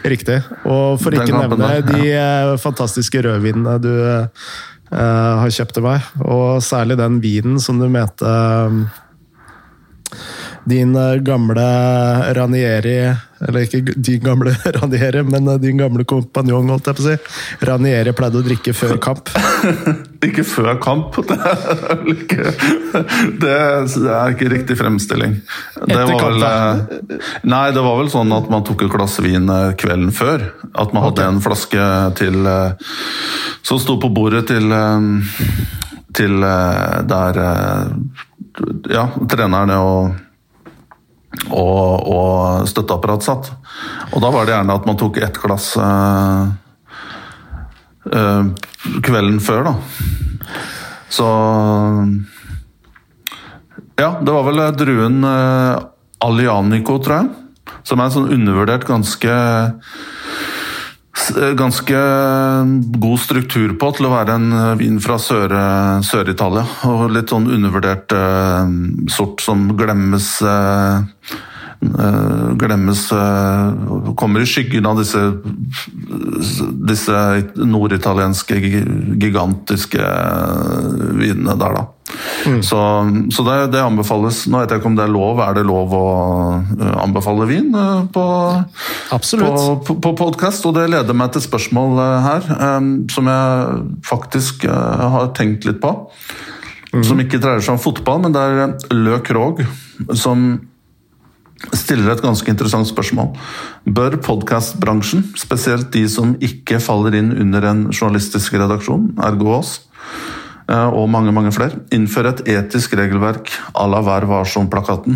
[0.07, 0.37] Riktig.
[0.63, 4.29] Og for ikke å nevne der, de eh, fantastiske rødvinene du uh,
[4.93, 8.85] har kjøpt til meg, og særlig den vinen som du mente um,
[10.67, 11.67] din eh, gamle
[12.39, 12.99] Ranieri
[13.45, 17.67] Eller ikke din gamle Ranieri, men eh, din gamle kompanjong, holdt jeg på å si.
[17.69, 19.33] Ranieri pleide å drikke før kamp.
[20.27, 21.15] Ikke før kamp.
[21.27, 22.43] Det er, ikke,
[23.43, 25.37] det er ikke riktig fremstilling.
[25.77, 28.91] Det Etter var vel, kamp, eh, nei, det var vel sånn at man tok et
[28.91, 30.49] glass vin eh, kvelden før.
[30.73, 31.37] At man hadde okay.
[31.37, 31.87] en flaske
[32.19, 32.49] til
[33.67, 34.73] Som sto på bordet til,
[36.17, 36.49] til
[37.13, 37.41] der
[38.91, 40.26] ja, trenerne og
[41.51, 43.51] og, og støtteapparat satt.
[44.13, 46.47] Og da var det gjerne at man tok ett glass øh,
[48.13, 48.49] øh,
[49.03, 49.77] kvelden før, da.
[51.09, 51.27] Så
[53.97, 55.77] Ja, det var vel eh, druen øh,
[56.27, 57.77] Alianico, tror jeg.
[57.87, 59.95] Som er en sånn undervurdert, ganske eh,
[61.57, 61.97] Ganske
[63.01, 65.57] god struktur på til å være en eh, vin fra Sør-
[66.05, 66.67] Sør-Italia.
[66.85, 68.69] og litt sånn undervurdert eh,
[69.11, 71.33] sort som glemmes eh,
[71.81, 75.25] eh, Glemmes eh, Kommer i skyggen av disse
[76.87, 77.19] disse
[77.65, 81.87] norditalienske gigantiske eh, vinene der, da.
[82.63, 82.81] Så,
[83.35, 84.45] så det, det anbefales.
[84.51, 85.41] Nå vet jeg ikke om det er lov.
[85.45, 86.05] Er det lov å
[86.63, 88.27] eh, anbefale vin eh, på,
[89.17, 89.57] Absolutt.
[89.57, 90.67] på, på, på podkast?
[90.69, 95.69] Og det leder meg til spørsmål eh, her, um, som jeg faktisk uh, har tenkt
[95.69, 95.93] litt på.
[97.05, 99.61] Som ikke dreier seg om fotball, men det er Lø Krog
[100.17, 100.47] som
[101.77, 103.33] stiller et ganske interessant spørsmål.
[103.97, 109.79] Bør podkastbransjen, spesielt de som ikke faller inn under en journalistisk redaksjon, ergo oss,
[110.67, 115.15] og mange mange flere, innføre et etisk regelverk à la Vær varsom-plakaten?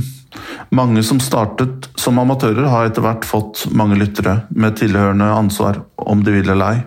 [0.71, 6.23] Mange som startet som amatører, har etter hvert fått mange lyttere, med tilhørende ansvar, om
[6.23, 6.83] de vil eller ei.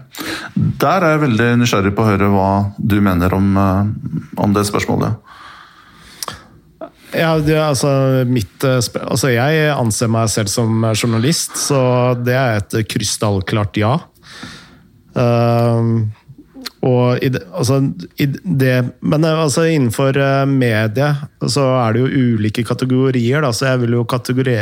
[0.80, 4.64] Der er jeg veldig nysgjerrig på å høre hva du mener om, eh, om det
[4.69, 5.19] spørsmålet.
[7.14, 12.61] Ja, det, altså, mitt, eh, altså, jeg anser meg selv som journalist, så det er
[12.61, 13.98] et krystallklart ja.
[15.14, 16.11] Ehm,
[16.84, 17.80] og i det, altså,
[18.22, 20.19] i det, men eh, altså, innenfor
[20.49, 23.44] media så er det jo ulike kategorier.
[23.44, 24.57] Da, så jeg vil jo kategori,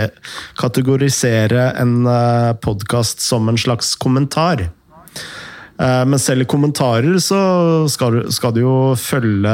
[0.59, 4.67] kategorisere en uh, podkast som en slags kommentar.
[5.81, 7.41] Eh, Men selv i kommentarer så
[7.89, 9.53] skal, skal du jo følge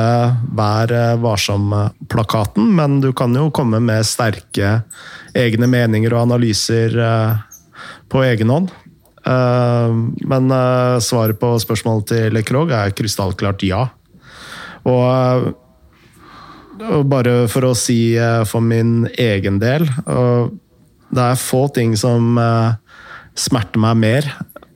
[0.57, 4.81] Vær eh, varsom-plakaten, men du kan jo komme med sterke
[5.37, 7.61] egne meninger og analyser eh,
[8.11, 8.73] på egen hånd.
[9.27, 9.93] Eh,
[10.29, 13.87] Men eh, svaret på spørsmålet til Krog er krystallklart ja.
[14.87, 15.47] Og eh,
[16.77, 18.13] og bare for å si
[18.45, 22.37] for min egen del Det er få ting som
[23.33, 24.27] smerter meg mer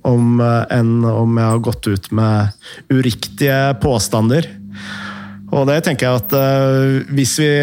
[0.01, 2.57] om, enn om jeg har gått ut med
[2.89, 4.49] uriktige påstander.
[5.53, 7.53] Og det tenker jeg at hvis vi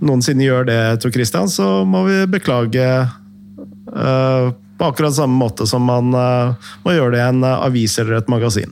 [0.00, 4.50] noensinne gjør det, Tor Christian, så må vi beklage eh,
[4.80, 8.16] på akkurat samme måte som man eh, må gjøre det i en eh, avis eller
[8.16, 8.70] et magasin.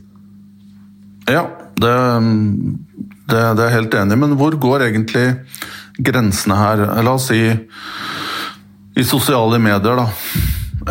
[1.29, 1.43] Ja,
[1.77, 1.93] det,
[3.29, 5.27] det, det er jeg helt enig i, men hvor går egentlig
[6.01, 6.85] grensene her?
[7.05, 7.43] La oss si
[8.99, 10.07] i sosiale medier, da.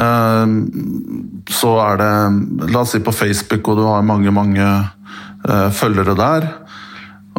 [0.06, 0.54] Eh,
[1.58, 4.68] Så er det La oss si på Facebook, og du har mange, mange
[5.48, 6.46] følgere der.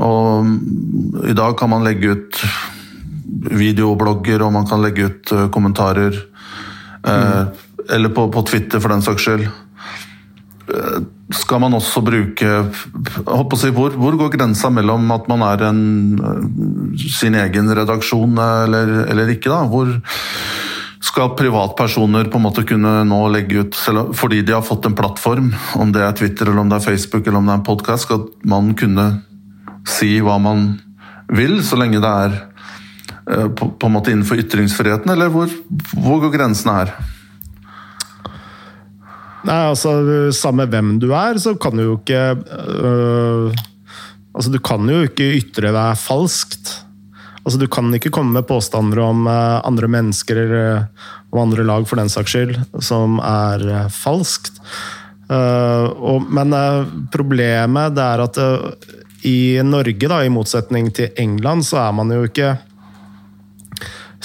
[0.00, 0.46] Og
[1.28, 2.38] i dag kan man legge ut
[3.52, 6.16] videoblogger, og man kan legge ut kommentarer.
[7.05, 9.48] eh, Eller på, på Twitter, for den saks skyld
[11.35, 12.48] skal man også bruke
[13.60, 15.82] si, hvor, hvor går grensa mellom at man er en,
[16.19, 19.51] øh, sin egen redaksjon øh, eller, eller ikke?
[19.51, 19.62] da?
[19.69, 19.93] Hvor
[21.01, 24.97] skal privatpersoner på en måte kunne nå legge ut selv, Fordi de har fått en
[24.97, 27.69] plattform, om det er Twitter eller om det er Facebook eller om det er en
[27.69, 29.09] podkast, skal man kunne
[29.89, 30.78] si hva man
[31.28, 35.52] vil, så lenge det er på, på en måte innenfor ytringsfriheten, eller hvor,
[35.93, 36.93] hvor går grensene her?
[39.47, 39.93] Nei, altså,
[40.35, 43.65] Samme hvem du er, så kan du jo ikke øh,
[44.39, 46.77] Altså, du kan jo ikke ytre deg falskt.
[47.43, 50.85] Altså, Du kan ikke komme med påstander om uh, andre mennesker eller
[51.32, 54.60] om andre lag, for den saks skyld, som er uh, falskt.
[55.28, 58.70] Øh, og, men øh, problemet det er at øh,
[59.28, 62.55] i Norge, da, i motsetning til England, så er man jo ikke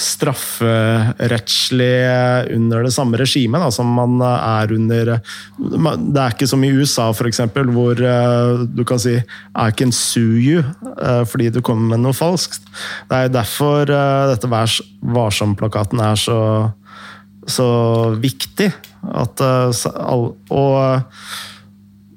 [0.00, 2.00] strafferettslig
[2.56, 7.40] under det samme regimet som man er under Det er ikke som i USA, f.eks.,
[7.54, 7.94] hvor
[8.66, 10.62] du kan si I can sue you
[11.30, 12.62] fordi du kommer med noe falskt.
[13.10, 14.66] Det er derfor dette Vær
[15.14, 16.70] varsom-plakaten er så,
[17.46, 17.68] så
[18.18, 18.72] viktig.
[19.14, 19.40] At,
[20.50, 21.00] og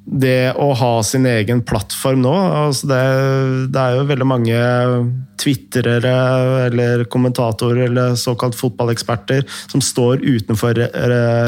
[0.07, 2.99] det å ha sin egen plattform nå altså det,
[3.75, 4.59] det, er jo veldig mange
[5.41, 6.13] twitrere
[6.69, 10.79] eller kommentatorer eller såkalt fotballeksperter som står utenfor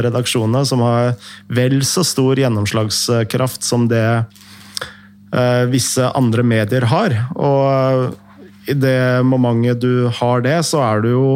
[0.04, 1.14] redaksjonene, som har
[1.48, 7.16] vel så stor gjennomslagskraft som det eh, visse andre medier har.
[7.40, 11.30] Og i det momentet du har det, så er du jo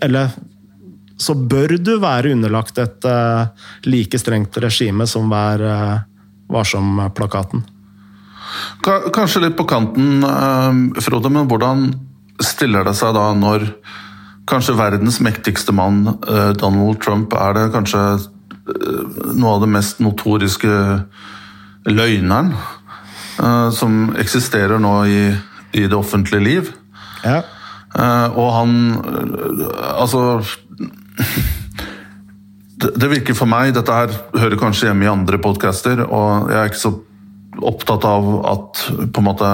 [0.00, 0.30] Eller
[1.20, 6.00] så bør du være underlagt et eh, like strengt regime som hver uh,
[6.52, 7.64] Varsom-plakaten.
[8.82, 11.92] Kanskje litt på kanten, eh, Frode, men hvordan
[12.42, 13.68] stiller det seg da når
[14.46, 20.00] kanskje verdens mektigste mann, eh, Donald Trump, er det kanskje eh, noe av det mest
[20.00, 21.04] notoriske
[21.86, 22.54] løgneren
[23.72, 25.22] som eksisterer nå i,
[25.72, 26.68] i det offentlige liv?
[27.24, 27.40] Ja.
[28.36, 28.72] Og han
[29.98, 30.44] Altså
[32.96, 36.70] det virker for meg Dette her hører kanskje hjemme i andre podcaster, og jeg er
[36.70, 36.94] ikke så
[37.62, 38.82] opptatt av at
[39.12, 39.48] på en måte,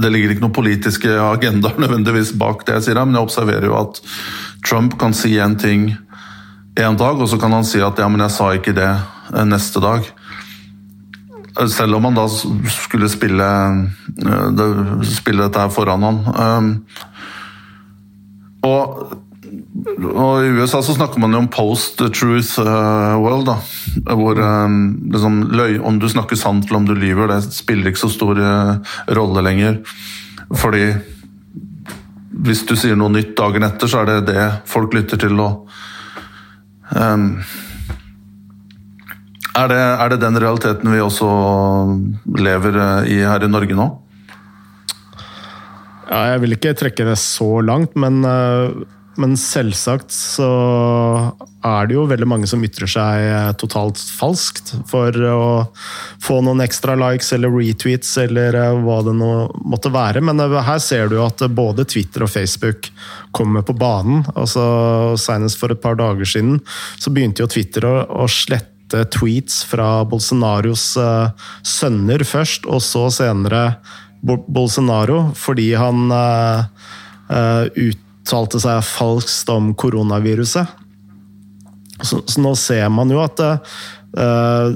[0.00, 3.78] Det ligger ikke noen politiske agendaer nødvendigvis bak det jeg sier, men jeg observerer jo
[3.78, 4.00] at
[4.66, 5.92] Trump kan si en ting
[6.78, 9.46] en dag, og så kan han si at ja, men jeg sa ikke det eh,
[9.48, 10.06] neste dag.
[11.66, 13.48] Selv om han da skulle spille,
[14.22, 16.20] eh, spille dette her foran han.
[16.44, 16.62] Eh,
[18.68, 19.18] og
[19.98, 23.48] og I USA så snakker man jo om post-truth uh, world.
[23.48, 24.80] da, hvor um,
[25.12, 28.40] liksom, løy, Om du snakker sant eller om du lyver, det spiller ikke så stor
[28.40, 29.80] uh, rolle lenger.
[30.56, 30.90] Fordi
[32.38, 35.40] hvis du sier noe nytt dagen etter, så er det det folk lytter til.
[35.40, 35.66] og
[36.94, 37.30] um,
[39.58, 41.30] er, det, er det den realiteten vi også
[42.38, 42.78] lever
[43.10, 43.88] i her i Norge nå?
[46.08, 48.86] Ja, jeg vil ikke trekke det så langt, men uh
[49.18, 50.48] men selvsagt så
[51.66, 55.40] er det jo veldig mange som ytrer seg eh, totalt falskt for å
[56.22, 59.32] få noen ekstra likes eller retweets eller eh, hva det nå
[59.66, 60.22] måtte være.
[60.22, 62.92] Men eh, her ser du jo at både Twitter og Facebook
[63.34, 64.22] kommer på banen.
[64.34, 66.60] altså Senest for et par dager siden
[66.96, 70.94] så begynte jo Twitter å, å slette tweets fra Bolsonaros
[71.66, 73.82] sønner først, og så senere
[74.24, 76.64] Bolsonaro, fordi han uh,
[77.76, 80.66] ut uttalte seg falskt om koronaviruset.
[82.02, 84.68] Så, så nå ser man jo at uh,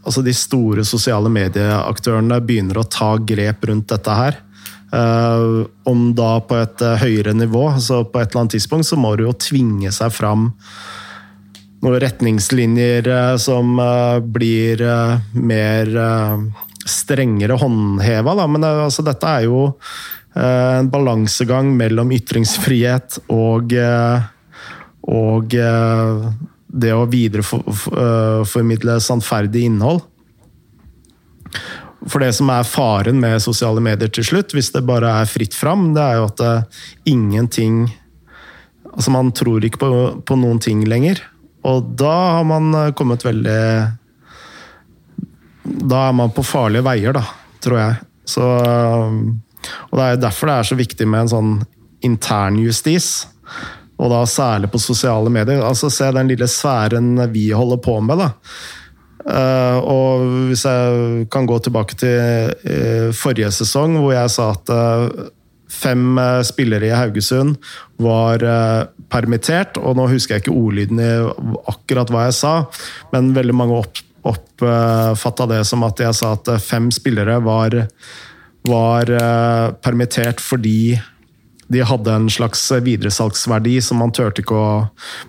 [0.00, 4.38] altså de store sosiale medieaktørene begynner å ta grep rundt dette her.
[4.90, 8.98] Uh, om da på et uh, høyere nivå, så på et eller annet tidspunkt så
[8.98, 10.48] må det jo tvinge seg fram
[11.80, 13.06] noen retningslinjer
[13.40, 13.78] som
[14.28, 14.82] blir
[15.32, 15.94] mer
[16.84, 18.34] strengere håndheva.
[18.36, 18.44] Da.
[18.52, 19.62] Men altså, dette er jo
[20.34, 24.22] en balansegang mellom ytringsfrihet og, eh,
[25.10, 26.28] og eh,
[26.70, 30.04] det å videreformidle sannferdig innhold.
[32.06, 35.56] For det som er faren med sosiale medier til slutt, hvis det bare er fritt
[35.56, 36.46] fram, det er jo at
[37.08, 37.88] ingenting
[38.90, 39.88] Altså, man tror ikke på,
[40.26, 41.20] på noen ting lenger.
[41.62, 43.60] Og da har man kommet veldig
[45.62, 47.22] Da er man på farlige veier, da,
[47.62, 48.00] tror jeg.
[48.26, 48.48] Så
[49.90, 51.52] og Det er derfor det er så viktig med en sånn
[52.06, 53.10] internjustis.
[54.00, 55.62] Og da særlig på sosiale medier.
[55.64, 58.18] Altså Se den lille sfæren vi holder på med.
[58.18, 58.30] da.
[59.20, 64.72] Uh, og hvis jeg kan gå tilbake til uh, forrige sesong, hvor jeg sa at
[64.72, 65.28] uh,
[65.70, 67.54] fem spillere i Haugesund
[68.02, 68.42] var
[69.12, 69.78] permittert.
[69.78, 71.10] Og nå husker jeg ikke ordlyden i
[71.70, 72.54] akkurat hva jeg sa,
[73.12, 77.78] men veldig mange opp, oppfatta det som at jeg sa at fem spillere var
[78.68, 80.98] var uh, permittert fordi
[81.70, 84.70] de hadde en slags videresalgsverdi som man turte ikke å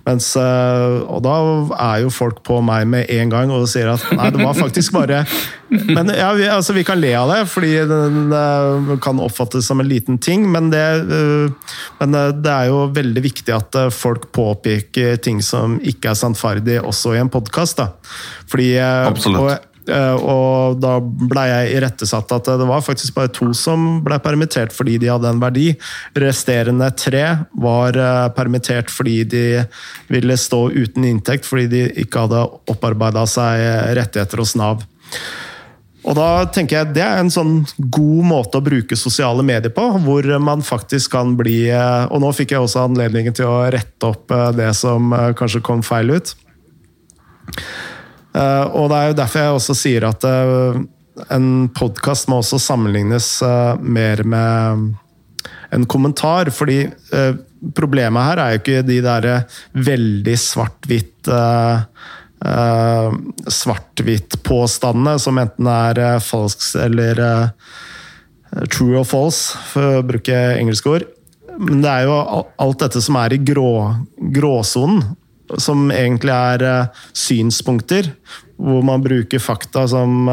[0.08, 1.36] mens, uh, Og da
[1.78, 4.96] er jo folk på meg med en gang og sier at nei, det var faktisk
[4.98, 5.22] bare
[5.96, 9.88] Men ja, vi, altså, vi kan le av det, fordi det kan oppfattes som en
[9.88, 10.44] liten ting.
[10.52, 10.82] Men det,
[12.02, 17.16] men det er jo veldig viktig at folk påpeker ting som ikke er sannferdig, også
[17.16, 17.80] i en podkast.
[19.08, 19.54] Absolutt.
[19.54, 24.74] Eh, og da ble jeg irettesatt at det var faktisk bare to som ble permittert
[24.76, 25.72] fordi de hadde en verdi.
[26.22, 27.24] Resterende tre
[27.64, 29.46] var eh, permittert fordi de
[30.12, 34.86] ville stå uten inntekt fordi de ikke hadde opparbeida seg rettigheter hos Nav.
[36.02, 39.84] Og da tenker jeg Det er en sånn god måte å bruke sosiale medier på,
[40.02, 44.34] hvor man faktisk kan bli Og nå fikk jeg også anledningen til å rette opp
[44.58, 46.34] det som kanskje kom feil ut.
[48.32, 50.24] Og det er jo derfor jeg også sier at
[51.36, 53.28] en podkast må også sammenlignes
[53.84, 54.96] mer med
[55.76, 56.88] en kommentar, fordi
[57.76, 59.44] problemet her er jo ikke de der
[59.76, 61.28] veldig svart-hvitt
[62.42, 67.22] Svart-hvitt-påstandene som enten er falsk eller
[68.74, 71.06] true or false, for å bruke engelske ord.
[71.62, 72.16] Men det er jo
[72.66, 73.94] alt dette som er i grå,
[74.34, 75.04] gråsonen,
[75.60, 78.14] som egentlig er synspunkter,
[78.62, 80.30] hvor man bruker fakta som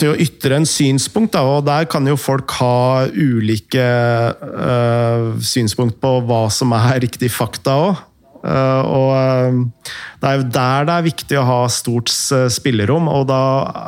[0.00, 5.98] til å ytre en synspunkt, da, og der kan jo folk ha ulike uh, synspunkt
[6.02, 8.04] på hva som er riktig fakta òg.
[8.44, 13.28] Eh, og uh, det er jo der det er viktig å ha stort spillerom, og
[13.30, 13.40] da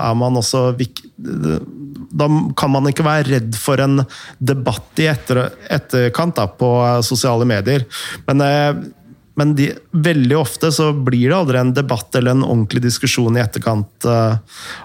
[0.09, 4.03] er man også Da kan man ikke være redd for en
[4.39, 6.71] debatt i etter, etterkant da, på
[7.07, 7.85] sosiale medier.
[8.29, 8.45] Men
[9.39, 13.41] men de, veldig ofte så blir det aldri en debatt eller en ordentlig diskusjon i
[13.45, 14.35] etterkant uh,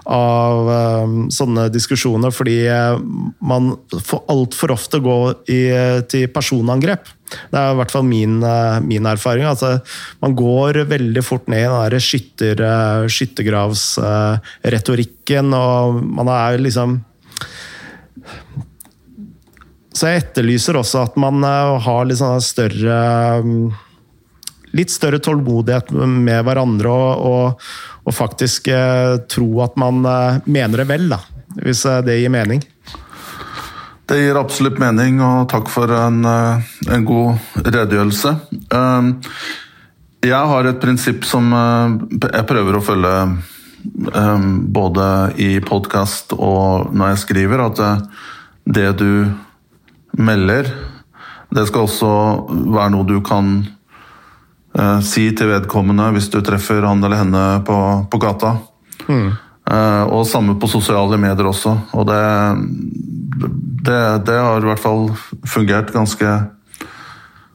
[0.06, 2.98] av uh, sånne diskusjoner, fordi uh,
[3.42, 5.74] man for altfor ofte går i,
[6.10, 7.08] til personangrep.
[7.50, 8.38] Det er i hvert fall min,
[8.86, 9.44] min erfaring.
[9.48, 9.78] Altså,
[10.22, 12.54] man går veldig fort ned i den skytter,
[13.10, 17.02] skyttergravsretorikken, og man er liksom
[19.94, 22.96] så jeg etterlyser også at man har litt sånne større
[24.74, 27.66] litt større tålmodighet med hverandre og, og,
[28.04, 31.20] og faktisk eh, tro at man eh, mener det vel, da.
[31.60, 32.62] Hvis eh, det gir mening.
[34.04, 38.34] Det gir absolutt mening, og takk for en, eh, en god redegjørelse.
[38.76, 39.08] Eh,
[40.24, 43.16] jeg har et prinsipp som eh, jeg prøver å følge
[43.84, 45.06] både
[45.44, 47.82] i podkast og når jeg skriver, at
[48.64, 49.28] det du
[50.16, 50.70] melder,
[51.52, 52.12] det skal også
[52.48, 53.58] være noe du kan
[55.06, 57.78] si til vedkommende hvis du treffer han eller henne på,
[58.10, 58.56] på gata.
[59.06, 59.28] Mm.
[60.10, 61.76] Og samme på sosiale medier også.
[61.96, 62.18] Og det,
[63.86, 65.08] det, det, har i hvert fall
[65.48, 66.34] fungert ganske,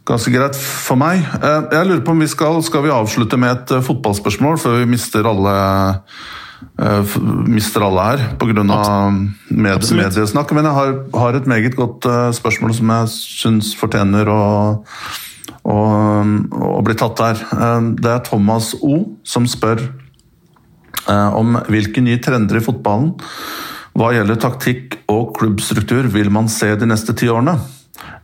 [0.09, 1.21] ganske greit for meg.
[1.37, 4.93] Uh, jeg lurer på om vi skal, skal vi avslutte med et fotballspørsmål før vi
[4.95, 5.55] mister alle
[7.47, 8.63] mister alle her pga.
[8.63, 10.51] Med, mediesnakk.
[10.55, 14.41] Men jeg har, har, et meget godt spørsmål som jeg syns fortjener å
[15.63, 17.41] og, og bli tatt der.
[17.55, 23.15] Eh, det er Thomas O som spør eh, om hvilke nye trender i fotballen
[23.99, 27.57] hva gjelder taktikk og klubbstruktur vil man se de neste ti årene.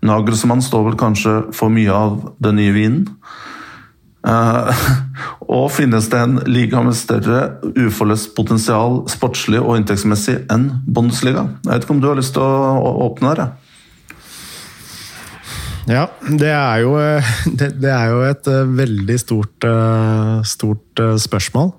[0.06, 3.02] Nagelsmann står vel kanskje for mye av den nye vinen.
[4.26, 4.72] Uh,
[5.58, 11.50] og finnes det en liga med større uforløst potensial sportslig og inntektsmessig enn Bundesliga?
[11.66, 13.44] Jeg vet ikke om du har lyst til å åpne her?
[13.44, 13.65] Ja.
[15.86, 16.96] Ja, det er jo,
[17.60, 21.74] det, det er jo et uh, veldig stort, uh, stort spørsmål.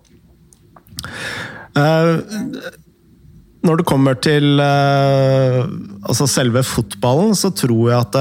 [3.67, 8.17] når det kommer til altså selve fotballen, så tror jeg at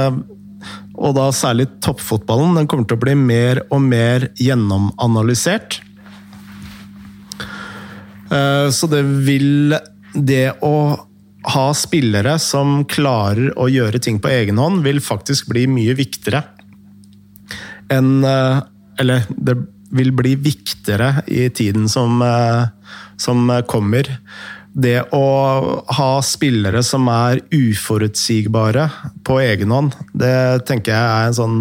[0.95, 5.80] og da særlig toppfotballen, den kommer til å bli mer og mer gjennomanalysert.
[8.72, 9.76] Så det vil
[10.16, 10.76] Det å
[11.53, 16.43] ha spillere som klarer å gjøre ting på egen hånd, vil faktisk bli mye viktigere
[17.93, 18.61] enn eh,
[18.97, 19.57] Eller det
[19.95, 22.67] vil bli viktigere i tiden som, eh,
[23.19, 24.07] som kommer.
[24.72, 28.89] Det å ha spillere som er uforutsigbare
[29.27, 31.59] på egen hånd, det tenker jeg er en sånn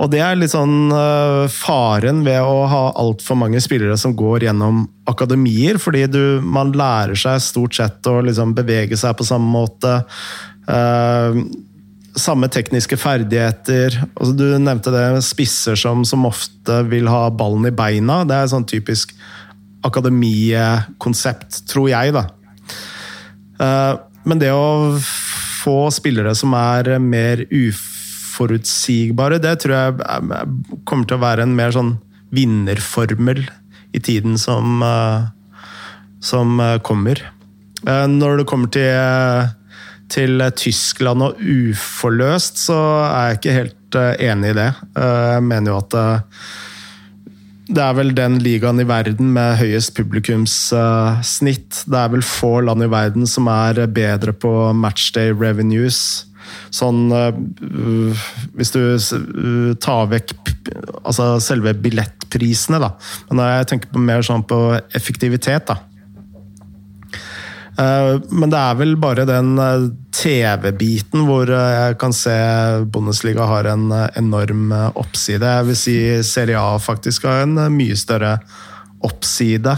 [0.00, 4.46] og det er litt sånn uh, faren ved å ha altfor mange spillere som går
[4.46, 9.50] gjennom akademier, fordi du, man lærer seg stort sett å liksom bevege seg på samme
[9.52, 9.98] måte.
[10.64, 11.36] Uh,
[12.16, 13.98] samme tekniske ferdigheter.
[14.14, 18.22] Altså, du nevnte det spisser som, som, ofte vil ha ballen i beina.
[18.24, 19.12] Det er sånn typisk
[19.84, 22.24] akademikonsept, tror jeg, da.
[23.60, 24.96] Uh, men det å
[25.60, 27.89] få spillere som er mer uf
[28.40, 30.52] forutsigbare, det tror jeg
[30.88, 31.98] kommer til å være en mer sånn
[32.34, 33.44] vinnerformel
[33.92, 35.28] i tiden som, eh,
[36.20, 37.22] som eh, kommer.
[37.86, 39.50] Eh, når det kommer til,
[40.10, 42.80] til Tyskland og uforløst, så
[43.10, 43.76] er jeg ikke helt
[44.22, 44.72] enig i det.
[44.94, 45.94] Jeg mener jo at
[47.70, 51.80] det er vel den ligaen i verden med høyest publikumssnitt.
[51.90, 56.29] Det er vel få land i verden som er bedre på matchday revenues
[56.74, 58.24] sånn uh,
[58.56, 60.34] Hvis du uh, tar vekk
[61.02, 62.92] altså selve billettprisene, da.
[63.30, 64.60] Men jeg tenker på mer sånn på
[64.96, 65.80] effektivitet, da.
[67.80, 69.54] Eh, men det er vel bare den
[70.14, 72.34] TV-biten hvor jeg kan se
[72.92, 73.86] Bundesliga har en
[74.18, 75.46] enorm oppside.
[75.46, 75.96] Jeg vil si
[76.26, 78.36] Serie A faktisk har en mye større
[79.06, 79.76] oppside.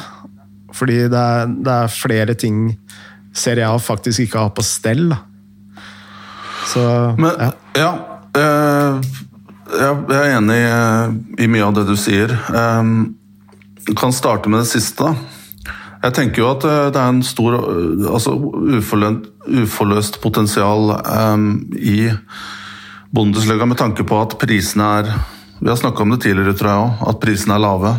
[0.72, 2.64] Fordi det er, det er flere ting
[3.36, 5.12] Serie A faktisk ikke har på stell.
[6.66, 7.50] Så Men, ja.
[7.76, 7.92] ja
[8.38, 9.12] øh,
[9.72, 10.60] jeg er enig
[11.40, 12.34] i mye av det du sier.
[13.82, 15.14] Jeg kan starte med det siste.
[16.02, 19.28] Jeg tenker jo at eh, det er en stor eh, altså uforløst,
[19.62, 20.96] uforløst potensial
[21.78, 22.10] i
[23.14, 25.12] Bundesliga med tanke på at prisene er
[25.62, 27.90] Vi har snakka om det tidligere, tror jeg òg, at prisene er lave.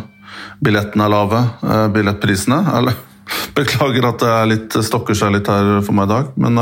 [0.60, 1.40] Billettene er lave.
[1.94, 2.98] Billettprisene eller,
[3.56, 6.60] Beklager at det er litt, stokker seg litt her for meg i dag, men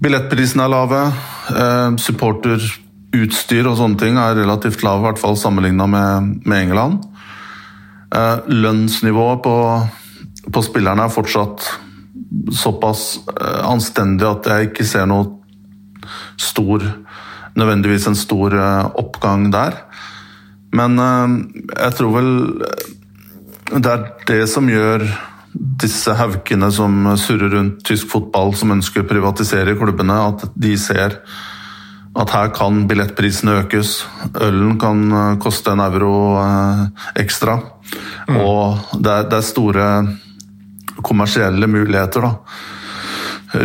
[0.00, 1.04] billettprisene er lave.
[1.50, 7.00] Uh, supporterutstyr og sånne ting er relativt lave, i hvert fall sammenligna med, med England.
[8.14, 9.56] Eh, lønnsnivået på,
[10.52, 11.66] på spillerne er fortsatt
[12.58, 15.36] såpass eh, anstendig at jeg ikke ser noe
[16.40, 16.82] stor
[17.58, 19.74] Nødvendigvis en stor eh, oppgang der.
[20.70, 22.28] Men jeg tror vel
[23.72, 25.02] det er det som gjør
[25.52, 31.18] disse haukene som surrer rundt tysk fotball, som ønsker å privatisere klubbene, at de ser
[32.18, 34.00] at her kan billettprisene økes.
[34.42, 36.84] Ølen kan eh, koste en euro eh,
[37.22, 37.60] ekstra.
[38.28, 38.40] Mm.
[38.40, 39.86] Og det er, det er, store
[41.06, 42.32] kommersielle muligheter da,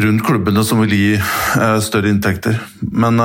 [0.05, 2.61] rundt klubbene som vil gi eh, større inntekter.
[2.85, 3.19] Men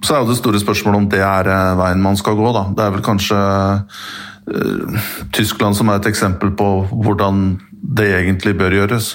[0.00, 2.50] så er jo det store spørsmålet om det er veien man skal gå.
[2.56, 2.64] Da.
[2.72, 3.38] Det er vel kanskje
[5.36, 9.12] Tyskland som er et eksempel på hvordan det egentlig bør gjøres.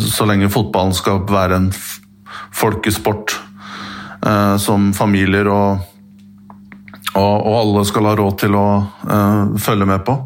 [0.00, 1.70] Så lenge fotballen skal være en
[2.52, 3.36] folkesport
[4.26, 5.86] eh, som familier og,
[7.14, 8.66] og, og, alle skal ha råd til å
[9.06, 10.16] eh, følge med på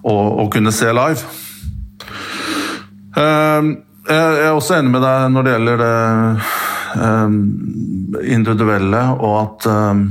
[0.00, 1.26] og, og, kunne se live.
[3.20, 3.70] Eh,
[4.10, 5.98] jeg er også enig med deg når det gjelder det
[7.04, 7.36] eh,
[8.38, 10.02] individuelle, og at eh,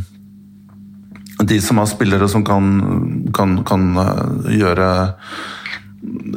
[1.44, 4.90] de som har spillere som kan, kan, kan eh, gjøre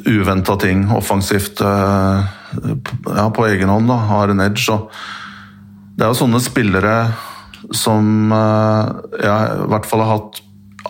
[0.06, 4.66] uventa ting offensivt ja, på egen hånd, da, har en edge.
[4.74, 4.90] og
[5.94, 6.96] det er jo sånne spillere
[7.70, 8.90] som eh,
[9.22, 10.42] jeg i hvert fall har hatt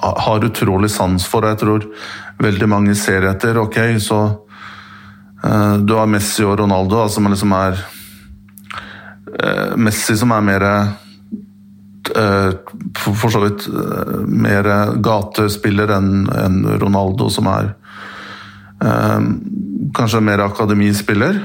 [0.03, 1.85] har utrolig sans for, og jeg tror
[2.43, 3.61] veldig mange ser etter.
[3.61, 4.23] Ok, så
[5.85, 7.79] du har Messi og Ronaldo, da, som liksom er
[9.79, 10.65] Messi som er mer
[12.13, 13.65] For så vidt
[14.29, 14.67] mer
[15.01, 17.71] gatespiller enn en Ronaldo, som er
[19.97, 21.39] kanskje mer akademispiller.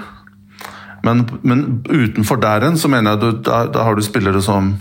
[1.07, 4.75] Men, men utenfor der igjen så mener jeg du, da, har du spillere som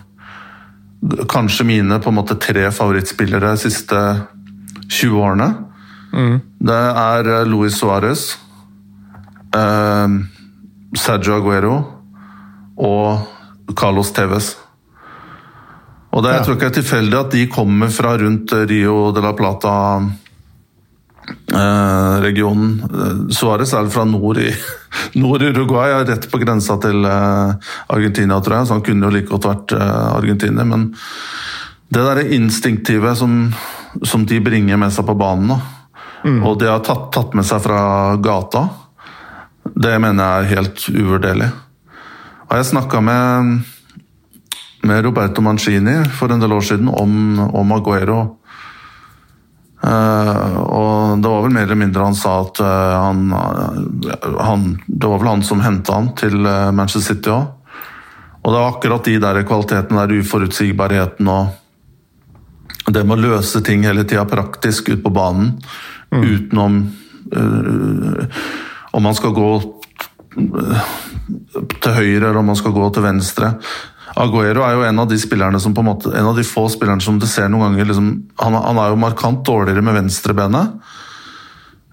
[1.31, 3.99] Kanskje mine på en måte tre favorittspillere de siste
[4.89, 5.49] 20 årene.
[6.11, 6.39] Mm.
[6.67, 8.23] Det er eh, Luis Suárez,
[9.55, 10.17] eh,
[10.97, 11.77] Sergio Aguero
[12.81, 14.55] og Carlos Tevez.
[16.17, 19.25] Og det, Jeg tror ikke det er tilfeldig at de kommer fra rundt Rio de
[19.25, 19.75] la Plata
[21.53, 22.83] Eh, regionen.
[22.95, 24.51] Eh, Suárez er fra nord i,
[25.23, 29.15] nord i Uruguay, rett på grensa til eh, Argentina, tror jeg, så han kunne jo
[29.15, 30.67] like godt vært argentiner.
[30.67, 30.89] Men
[31.91, 33.39] det derre instinktive som,
[34.03, 35.55] som, de bringer med seg på banen,
[36.25, 36.43] mm.
[36.43, 37.81] og det har tatt, tatt, med seg fra
[38.23, 38.67] gata,
[39.67, 41.51] det mener jeg er helt uvurderlig.
[42.47, 43.57] Og jeg snakka med,
[44.87, 48.21] med Roberto Mancini for en del år siden om, om Aguero.
[49.87, 54.65] Uh, og det var vel mer eller mindre han sa at uh, han, uh, han,
[54.87, 56.41] Det var vel han som henta han til
[56.75, 57.53] Manchester City òg.
[58.41, 63.83] Og det var akkurat de der kvalitetene der, uforutsigbarheten og det med å løse ting
[63.83, 65.57] hele tida praktisk ut på banen
[66.15, 66.23] mm.
[66.23, 66.77] utenom
[68.95, 69.49] Om man skal gå
[71.83, 73.51] til høyre eller om man skal gå til venstre.
[74.17, 76.67] Aguero er jo en av de spillerne som på en måte, en av de få
[76.73, 78.09] spillerne som du ser noen ganger liksom,
[78.41, 80.73] han, han, er jo markant dårligere med venstrebenet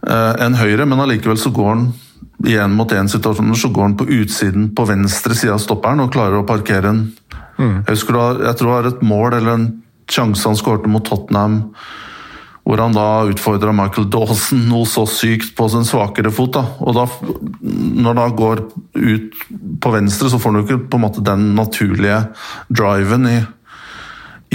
[0.07, 1.89] uh, enn høyre, men allikevel så går han
[2.47, 6.03] i én mot én situasjon så går han på utsiden på venstre side av stopperen
[6.03, 7.03] og klarer å parkere en
[7.59, 7.83] mm.
[7.83, 9.67] jeg, husker, jeg tror det var et mål eller en
[10.11, 11.61] sjanse han skårte mot Tottenham
[12.63, 16.55] hvor han da utfordra Michael Dawson noe så sykt på sin svakere fot.
[16.55, 16.63] Da.
[16.79, 17.03] Og da,
[17.59, 18.63] når han går
[18.95, 19.41] ut
[19.83, 22.21] på venstre, så får han jo ikke på en måte den naturlige
[22.71, 23.37] driven i,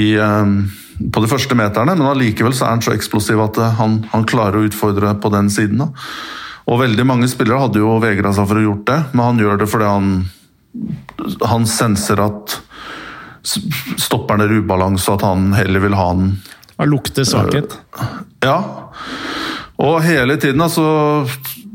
[0.00, 0.62] i um,
[0.98, 4.58] på de første meterne, men allikevel så er han så eksplosiv at han, han klarer
[4.58, 5.84] å utfordre på den siden.
[5.84, 5.92] Da.
[6.68, 9.60] Og veldig mange spillere hadde jo vegra seg for å gjort det, men han gjør
[9.60, 10.10] det fordi han,
[11.44, 12.56] han senser at
[13.44, 16.38] stopperen er ubalanse, og at han heller vil ha den
[16.78, 17.74] av lukter svakhet.
[18.44, 18.58] Ja.
[19.78, 21.26] Og hele tiden, altså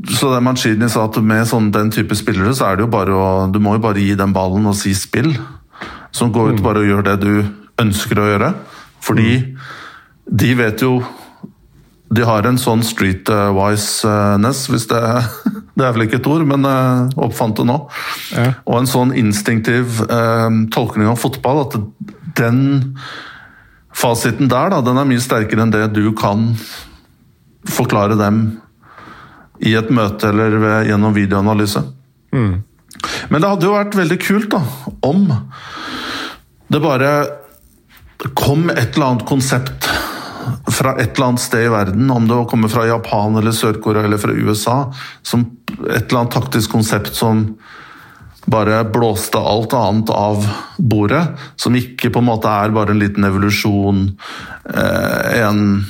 [0.10, 3.16] så det Mancini sa at med sånn, den type spillere, så er det jo bare
[3.16, 5.32] å Du må jo bare gi den ballen og si spill.
[6.12, 7.34] Som går ut bare og gjør det du
[7.82, 8.54] ønsker å gjøre.
[9.04, 9.38] Fordi
[10.28, 10.98] de vet jo
[12.14, 15.04] De har en sånn streetwise-ness, hvis det
[15.78, 16.68] Det er vel ikke et ord, men
[17.18, 17.80] oppfant det nå.
[18.36, 18.52] Ja.
[18.70, 21.78] Og en sånn instinktiv eh, tolkning av fotball at
[22.38, 22.60] den
[23.94, 26.52] fasiten der, da, den er mye sterkere enn det du kan
[27.70, 28.44] forklare dem
[29.64, 31.84] i et møte eller ved, gjennom videoanalyse.
[33.30, 34.62] Men det hadde jo vært veldig kult da,
[35.06, 35.28] om
[36.74, 37.14] det bare
[38.40, 39.88] kom et eller annet konsept
[40.74, 44.20] fra et eller annet sted i verden, om det kommer fra Japan eller Sør-Korea eller
[44.20, 44.78] fra USA,
[45.22, 45.46] som
[45.90, 47.46] et eller annet taktisk konsept som
[48.46, 50.46] bare blåste alt annet av
[50.78, 51.24] bordet.
[51.56, 54.06] Som ikke på en måte er bare en liten evolusjon,
[54.74, 55.86] eh, en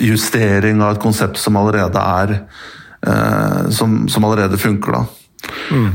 [0.00, 2.36] justering av et konsept som allerede er
[3.06, 5.06] eh, som, som allerede funker, da.
[5.70, 5.94] Mm.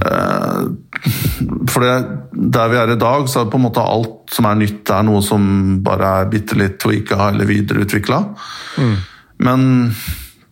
[1.69, 1.95] for det,
[2.33, 5.03] der vi er i dag, så er på en måte alt som er nytt, er
[5.05, 5.43] noe som
[5.85, 8.21] bare er bitte litt tweaka eller videreutvikla.
[9.45, 9.67] Men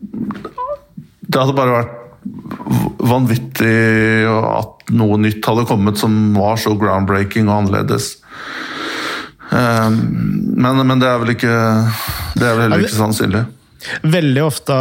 [0.03, 2.02] det hadde bare vært
[3.03, 8.13] vanvittig at noe nytt hadde kommet som var så groundbreaking og annerledes.
[9.51, 9.89] Eh,
[10.63, 11.55] Men, men det er vel ikke
[12.39, 13.43] Det er vel heller ikke sannsynlig.
[14.07, 14.75] Veldig ofte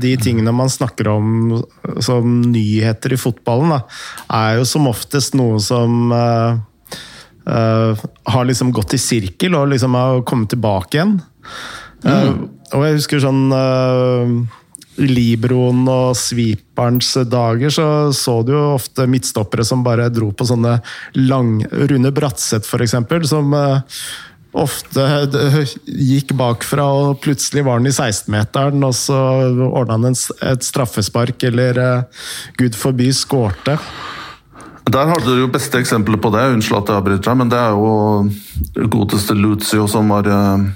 [0.00, 1.58] de tingene man snakker om
[2.00, 3.82] som nyheter i fotballen, da,
[4.32, 6.56] er jo som oftest noe som uh,
[7.44, 11.18] uh, har liksom gått i sirkel og liksom har kommet tilbake igjen.
[12.06, 12.32] Eh,
[12.72, 14.32] og jeg husker sånn uh,
[15.00, 20.78] Libroen og sweeperens dager, så så du jo ofte midtstoppere som bare dro på sånne
[21.18, 21.58] lang
[21.90, 22.96] Rune Bratseth, f.eks.,
[23.28, 24.00] som eh,
[24.56, 25.06] ofte
[25.84, 29.18] gikk bakfra, og plutselig var han i 16-meteren, og så
[29.68, 32.22] ordna han et straffespark, eller eh,
[32.60, 33.78] gud forby skårte.
[34.86, 37.58] Der hadde du jo beste eksempelet på det, unnskyld at jeg avbryter deg, men det
[37.58, 40.66] er jo godeste Luzio som var eh,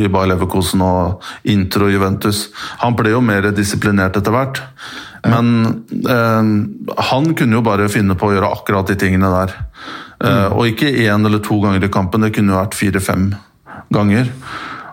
[0.00, 2.46] i Bayer Leverkosen og Intro Juventus.
[2.80, 4.62] Han ble jo mer disiplinert etter hvert.
[5.28, 5.52] Men
[6.00, 6.50] eh,
[7.10, 9.56] han kunne jo bare finne på å gjøre akkurat de tingene der.
[10.24, 13.30] Eh, og ikke én eller to ganger i kampen, det kunne jo vært fire-fem
[13.92, 14.32] ganger.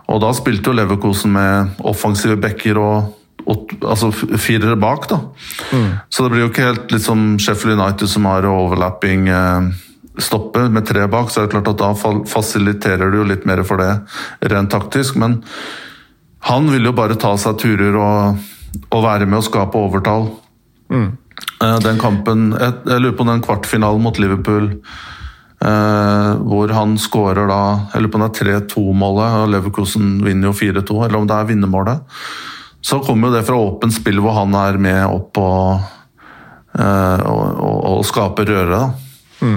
[0.08, 3.14] Og da spilte jo Leverkosen med offensive backer og
[3.48, 5.18] altså firere bak, da.
[6.12, 9.68] Så det blir jo ikke helt liksom Sheffield United som har overlapping eh,
[10.18, 11.92] stoppe med tre bak, så er det klart at da
[12.28, 13.92] fasiliterer du jo litt mer for det
[14.52, 15.16] rent taktisk.
[15.16, 15.40] Men
[16.48, 18.48] han vil jo bare ta seg turer og,
[18.90, 20.28] og være med å skape overtall.
[21.62, 24.68] Eh, Den kampen jeg, jeg lurer på den kvartfinalen mot Liverpool
[25.62, 27.60] eh, hvor han skårer da
[27.94, 31.36] Jeg lurer på om det er 3-2-målet, og Leverkusen vinner jo 4-2, eller om det
[31.38, 32.18] er vinnermålet.
[32.80, 35.88] Så kommer jo det fra åpent spill hvor han er med opp og,
[36.78, 38.78] eh, og, og, og skaper røre.
[38.78, 39.52] da.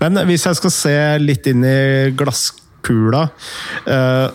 [0.00, 3.26] Men hvis jeg skal se litt inn i glasskula
[3.84, 4.26] eh,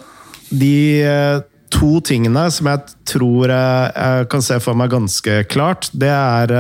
[0.54, 1.40] De eh,
[1.74, 6.54] to tingene som jeg tror jeg, kan se for meg ganske klart, det er,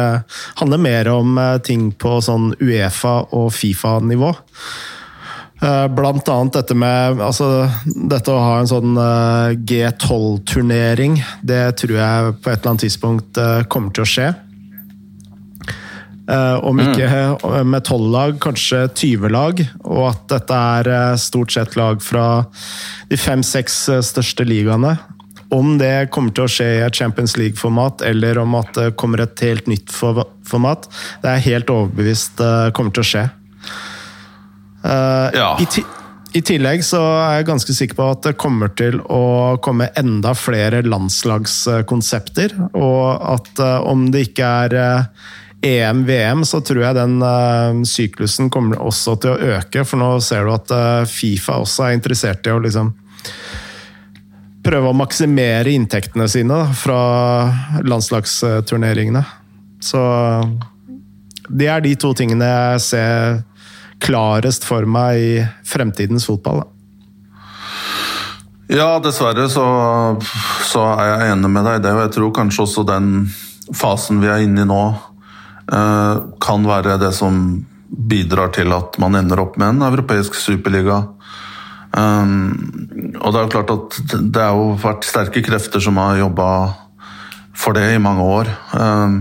[0.58, 4.32] handler mer om ting på sånn Uefa- og Fifa-nivå.
[5.64, 12.00] Eh, Blant annet dette med altså, Dette å ha en sånn eh, G12-turnering, det tror
[12.00, 14.34] jeg på et eller annet tidspunkt eh, kommer til å skje.
[16.24, 19.60] Om ikke eh, med tolv lag, kanskje 20 lag.
[19.84, 22.46] Og at dette er stort sett lag fra
[23.12, 24.96] de fem-seks største ligaene.
[25.54, 29.22] Om det kommer til å skje i et Champions League-format, eller om at det kommer
[29.22, 30.88] et helt nytt format,
[31.22, 32.42] det er jeg helt overbevist
[32.74, 33.26] kommer til å skje.
[34.84, 35.58] Eh, Ja.
[35.60, 35.84] i, ti
[36.34, 40.34] I tillegg så er jeg ganske sikker på at det kommer til å komme enda
[40.34, 45.30] flere landslagskonsepter, og at eh, om det ikke er eh,
[45.64, 49.86] EM-VM, så tror jeg den uh, syklusen kommer også til å øke.
[49.88, 52.90] For nå ser du at uh, Fifa også er interessert i å liksom
[54.64, 57.00] prøve å maksimere inntektene sine da, fra
[57.84, 59.24] landslagsturneringene.
[59.84, 60.04] Så
[61.48, 63.42] det er de to tingene jeg ser
[64.04, 65.34] klarest for meg i
[65.68, 66.64] fremtidens fotball.
[66.64, 66.70] Da.
[68.74, 69.66] Ja, dessverre så,
[70.66, 71.94] så er jeg enig med deg i det.
[71.94, 73.10] Og jeg tror kanskje også den
[73.76, 74.82] fasen vi er inne i nå,
[75.72, 77.36] eh, kan være det som
[77.94, 81.04] bidrar til at man ender opp med en europeisk superliga.
[81.94, 82.56] Um,
[83.22, 86.48] og det er jo klart at det har jo vært sterke krefter som har jobba
[87.54, 88.50] for det i mange år.
[88.74, 89.20] Um,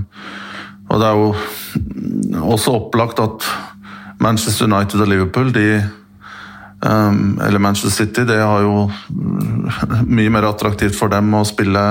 [0.88, 3.44] og det er jo også opplagt at
[4.23, 5.66] Manchester United og Liverpool de
[6.82, 9.69] Um, eller Manchester City, det har jo mm,
[10.19, 11.82] mye mer attraktivt for dem å spille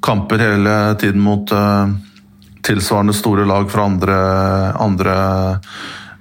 [0.00, 1.92] kamper hele tiden mot uh,
[2.64, 4.16] tilsvarende store lag fra andre,
[4.80, 5.16] andre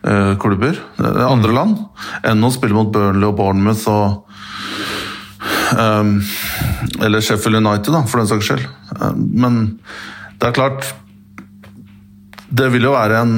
[0.03, 1.79] uh, klubber, andre land,
[2.27, 4.27] enn å spille mot Burnley og Bournemouth og
[5.79, 6.17] um,
[6.99, 8.67] Eller Sheffield United, da, for den saks skyld.
[8.97, 9.61] Uh, men
[10.41, 10.91] det er klart
[12.51, 13.35] Det vil jo være en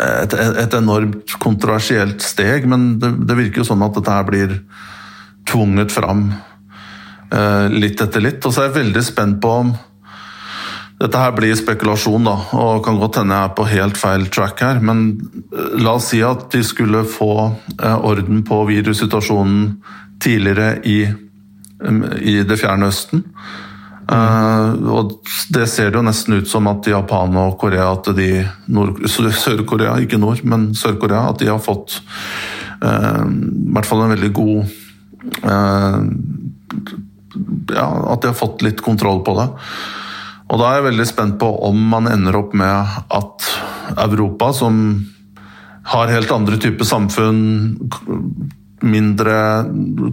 [0.00, 4.54] et, et, enormt kontroversielt steg, men det, det, virker jo sånn at dette her blir
[5.48, 6.28] tvunget fram
[7.32, 8.40] eh, litt etter litt.
[8.44, 9.72] Og så er jeg veldig spent på om
[11.02, 14.62] dette her blir spekulasjon, da, og kan godt hende jeg er på helt feil track
[14.62, 14.80] her.
[14.84, 15.04] Men
[15.50, 17.32] eh, la oss si at de skulle få
[17.76, 19.66] eh, orden på virussituasjonen
[20.22, 21.00] tidligere i,
[22.22, 23.26] i det fjerne Østen.
[24.12, 25.12] Uh, og
[25.54, 28.44] det ser det jo nesten ut som at Japan og Korea, at de
[29.08, 31.96] Sør-Korea, ikke Nord, men Sør-Korea, at de har fått
[32.82, 34.58] uh, i hvert fall en veldig god
[35.46, 36.00] uh,
[37.72, 39.46] Ja, at de har fått litt kontroll på det.
[40.52, 43.46] Og da er jeg veldig spent på om man ender opp med at
[44.02, 44.82] Europa, som
[45.88, 47.40] har helt andre typer samfunn,
[48.84, 49.38] mindre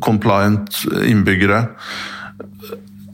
[0.05, 1.65] compliant innbyggere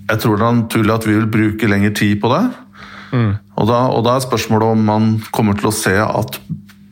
[0.05, 2.43] jeg tror det er naturlig at vi vil bruke lengre tid på det.
[3.15, 3.31] Mm.
[3.55, 6.39] Og, da, og, da, er spørsmålet om man kommer til å se at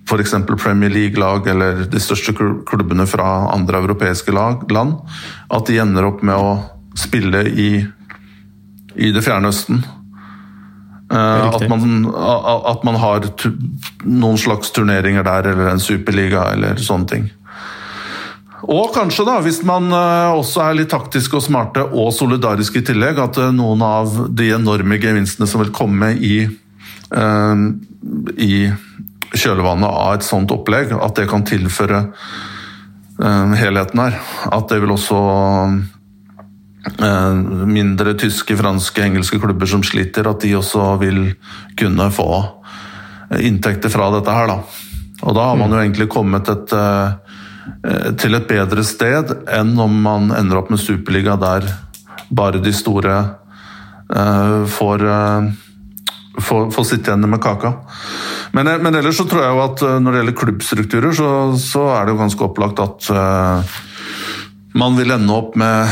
[0.09, 0.35] f.eks.
[0.59, 4.97] Premier League-lag eller de største klubbene fra andre europeiske lag, land,
[5.53, 6.55] at de ender opp med å
[6.99, 7.69] spille i,
[8.95, 9.83] i det fjerne Østen.
[11.13, 13.27] Uh, at, man, at man har
[14.03, 17.27] noen slags turneringer der, eller en superliga eller sånne ting.
[18.63, 22.85] Og kanskje, da, hvis man eh, også er litt taktiske og smarte og solidariske i
[22.87, 26.45] tillegg, at eh, noen av de enorme gevinstene som vil komme i,
[27.11, 27.63] uh,
[28.39, 28.53] i
[29.33, 32.05] kjølvannet av et sånt opplegg, at det kan tilføre
[33.23, 34.15] helheten her.
[34.51, 35.17] At det vil også
[37.69, 41.19] mindre tyske, franske, engelske klubber som sliter, at de også vil
[41.79, 42.29] kunne få
[43.37, 44.57] inntekter fra dette her, da.
[45.23, 47.22] Og da har man jo egentlig kommet et Eh,
[48.19, 51.67] til et bedre sted enn om man ender opp med Superliga der
[52.33, 53.13] bare de store
[54.09, 55.49] uh, får, uh,
[56.39, 57.75] får, får, sitte igjen med kaka.
[58.53, 61.29] Men, men, ellers så tror jeg jo at når det gjelder klubbstrukturer, så,
[61.59, 63.77] så er det jo ganske opplagt at uh,
[64.77, 65.89] man vil ende opp med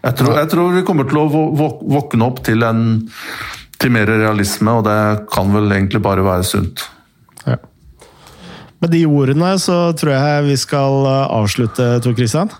[0.00, 2.84] Jeg tror, jeg tror vi kommer til å våkne opp til, en,
[3.82, 6.86] til mer realisme, og det kan vel egentlig bare være sunt.
[7.44, 7.58] Ja.
[8.80, 12.52] Med de ordene så tror jeg vi skal eh, avslutte, Tor Christian.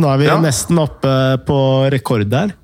[0.00, 0.38] Nå er vi ja.
[0.40, 1.12] nesten oppe
[1.46, 1.58] på
[1.92, 2.54] rekord der.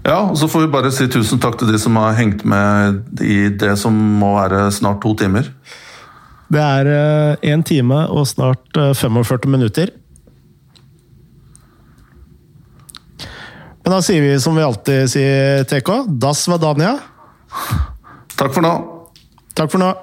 [0.00, 3.20] Ja, og så får vi bare si tusen takk til de som har hengt med
[3.22, 5.52] i det som må være snart to timer.
[6.50, 6.90] Det er
[7.46, 9.94] én eh, time og snart 45 eh, minutter.
[13.84, 16.96] Men da sier vi som vi alltid sier, TK, das Vadania.
[18.34, 18.74] Takk for nå.
[19.54, 19.94] Takk for nå.